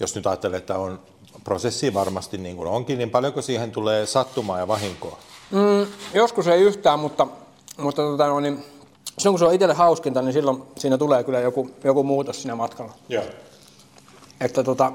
jos 0.00 0.14
nyt 0.14 0.26
ajattelee, 0.26 0.58
että 0.58 0.78
on 0.78 1.00
prosessi 1.44 1.94
varmasti 1.94 2.38
niin 2.38 2.56
kuin 2.56 2.68
onkin, 2.68 2.98
niin 2.98 3.10
paljonko 3.10 3.42
siihen 3.42 3.70
tulee 3.70 4.06
sattumaa 4.06 4.58
ja 4.58 4.68
vahinkoa? 4.68 5.18
Mm, 5.50 5.86
joskus 6.14 6.46
ei 6.46 6.62
yhtään, 6.62 6.98
mutta, 6.98 7.26
mutta 7.78 8.02
tota, 8.02 8.26
no, 8.26 8.40
niin, 8.40 8.64
silloin 9.18 9.32
kun 9.32 9.38
se 9.38 9.44
on 9.44 9.54
itselle 9.54 9.74
hauskinta, 9.74 10.22
niin 10.22 10.32
silloin 10.32 10.62
siinä 10.78 10.98
tulee 10.98 11.24
kyllä 11.24 11.40
joku, 11.40 11.70
joku 11.84 12.02
muutos 12.02 12.42
siinä 12.42 12.54
matkalla. 12.54 12.92
Joo. 13.08 13.24
Että 14.40 14.62
tota, 14.62 14.92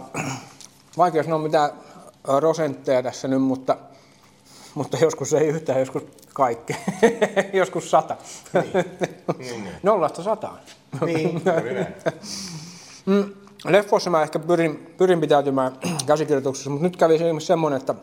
vaikea 0.97 1.23
sanoa 1.23 1.39
mitään 1.39 1.69
ö, 2.29 2.37
prosentteja 2.39 3.03
tässä 3.03 3.27
nyt, 3.27 3.41
mutta, 3.41 3.77
mutta 4.75 4.97
joskus 5.01 5.33
ei 5.33 5.47
yhtään, 5.47 5.79
joskus 5.79 6.03
kaikki. 6.33 6.75
joskus 7.53 7.91
sata. 7.91 8.17
Niin. 9.37 9.67
Nollasta 9.83 10.23
sataan. 10.23 10.59
Niin, 11.05 11.41
näin. 11.45 11.87
Mm, 13.05 13.33
Leffoissa 13.65 14.09
mä 14.09 14.21
ehkä 14.21 14.39
pyrin, 14.39 14.93
pyrin 14.97 15.21
pitäytymään 15.21 15.77
käsikirjoituksessa, 16.07 16.69
mutta 16.69 16.83
nyt 16.83 16.97
kävi 16.97 17.15
esimerkiksi 17.15 17.47
semmoinen, 17.47 17.79
että 17.79 17.95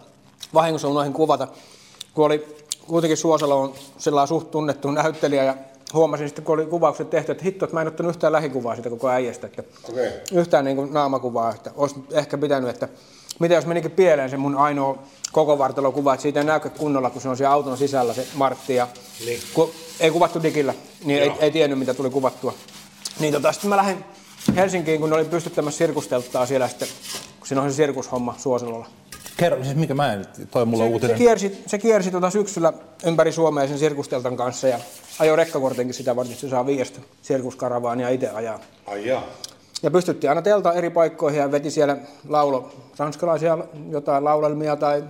vahingossa 0.55 0.89
unohdin 0.89 1.13
kuvata, 1.13 1.49
kun 2.15 2.27
oli 2.27 2.57
kuitenkin 2.87 3.17
Suosalo 3.17 3.61
on 3.61 3.75
lailla 4.07 4.27
suht 4.27 4.51
tunnettu 4.51 4.91
näyttelijä 4.91 5.45
ja 5.45 5.55
huomasin 5.95 6.29
sitten, 6.29 6.45
kun 6.45 6.55
oli 6.55 6.67
kuvaukset 6.67 7.11
tehty, 7.11 7.33
että 7.33 7.45
hitto, 7.45 7.65
että 7.65 7.77
mä 7.77 7.81
en 7.81 7.89
ottanut 7.89 8.11
yhtään 8.11 8.33
lähikuvaa 8.33 8.75
siitä 8.75 8.91
koko 8.91 9.09
äijästä, 9.09 9.47
että 9.47 9.63
Okei. 9.89 10.11
yhtään 10.33 10.65
niin 10.65 10.77
kuin 10.77 10.93
naamakuvaa, 10.93 11.51
että 11.55 11.71
olisi 11.77 11.97
ehkä 12.13 12.39
pitänyt, 12.39 12.71
että 12.71 12.89
mitä 13.39 13.55
jos 13.55 13.67
menikin 13.67 13.91
pieleen 13.91 14.31
se 14.31 14.37
mun 14.37 14.57
ainoa 14.57 14.99
koko 15.33 15.59
vartalokuva, 15.59 16.15
että 16.15 16.23
siitä 16.23 16.41
ei 16.41 16.47
näykään 16.47 16.75
kunnolla, 16.79 17.11
kun 17.11 17.23
se 17.23 17.29
on 17.29 17.37
siellä 17.37 17.53
auton 17.55 17.79
sisällä 17.79 18.15
se 18.15 18.27
Martti 18.35 18.75
ja 18.75 18.89
Niin. 19.25 19.41
kun 19.55 19.71
ei 20.01 20.11
kuvattu 20.11 20.43
digillä, 20.43 20.75
niin 21.05 21.23
ei, 21.23 21.33
ei, 21.41 21.51
tiennyt 21.51 21.79
mitä 21.79 21.95
tuli 21.95 22.11
kuvattua. 22.11 22.55
Niin 23.21 23.35
tota, 23.35 23.53
sitten 23.53 23.71
mä 23.71 23.77
lähdin 23.77 24.05
Helsinkiin, 24.57 25.01
kun 25.01 25.11
ne 25.11 25.17
oli 25.17 25.25
pystyttämässä 25.25 25.79
sirkustelttaa 25.79 26.47
siellä 26.47 26.69
sitten, 26.69 26.89
kun 27.39 27.47
siinä 27.49 27.63
on 27.63 27.71
se 27.73 27.77
sirkushomma 27.77 28.35
Suosalolla. 28.39 28.87
Kerro, 29.37 29.65
siis 29.65 29.77
mikä 29.77 29.95
mä 29.95 30.13
en, 30.13 30.27
toi 30.51 30.67
mulla 30.67 30.85
Se 30.85 30.91
uutinen. 30.91 31.17
kiersi, 31.17 31.63
se 31.67 31.79
kiersi 31.79 32.11
tota 32.11 32.31
syksyllä 32.31 32.73
ympäri 33.05 33.33
Suomea 33.33 33.69
sen 33.69 33.79
sirkusteltan 33.79 34.37
kanssa 34.37 34.69
ja 34.69 34.79
ajoi 35.19 35.37
rekkakortinkin 35.37 35.95
sitä 35.95 36.17
varten, 36.17 36.33
että 36.33 36.41
se 36.41 36.51
saa 36.51 36.67
viiestä 36.67 37.01
sirkuskaravaania 37.23 38.09
itse 38.09 38.29
ajaa. 38.31 38.59
Ai 38.87 39.07
jaa. 39.07 39.23
Ja 39.83 39.91
pystyttiin 39.91 40.31
aina 40.31 40.43
teltaan 40.43 40.77
eri 40.77 40.91
paikkoihin 40.91 41.41
ja 41.41 41.53
veti 41.53 41.71
siellä 41.71 41.97
laulo, 42.29 42.71
ranskalaisia 42.99 43.59
jotain 43.91 44.25
laulelmia 44.25 44.77
tai, 44.77 45.05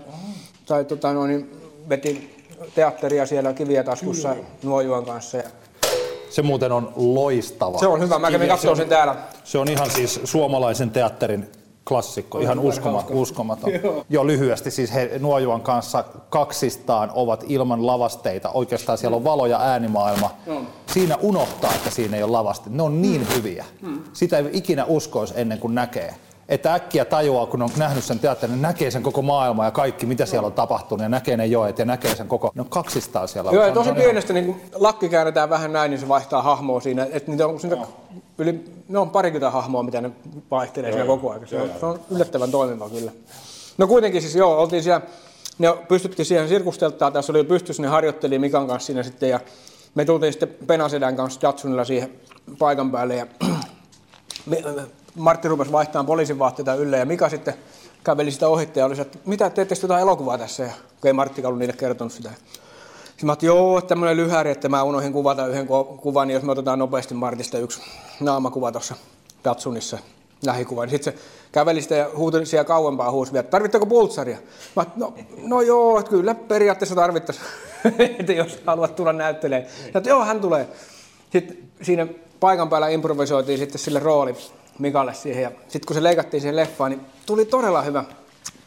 tai 0.66 0.85
tota 0.85 1.12
noin, 1.12 1.29
niin 1.31 1.61
veti 1.89 2.45
teatteria 2.75 3.27
siellä 3.27 3.53
kiviä 3.53 3.85
taskussa 3.85 4.37
nuojuan 4.62 5.05
kanssa. 5.05 5.37
Ja 5.37 5.43
Se 6.31 6.43
muuten 6.43 6.73
on 6.73 6.93
loistava. 6.97 7.79
se 7.79 7.87
on 7.87 8.01
hyvä, 8.01 8.19
mä 8.19 8.31
kävin 8.31 8.49
katsomaan 8.49 8.77
sen 8.77 8.89
täällä. 8.89 9.16
Se 9.45 9.59
on 9.59 9.69
ihan 9.69 9.91
siis 9.91 10.21
suomalaisen 10.25 10.91
teatterin 10.91 11.49
klassikko, 11.89 12.39
ihan 12.39 12.59
uskoma, 12.59 13.05
uskomaton. 13.11 13.70
Joo, 14.11 14.26
lyhyesti 14.26 14.70
siis 14.70 14.95
he 14.95 15.11
Nuojuan 15.18 15.61
kanssa 15.61 16.05
kaksistaan 16.30 17.11
ovat 17.14 17.45
ilman 17.49 17.86
lavasteita. 17.86 18.51
Oikeastaan 18.51 18.99
siellä 18.99 19.16
on 19.16 19.24
valo 19.24 19.47
ja 19.47 19.61
äänimaailma. 19.61 20.30
Siinä 20.86 21.16
unohtaa, 21.16 21.74
että 21.74 21.91
siinä 21.91 22.16
ei 22.16 22.22
ole 22.22 22.32
lavasteita. 22.32 22.76
Ne 22.76 22.82
on 22.82 23.03
niin 23.03 23.26
hyviä. 23.36 23.64
Sitä 24.12 24.39
ei 24.39 24.45
ikinä 24.53 24.84
uskoisi 24.84 25.34
ennen 25.36 25.59
kuin 25.59 25.74
näkee. 25.74 26.14
Että 26.49 26.74
äkkiä 26.74 27.05
tajuaa, 27.05 27.46
kun 27.46 27.62
on 27.62 27.70
nähnyt 27.76 28.05
sen 28.05 28.18
teatterin, 28.18 28.53
niin 28.55 28.62
näkee 28.62 28.90
sen 28.90 29.03
koko 29.03 29.22
maailma 29.22 29.64
ja 29.64 29.70
kaikki, 29.70 30.07
mitä 30.07 30.26
siellä 30.26 30.46
on 30.46 30.53
tapahtunut, 30.53 31.03
ja 31.03 31.09
näkee 31.09 31.36
ne 31.36 31.46
joet 31.46 31.78
ja 31.78 31.84
näkee 31.84 32.14
sen 32.14 32.28
koko... 32.28 32.51
Ne 32.55 32.61
on 32.62 32.68
kaksistaan 32.68 33.28
siellä. 33.28 33.51
Joo, 33.51 33.62
Se 33.62 33.66
ja 33.66 33.72
on- 33.80 33.86
tosi 33.86 33.92
pienestä 33.92 34.32
niin 34.32 34.61
lakki 34.74 35.09
käännetään 35.09 35.51
vähän 35.51 35.72
näin, 35.72 35.90
niin 35.90 36.01
se 36.01 36.09
vaihtaa 36.09 36.42
hahmoa 36.42 36.80
siinä. 36.80 37.07
Että 37.12 37.30
niitä 37.30 37.46
on, 37.46 37.59
niitä 37.62 37.76
yli, 38.38 38.64
ne 38.88 38.99
on 38.99 39.11
parikymmentä 39.11 39.51
hahmoa, 39.51 39.82
mitä 39.82 40.01
ne 40.01 40.11
vaihtelee 40.51 40.92
siinä 40.92 41.07
koko 41.07 41.30
ajan. 41.30 41.49
Se 41.49 41.61
on, 41.62 41.70
se 41.80 41.86
on 41.86 42.01
yllättävän 42.11 42.51
toimiva 42.51 42.88
kyllä. 42.90 43.12
No 43.78 43.86
kuitenkin 43.86 44.20
siis 44.22 44.34
joo, 44.34 44.59
oltiin 44.62 44.82
siellä, 44.82 45.01
ne 45.59 45.68
pystyttiin 45.88 46.26
siihen 46.26 46.49
sirkusteltaan, 46.49 47.12
tässä 47.12 47.32
oli 47.32 47.38
jo 47.38 47.44
pystyssä, 47.44 47.82
ne 47.82 47.88
harjoitteli 47.88 48.38
Mikan 48.38 48.66
kanssa 48.66 48.86
siinä 48.86 49.03
sitten 49.03 49.28
ja 49.28 49.40
me 49.94 50.05
tultiin 50.05 50.32
sitten 50.32 50.49
Penasedän 50.66 51.16
kanssa 51.16 51.40
Datsunilla 51.42 51.84
siihen 51.84 52.11
paikan 52.59 52.90
päälle 52.90 53.16
ja 53.16 53.26
me- 54.46 54.62
me- 54.76 54.82
Martti 55.19 55.49
rupesi 55.49 55.73
vaihtamaan 55.73 56.07
poliisin 56.07 56.39
vaatteita 56.39 56.75
ylle 56.75 56.99
ja 56.99 57.07
Mika 57.07 57.29
sitten 57.29 57.55
käveli 58.05 58.31
sitä 58.31 58.49
ohitte 58.49 58.81
ja 58.81 58.87
oli 58.87 59.01
että 59.01 59.19
mitä 59.25 59.51
teette 59.51 59.75
jotain 59.83 60.03
elokuvaa 60.03 60.39
tässä 60.39 60.62
ja 60.62 60.71
ei 61.05 61.12
Martti 61.12 61.45
ollut 61.45 61.59
niille 61.59 61.75
kertonut 61.75 62.12
sitä. 62.12 62.31
Sitten 63.09 63.27
mä 63.27 63.33
ajattelin, 63.33 63.57
joo, 63.57 63.81
tämmöinen 63.81 64.16
lyhäri, 64.16 64.51
että 64.51 64.69
mä 64.69 64.83
unohdin 64.83 65.12
kuvata 65.12 65.47
yhden 65.47 65.66
kuvan, 66.01 66.29
niin 66.29 66.35
jos 66.35 66.43
me 66.43 66.53
otetaan 66.53 66.79
nopeasti 66.79 67.14
Martista 67.14 67.59
yksi 67.59 67.81
naamakuva 68.21 68.73
tuossa 68.73 68.95
Datsunissa 69.45 69.99
lähikuva, 70.47 70.87
niin 70.87 70.91
sitten 70.91 71.12
se 71.12 71.19
käveli 71.53 71.83
sitä 71.83 71.95
ja 71.95 72.11
huuteli 72.16 72.47
siellä 72.47 72.64
kauempaa 72.64 73.11
huusi 73.11 73.33
vielä, 73.33 73.41
että 73.41 73.51
tarvittako 73.51 73.87
pultsaria? 73.87 74.39
Mä 74.77 74.87
no, 74.97 75.14
no 75.43 75.61
joo, 75.61 75.99
että 75.99 76.11
kyllä 76.11 76.35
periaatteessa 76.35 76.95
tarvittaisiin, 76.95 77.47
että 78.21 78.33
jos 78.33 78.59
haluat 78.66 78.97
tulla 78.97 79.12
näyttelemään. 79.12 79.71
Ja 79.95 80.01
joo, 80.05 80.25
hän 80.25 80.41
tulee. 80.41 80.69
Sitten 81.33 81.57
siinä 81.83 82.07
paikan 82.41 82.69
päällä 82.69 82.89
improvisoitiin 82.89 83.59
sitten 83.59 83.79
sille 83.79 83.99
rooli 83.99 84.35
Mikalle 84.79 85.14
siihen. 85.14 85.43
Ja 85.43 85.51
sitten 85.68 85.87
kun 85.87 85.95
se 85.97 86.03
leikattiin 86.03 86.41
siihen 86.41 86.57
leffaan, 86.57 86.91
niin 86.91 87.01
tuli 87.26 87.45
todella 87.45 87.83
hyvä 87.83 88.05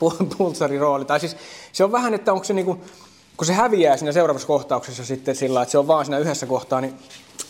pu- 0.03 0.25
pultsarirooli. 0.37 1.05
Tai 1.05 1.19
siis 1.19 1.37
se 1.71 1.83
on 1.83 1.91
vähän, 1.91 2.13
että 2.13 2.33
onko 2.33 2.43
se 2.43 2.53
niinku, 2.53 2.81
kun 3.37 3.45
se 3.47 3.53
häviää 3.53 3.97
siinä 3.97 4.11
seuraavassa 4.11 4.47
kohtauksessa 4.47 5.05
sitten 5.05 5.35
sillä 5.35 5.61
että 5.61 5.71
se 5.71 5.77
on 5.77 5.87
vaan 5.87 6.05
siinä 6.05 6.17
yhdessä 6.19 6.45
kohtaa, 6.45 6.81
niin 6.81 6.93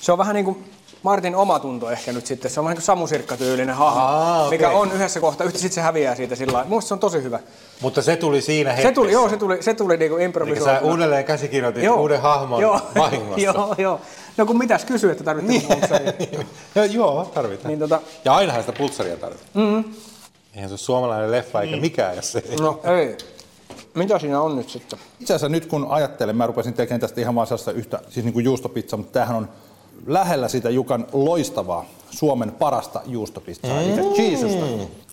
se 0.02 0.12
on 0.12 0.18
vähän 0.18 0.36
niin 0.36 0.46
kuin 0.46 0.66
Martin 1.04 1.36
omatunto 1.36 1.92
ehkä 1.92 2.14
nyt 2.14 2.26
sitten. 2.26 2.52
Se 2.52 2.60
on 2.60 2.64
vähän 2.64 2.76
niin 2.76 2.84
Samu 2.86 3.08
Sirkka-tyylinen 3.08 3.76
hahmo, 3.76 4.02
Aa, 4.02 4.46
okei. 4.46 4.58
mikä 4.58 4.70
on 4.70 4.92
yhdessä 4.92 5.20
kohtaa. 5.20 5.48
Yhtä 5.48 5.60
sitten 5.60 5.76
se 5.76 5.82
häviää 5.82 6.16
siitä 6.16 6.36
sillä 6.36 6.54
lailla. 6.54 6.70
Musta 6.70 6.88
se 6.88 6.94
on 6.94 7.00
tosi 7.00 7.24
hyvä. 7.24 7.40
Mutta 7.82 8.02
se 8.02 8.16
tuli 8.16 8.42
siinä 8.42 8.70
hetkessä. 8.70 8.90
Se 8.90 8.94
tuli, 8.96 9.12
joo, 9.12 9.30
se 9.30 9.38
tuli, 9.38 9.64
se 9.64 9.74
tuli 9.74 9.98
niinku 9.98 10.16
Eli 10.16 10.22
sä 10.22 10.26
improvisoituna. 10.26 10.92
uudelleen 10.92 11.26
käsikirjoitit 11.26 11.90
uuden 11.90 12.22
hahmon 12.22 12.62
joo, 12.62 12.80
vahingossa. 12.98 13.42
joo, 13.42 13.76
joo. 13.78 14.02
No 14.38 14.46
kun 14.46 14.58
mitäs 14.58 14.86
kysyy, 14.86 15.12
että 15.12 15.24
tarvitsee 15.24 15.62
pultsaria. 15.68 16.14
joo, 16.76 16.86
joo, 16.86 17.32
tarvitaan. 17.34 17.68
Niin 17.68 17.90
tota- 17.90 18.02
Ja 18.26 18.36
ainahan 18.36 18.62
sitä 18.62 18.74
pultsaria 18.78 19.18
tarvitaan. 19.18 19.50
Mm-hmm. 19.54 19.94
Eihän 20.56 20.70
se 20.70 20.74
ole 20.74 20.78
suomalainen 20.78 21.32
leffa 21.32 21.62
eikä 21.62 21.78
mikään, 21.78 22.16
jos 22.16 22.32
se 22.32 22.44
ei. 22.50 22.56
No 22.56 22.80
ei. 22.84 23.18
Mitä 23.94 24.20
siinä 24.20 24.42
on 24.42 24.56
nyt 24.56 24.70
sitten? 24.70 25.00
Itse 25.20 25.34
asiassa 25.34 25.50
nyt 25.50 25.66
kun 25.66 25.88
ajattelen, 25.90 26.36
mä 26.36 26.48
rupesin 26.48 26.74
tekemään 26.74 27.02
tästä 27.02 27.22
ihan 27.22 27.36
vaan 27.36 27.48
sellaista 27.48 27.72
yhtä, 27.72 28.00
siis 28.10 28.26
niin 28.26 28.34
kuin 28.34 28.46
juustopizza, 28.46 28.98
mutta 28.98 29.12
tämähän 29.14 29.36
on 29.38 29.50
lähellä 30.08 30.48
sitä 30.48 30.70
Jukan 30.70 31.08
loistavaa 31.14 31.86
Suomen 32.10 32.52
parasta 32.52 33.02
juustopizzaa, 33.06 33.82
mm. 33.82 34.00
eli 34.00 34.14
cheesusta. 34.16 34.66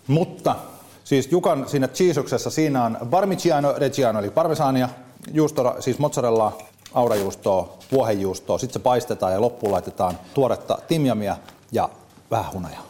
Mutta 0.06 0.56
siis 1.04 1.32
Jukan 1.32 1.68
siinä 1.68 1.88
cheesuksessa 1.88 2.50
siinä 2.50 2.84
on 2.84 2.98
parmigiano 3.10 3.74
reggiano, 3.76 4.18
eli 4.18 4.30
parmesaania, 4.30 4.88
juusto, 5.32 5.76
siis 5.80 5.98
mozzarella, 5.98 6.58
aurajuustoa, 6.95 7.78
vuohenjuustoa, 7.93 8.59
sitten 8.59 8.72
se 8.72 8.78
paistetaan 8.78 9.32
ja 9.32 9.41
loppuun 9.41 9.72
laitetaan 9.72 10.18
tuoretta 10.34 10.78
timjamia 10.89 11.36
ja 11.72 11.89
vähän 12.30 12.53
hunajaa. 12.53 12.86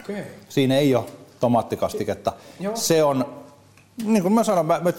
Okei. 0.00 0.24
Siinä 0.48 0.78
ei 0.78 0.94
ole 0.94 1.04
tomaattikastiketta. 1.40 2.32
Joo. 2.60 2.76
Se 2.76 3.04
on, 3.04 3.26
niin 4.04 4.22
kuin 4.22 4.32
mä 4.32 4.44
sanoin, 4.44 4.66
mä, 4.66 4.80
mä 4.80 4.92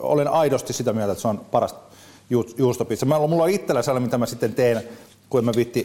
olen 0.00 0.28
aidosti 0.28 0.72
sitä 0.72 0.92
mieltä, 0.92 1.12
että 1.12 1.22
se 1.22 1.28
on 1.28 1.38
paras 1.38 1.74
ju- 2.30 2.54
juustopizza. 2.56 3.06
Mä, 3.06 3.18
mulla 3.18 3.44
on 3.44 3.50
itsellä 3.50 3.82
sellainen, 3.82 4.06
mitä 4.06 4.18
mä 4.18 4.26
sitten 4.26 4.54
teen, 4.54 4.82
kun 5.30 5.44
mä 5.44 5.52
vitti, 5.56 5.84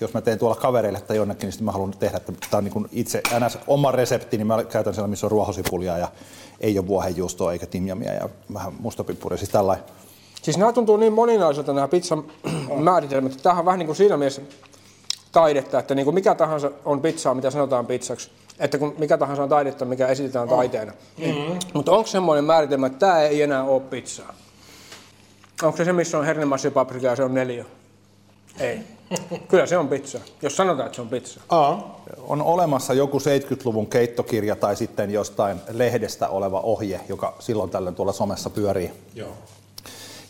jos 0.00 0.14
mä 0.14 0.20
teen 0.20 0.38
tuolla 0.38 0.56
kavereille 0.56 1.00
tai 1.00 1.16
jonnekin, 1.16 1.46
niin 1.46 1.52
sitten 1.52 1.64
mä 1.64 1.72
haluan 1.72 1.90
tehdä, 1.98 2.16
että 2.16 2.32
tämä 2.50 2.58
on 2.58 2.64
niin 2.64 2.88
itse 2.92 3.22
ns. 3.46 3.58
oma 3.66 3.92
resepti, 3.92 4.36
niin 4.36 4.46
mä 4.46 4.64
käytän 4.64 4.94
siellä, 4.94 5.08
missä 5.08 5.26
on 5.26 5.30
ruohosipulia 5.30 5.98
ja 5.98 6.08
ei 6.60 6.78
ole 6.78 6.86
vuohenjuustoa 6.86 7.52
eikä 7.52 7.66
timjamia 7.66 8.12
ja 8.12 8.28
vähän 8.54 8.72
mustapippuria, 8.80 9.38
siis 9.38 9.50
tällainen. 9.50 9.84
Siis 10.46 10.58
nämä 10.58 10.72
tuntuu 10.72 10.96
niin 10.96 11.12
moninaiselta 11.12 11.72
nämä 11.72 11.88
pizzan 11.88 12.24
määritelmät, 12.76 13.42
tämähän 13.42 13.60
on 13.60 13.64
vähän 13.64 13.78
niin 13.78 13.86
kuin 13.86 13.96
siinä 13.96 14.16
mielessä 14.16 14.42
taidetta, 15.32 15.78
että 15.78 15.94
niin 15.94 16.04
kuin 16.04 16.14
mikä 16.14 16.34
tahansa 16.34 16.70
on 16.84 17.00
pizzaa, 17.00 17.34
mitä 17.34 17.50
sanotaan 17.50 17.86
pizzaksi. 17.86 18.30
Että 18.58 18.78
kun 18.78 18.94
mikä 18.98 19.18
tahansa 19.18 19.42
on 19.42 19.48
taidetta, 19.48 19.84
mikä 19.84 20.06
esitetään 20.06 20.48
taiteena. 20.48 20.92
Mm-hmm. 21.18 21.58
Mutta 21.74 21.92
onko 21.92 22.06
semmoinen 22.06 22.44
määritelmä, 22.44 22.86
että 22.86 22.98
tämä 22.98 23.20
ei 23.20 23.42
enää 23.42 23.64
ole 23.64 23.80
pizzaa? 23.80 24.34
Onko 25.62 25.76
se 25.76 25.84
se, 25.84 25.92
missä 25.92 26.18
on 26.18 26.24
hernemassi, 26.24 26.72
ja 27.00 27.16
se 27.16 27.24
on 27.24 27.34
neljä? 27.34 27.64
Ei. 28.60 28.80
Kyllä 29.48 29.66
se 29.66 29.78
on 29.78 29.88
pizza, 29.88 30.20
jos 30.42 30.56
sanotaan, 30.56 30.86
että 30.86 30.96
se 30.96 31.02
on 31.02 31.08
pizza. 31.08 31.40
Aa. 31.48 32.00
On 32.18 32.42
olemassa 32.42 32.94
joku 32.94 33.18
70-luvun 33.18 33.86
keittokirja 33.86 34.56
tai 34.56 34.76
sitten 34.76 35.10
jostain 35.10 35.60
lehdestä 35.70 36.28
oleva 36.28 36.60
ohje, 36.60 37.00
joka 37.08 37.36
silloin 37.38 37.70
tällöin 37.70 37.94
tuolla 37.94 38.12
somessa 38.12 38.50
pyörii. 38.50 38.90
Joo. 39.14 39.32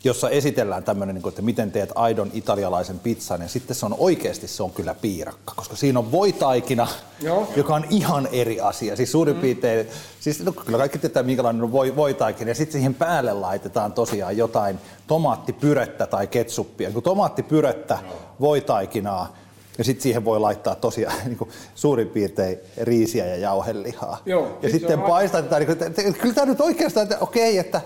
Jossa 0.05 0.31
esitellään 0.31 0.85
tämmöinen, 0.85 1.15
niin 1.15 1.23
kuin, 1.23 1.31
että 1.31 1.43
miten 1.43 1.73
teet 1.73 1.91
aidon 1.95 2.31
italialaisen 2.35 2.99
pizzan, 2.99 3.43
ja 3.43 3.49
sitten 3.49 3.77
se 3.77 3.87
on 3.87 3.95
oikeasti 3.99 4.49
se 4.49 4.63
on 4.63 4.71
kyllä 4.71 4.95
piirakka, 4.95 5.53
koska 5.57 5.77
siinä 5.77 5.99
on 5.99 6.13
voitaikina, 6.13 6.89
Joo. 7.21 7.49
joka 7.57 7.75
on 7.75 7.85
ihan 7.91 8.29
eri 8.33 8.61
asia. 8.61 8.97
Siis 8.97 9.13
suurin 9.13 9.37
piirtein, 9.37 9.87
siis 10.21 10.41
no, 10.41 10.53
kyllä 10.53 10.79
kaikki 10.79 10.99
tietää, 10.99 11.23
minkälainen 11.23 11.63
on 11.63 11.73
voi, 11.73 11.97
voitaikina, 11.97 12.51
ja 12.51 12.55
sitten 12.55 12.73
siihen 12.73 12.95
päälle 12.95 13.33
laitetaan 13.33 13.93
tosiaan 13.93 14.37
jotain 14.37 14.79
tomaattipyrettä 15.07 16.07
tai 16.07 16.27
ketsuppia, 16.27 16.89
niin 16.89 17.03
tomaattipyrettä, 17.03 17.99
voitaikinaa, 18.41 19.37
ja 19.79 19.85
sitten 19.85 20.03
siihen 20.03 20.25
voi 20.25 20.41
laittaa 20.41 20.75
tosiaan 20.75 21.17
niin 21.25 21.39
kuin 21.39 21.51
suurin 21.75 22.09
piirtein 22.09 22.59
riisiä 22.81 23.27
ja 23.27 23.37
jauhelihaa. 23.37 24.23
Joo, 24.27 24.59
ja 24.63 24.71
sitten 24.71 25.01
paistetaan, 25.01 25.61
niin 25.61 25.77
kuin, 25.77 25.89
että, 25.89 26.03
kyllä 26.03 26.35
tämä 26.35 26.47
nyt 26.47 26.61
oikeastaan, 26.61 27.05
että 27.05 27.19
okei, 27.21 27.59
että 27.59 27.81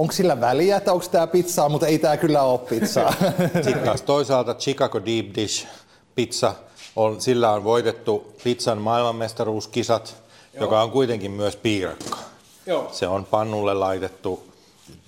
onko 0.00 0.12
sillä 0.12 0.40
väliä, 0.40 0.76
että 0.76 0.92
onko 0.92 1.06
tämä 1.10 1.26
pizzaa, 1.26 1.68
mutta 1.68 1.86
ei 1.86 1.98
tämä 1.98 2.16
kyllä 2.16 2.42
ole 2.42 2.58
pizzaa. 2.58 3.14
Sitten 3.64 3.84
taas 3.84 4.02
toisaalta 4.02 4.54
Chicago 4.54 5.00
Deep 5.06 5.26
Dish 5.34 5.66
pizza, 6.14 6.54
on, 6.96 7.20
sillä 7.20 7.52
on 7.52 7.64
voitettu 7.64 8.34
pizzan 8.44 8.78
maailmanmestaruuskisat, 8.78 10.16
joka 10.60 10.82
on 10.82 10.90
kuitenkin 10.90 11.30
myös 11.30 11.56
piirakka. 11.56 12.18
Joo. 12.66 12.88
Se 12.92 13.08
on 13.08 13.24
pannulle 13.24 13.74
laitettu 13.74 14.42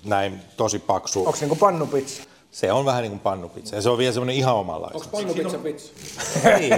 näin 0.05 0.41
tosi 0.57 0.79
paksu. 0.79 1.19
Onko 1.19 1.35
se 1.35 1.39
niin 1.39 1.49
kuin 1.49 1.59
pannupizza? 1.59 2.23
Se 2.51 2.71
on 2.71 2.85
vähän 2.85 3.01
niin 3.01 3.11
kuin 3.11 3.19
pannupizza 3.19 3.75
ja 3.75 3.81
se 3.81 3.89
on 3.89 3.97
vielä 3.97 4.13
semmoinen 4.13 4.35
ihan 4.35 4.55
omanlainen. 4.55 4.95
Onko 4.95 5.17
pannupizza 5.17 5.57
pizza? 5.57 5.91
Niin. 6.59 6.73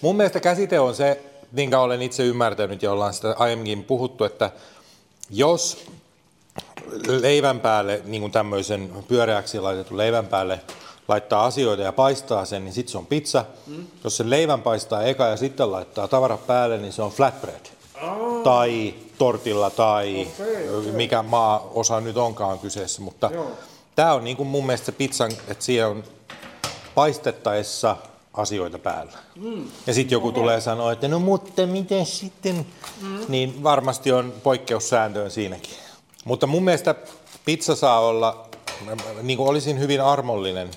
Mun 0.00 0.16
mielestä 0.16 0.40
käsite 0.40 0.80
on 0.80 0.94
se, 0.94 1.22
minkä 1.52 1.80
olen 1.80 2.02
itse 2.02 2.22
ymmärtänyt 2.22 2.82
ja 2.82 2.92
ollaan 2.92 3.14
sitä 3.14 3.34
aiemminkin 3.38 3.84
puhuttu, 3.84 4.24
että 4.24 4.50
jos 5.30 5.86
leivän 7.06 7.60
päälle, 7.60 8.02
niin 8.04 8.20
kuin 8.20 8.32
tämmöisen 8.32 8.92
pyöreäksi 9.08 9.60
laitetun 9.60 9.96
leivän 9.96 10.26
päälle, 10.26 10.60
laittaa 11.08 11.44
asioita 11.44 11.82
ja 11.82 11.92
paistaa 11.92 12.44
sen, 12.44 12.64
niin 12.64 12.72
sitten 12.72 12.92
se 12.92 12.98
on 12.98 13.06
pizza. 13.06 13.44
Mm. 13.66 13.86
Jos 14.04 14.16
sen 14.16 14.30
leivän 14.30 14.62
paistaa 14.62 15.02
eka 15.02 15.26
ja 15.26 15.36
sitten 15.36 15.72
laittaa 15.72 16.08
tavarat 16.08 16.46
päälle, 16.46 16.78
niin 16.78 16.92
se 16.92 17.02
on 17.02 17.10
flatbread. 17.10 17.66
Oh. 18.02 18.42
Tai 18.42 18.94
tortilla 19.18 19.70
tai 19.70 20.28
okay, 20.78 20.92
mikä 20.92 21.22
maa-osa 21.22 22.00
nyt 22.00 22.16
onkaan 22.16 22.58
kyseessä. 22.58 23.02
Mutta 23.02 23.30
tämä 23.96 24.12
on 24.12 24.24
niin 24.24 24.36
kuin 24.36 24.46
mun 24.46 24.66
mielestä 24.66 24.86
se 24.86 24.92
pizzan, 24.92 25.32
että 25.48 25.64
siellä 25.64 25.90
on 25.90 26.04
paistettaessa 26.94 27.96
asioita 28.34 28.78
päällä. 28.78 29.12
Mm. 29.36 29.64
Ja 29.86 29.94
sitten 29.94 30.16
joku 30.16 30.32
tulee 30.32 30.60
sanoa, 30.60 30.92
että 30.92 31.08
no 31.08 31.18
mutta 31.18 31.66
miten 31.66 32.06
sitten, 32.06 32.66
mm. 33.00 33.18
niin 33.28 33.62
varmasti 33.62 34.12
on 34.12 34.32
poikkeussääntöön 34.42 35.30
siinäkin. 35.30 35.83
Mutta 36.24 36.46
mun 36.46 36.64
mielestä 36.64 36.94
pizza 37.44 37.74
saa 37.74 38.00
olla, 38.00 38.48
niin 39.22 39.36
kuin 39.36 39.48
olisin 39.48 39.78
hyvin 39.78 40.00
armollinen 40.00 40.70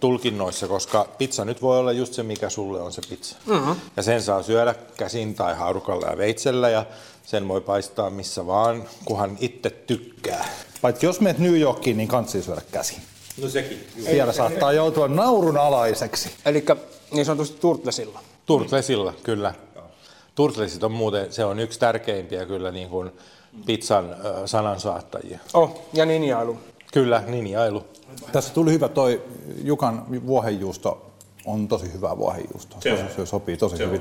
tulkinnoissa, 0.00 0.68
koska 0.68 1.08
pizza 1.18 1.44
nyt 1.44 1.62
voi 1.62 1.78
olla 1.78 1.92
just 1.92 2.14
se, 2.14 2.22
mikä 2.22 2.50
sulle 2.50 2.80
on 2.80 2.92
se 2.92 3.02
pizza. 3.08 3.36
Mm-hmm. 3.46 3.76
Ja 3.96 4.02
sen 4.02 4.22
saa 4.22 4.42
syödä 4.42 4.74
käsin 4.96 5.34
tai 5.34 5.54
haarukalla 5.54 6.06
ja 6.06 6.16
veitsellä 6.16 6.68
ja 6.68 6.86
sen 7.24 7.48
voi 7.48 7.60
paistaa 7.60 8.10
missä 8.10 8.46
vaan, 8.46 8.88
kunhan 9.04 9.36
itse 9.40 9.70
tykkää. 9.70 10.48
Paitsi 10.82 11.06
jos 11.06 11.20
menet 11.20 11.38
New 11.38 11.60
Yorkiin, 11.60 11.96
niin 11.96 12.08
kansi 12.08 12.42
syödä 12.42 12.62
käsin. 12.72 12.98
No 13.42 13.48
sekin. 13.48 13.86
Siellä 14.04 14.32
saattaa 14.32 14.72
joutua 14.72 15.08
naurun 15.08 15.56
alaiseksi. 15.56 16.30
Eli 16.44 16.64
niin 17.12 17.24
sanotusti 17.24 17.60
turtlesilla. 17.60 18.20
Turtlesilla, 18.46 19.14
kyllä. 19.22 19.54
Turtlesit 20.34 20.84
on 20.84 20.92
muuten, 20.92 21.32
se 21.32 21.44
on 21.44 21.58
yksi 21.58 21.78
tärkeimpiä 21.78 22.46
kyllä 22.46 22.70
niin 22.70 22.88
kuin 22.88 23.12
pizzan 23.66 24.16
sanansaattajia. 24.46 25.38
Oh, 25.54 25.82
ja 25.92 26.06
ninjailu. 26.06 26.58
Kyllä, 26.92 27.22
ninjailu. 27.26 27.84
Tässä 28.32 28.54
tuli 28.54 28.72
hyvä 28.72 28.88
toi 28.88 29.22
Jukan 29.64 30.04
vuohenjuusto 30.26 31.10
on 31.46 31.68
tosi 31.68 31.92
hyvä 31.92 32.18
vuohenjuusto. 32.18 32.76
Se, 32.80 33.04
se 33.16 33.26
sopii 33.26 33.56
tosi 33.56 33.78
hyvin. 33.78 34.00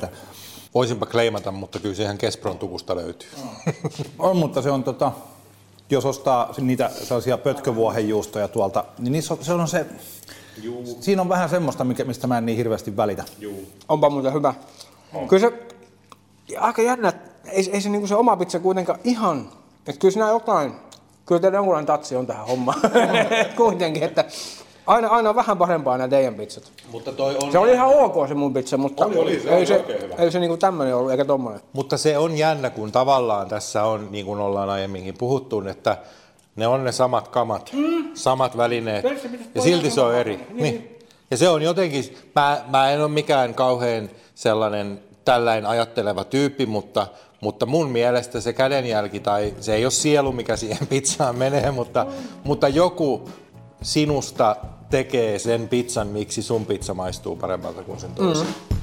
Voisinpa 0.74 1.06
kleimata, 1.06 1.52
mutta 1.52 1.80
kyllä 1.80 1.96
se 1.96 2.04
ihan 2.04 2.18
Kespron 2.18 2.58
tukusta 2.58 2.96
löytyy. 2.96 3.30
On, 4.20 4.38
mutta 4.38 4.62
se 4.62 4.72
on 4.72 4.84
tota, 4.84 5.12
jos 5.90 6.06
ostaa 6.06 6.54
niitä 6.62 6.92
sellaisia 7.04 7.38
pötkövuohenjuustoja 7.38 8.48
tuolta, 8.48 8.86
niin 9.00 9.12
niissä 9.12 9.34
on, 9.34 9.44
se 9.44 9.54
on 9.54 9.68
se, 9.68 9.86
Juu. 10.62 10.98
siinä 11.00 11.22
on 11.22 11.30
vähän 11.30 11.50
semmoista, 11.50 11.84
mikä, 11.84 12.04
mistä 12.04 12.28
mä 12.28 12.38
en 12.38 12.46
niin 12.46 12.58
hirveästi 12.58 12.98
välitä. 12.98 13.24
Onpa 13.90 14.10
muuten 14.10 14.34
hyvä. 14.34 14.54
Kyllä 15.28 15.50
se, 15.50 15.54
aika 16.60 16.82
jännä, 16.82 17.14
ei, 17.52 17.70
ei 17.74 17.82
se, 17.82 17.90
niinku 17.90 18.08
se 18.08 18.16
oma 18.16 18.38
pizza 18.38 18.60
kuitenkaan 18.60 19.00
ihan, 19.04 19.50
että 19.88 20.00
kyllä 20.00 20.12
siinä 20.12 20.30
jotain, 20.30 20.74
kyllä 21.26 21.42
teillä 21.42 21.58
jonkunlainen 21.58 21.88
tatsi 21.88 22.16
on 22.16 22.28
tähän 22.28 22.48
hommaan. 22.48 22.80
kuitenkin, 23.58 24.04
että 24.04 24.26
aina, 24.88 25.08
aina 25.08 25.30
on 25.30 25.36
vähän 25.36 25.58
parempaa 25.58 25.98
nämä 25.98 26.08
teidän 26.08 26.36
pizzat. 26.36 26.72
Mutta 26.92 27.12
toi 27.12 27.38
on... 27.44 27.52
Se 27.52 27.60
oli 27.60 27.72
ihan 27.72 27.90
ok 27.90 28.28
se 28.28 28.34
mun 28.34 28.54
pizza, 28.54 28.78
mutta 28.78 29.06
Oli, 29.06 29.18
oli, 29.18 29.40
se 29.40 29.50
ei, 29.50 29.58
oli 29.58 29.66
se, 29.66 29.86
hyvä. 30.04 30.16
ei 30.16 30.32
se 30.32 30.40
niinku 30.40 30.58
tämmöinen 30.58 30.96
ollut, 30.96 31.12
eikä 31.12 31.26
tommonen. 31.26 31.62
Mutta 31.74 31.98
se 31.98 32.18
on 32.18 32.38
jännä, 32.38 32.70
kun 32.70 32.92
tavallaan 32.92 33.48
tässä 33.48 33.84
on, 33.84 34.08
niin 34.12 34.26
kuin 34.26 34.40
ollaan 34.40 34.70
aiemminkin 34.70 35.18
puhuttu, 35.18 35.64
että 35.70 35.98
ne 36.56 36.68
on 36.68 36.84
ne 36.84 36.92
samat 36.92 37.28
kamat, 37.28 37.70
mm. 37.74 38.10
samat 38.14 38.58
välineet, 38.58 39.06
ja 39.56 39.62
silti 39.62 39.92
se 39.92 40.02
on 40.02 40.16
eri. 40.16 40.36
Niin. 40.36 40.48
Niin. 40.50 40.64
niin. 40.64 41.00
Ja 41.32 41.38
se 41.38 41.50
on 41.50 41.62
jotenkin, 41.62 42.18
mä, 42.36 42.62
mä 42.68 42.92
en 42.92 43.02
ole 43.02 43.08
mikään 43.08 43.54
kauhean 43.54 44.10
sellainen 44.36 45.00
tällainen 45.26 45.66
ajatteleva 45.66 46.24
tyyppi, 46.24 46.66
mutta, 46.66 47.08
mutta 47.46 47.66
mun 47.66 47.90
mielestä 47.90 48.42
se 48.42 48.54
kädenjälki, 48.54 49.20
tai 49.20 49.54
se 49.60 49.76
ei 49.76 49.86
ole 49.86 49.92
sielu, 49.92 50.32
mikä 50.32 50.56
siihen 50.56 50.88
pizzaan 50.94 51.36
menee, 51.36 51.72
mutta, 51.72 52.06
mutta 52.44 52.68
joku 52.68 53.30
sinusta 53.82 54.56
tekee 54.90 55.40
sen 55.40 55.68
pizzan, 55.68 56.08
miksi 56.08 56.42
sun 56.42 56.66
pizza 56.66 56.94
maistuu 56.94 57.36
paremmalta 57.36 57.84
kuin 57.84 58.00
sen 58.00 58.12
toisen. 58.12 58.48
Mm. 58.48 58.76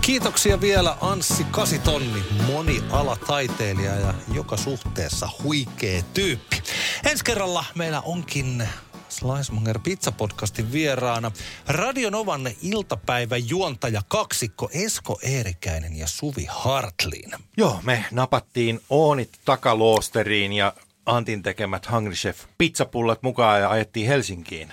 Kiitoksia 0.00 0.60
vielä 0.60 0.96
Anssi 1.00 1.44
Kasitonni, 1.50 2.22
monialataiteilija 2.46 3.94
ja 3.94 4.14
joka 4.34 4.56
suhteessa 4.56 5.28
huikee 5.44 6.04
tyyppi. 6.14 6.62
Ensi 7.10 7.24
kerralla 7.24 7.64
meillä 7.74 8.00
onkin 8.00 8.68
Slicemonger 9.08 9.78
Pizza-podcastin 9.78 10.72
vieraana 10.72 11.32
Radionovan 11.66 12.50
iltapäivän 12.62 13.48
juontaja 13.48 14.02
kaksikko 14.08 14.70
Esko 14.72 15.18
Eerikäinen 15.22 15.96
ja 15.96 16.06
Suvi 16.06 16.46
Hartlin. 16.48 17.30
Joo, 17.56 17.80
me 17.82 18.04
napattiin 18.10 18.80
Oonit 18.90 19.30
takaloosteriin 19.44 20.52
ja 20.52 20.72
Antin 21.06 21.42
tekemät 21.42 21.90
Hungry 21.90 22.14
Chef 22.14 22.44
pizzapullat 22.58 23.22
mukaan 23.22 23.60
ja 23.60 23.70
ajettiin 23.70 24.06
Helsinkiin 24.06 24.72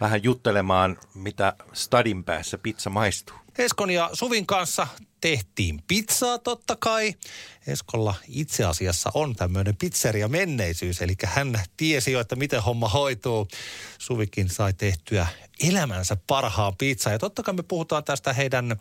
vähän 0.00 0.22
juttelemaan, 0.22 0.98
mitä 1.14 1.52
stadin 1.72 2.24
päässä 2.24 2.58
pizza 2.58 2.90
maistuu. 2.90 3.45
Eskon 3.58 3.90
ja 3.90 4.10
Suvin 4.12 4.46
kanssa 4.46 4.86
tehtiin 5.20 5.82
pizzaa 5.88 6.38
totta 6.38 6.76
kai. 6.80 7.14
Eskolla 7.66 8.14
itse 8.28 8.64
asiassa 8.64 9.10
on 9.14 9.36
tämmöinen 9.36 9.76
pizzeria 9.76 10.28
menneisyys, 10.28 11.02
eli 11.02 11.14
hän 11.24 11.60
tiesi 11.76 12.12
jo, 12.12 12.20
että 12.20 12.36
miten 12.36 12.62
homma 12.62 12.88
hoituu. 12.88 13.48
Suvikin 13.98 14.48
sai 14.48 14.72
tehtyä 14.72 15.26
elämänsä 15.68 16.16
parhaan 16.26 16.76
pizzaa. 16.76 17.12
Ja 17.12 17.18
totta 17.18 17.42
kai 17.42 17.54
me 17.54 17.62
puhutaan 17.62 18.04
tästä 18.04 18.32
heidän 18.32 18.76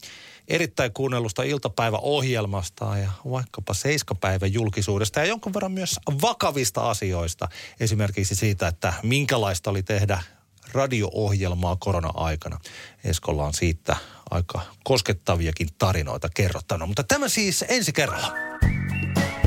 erittäin 0.48 0.94
kuunnellusta 0.94 1.44
iltapäiväohjelmasta 1.44 2.98
ja 2.98 3.12
vaikkapa 3.30 3.74
seiskapäivän 3.74 4.54
julkisuudesta 4.54 5.20
ja 5.20 5.26
jonkun 5.26 5.54
verran 5.54 5.72
myös 5.72 6.00
vakavista 6.22 6.90
asioista. 6.90 7.50
Esimerkiksi 7.80 8.36
siitä, 8.36 8.68
että 8.68 8.94
minkälaista 9.04 9.70
oli 9.70 9.84
tehdä 9.84 10.24
radio-ohjelmaa 10.72 11.76
korona-aikana. 11.76 12.60
Eskolla 13.04 13.46
on 13.46 13.54
siitä 13.54 13.98
aika 14.32 14.62
koskettaviakin 14.84 15.68
tarinoita 15.78 16.28
kerrottuna, 16.36 16.86
mutta 16.86 17.04
tämä 17.04 17.30
siis 17.30 17.66
ensi 17.68 17.94
kerralla. 17.94 18.34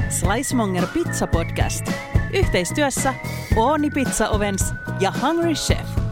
Slicemonger 0.09 0.87
Pizza 0.87 1.27
Podcast. 1.27 1.87
Yhteistyössä 2.33 3.15
Ooni 3.57 3.91
Pizza 3.91 4.29
Ovens 4.29 4.65
ja 5.01 5.13
Hungry 5.23 5.55
Chef. 5.55 6.08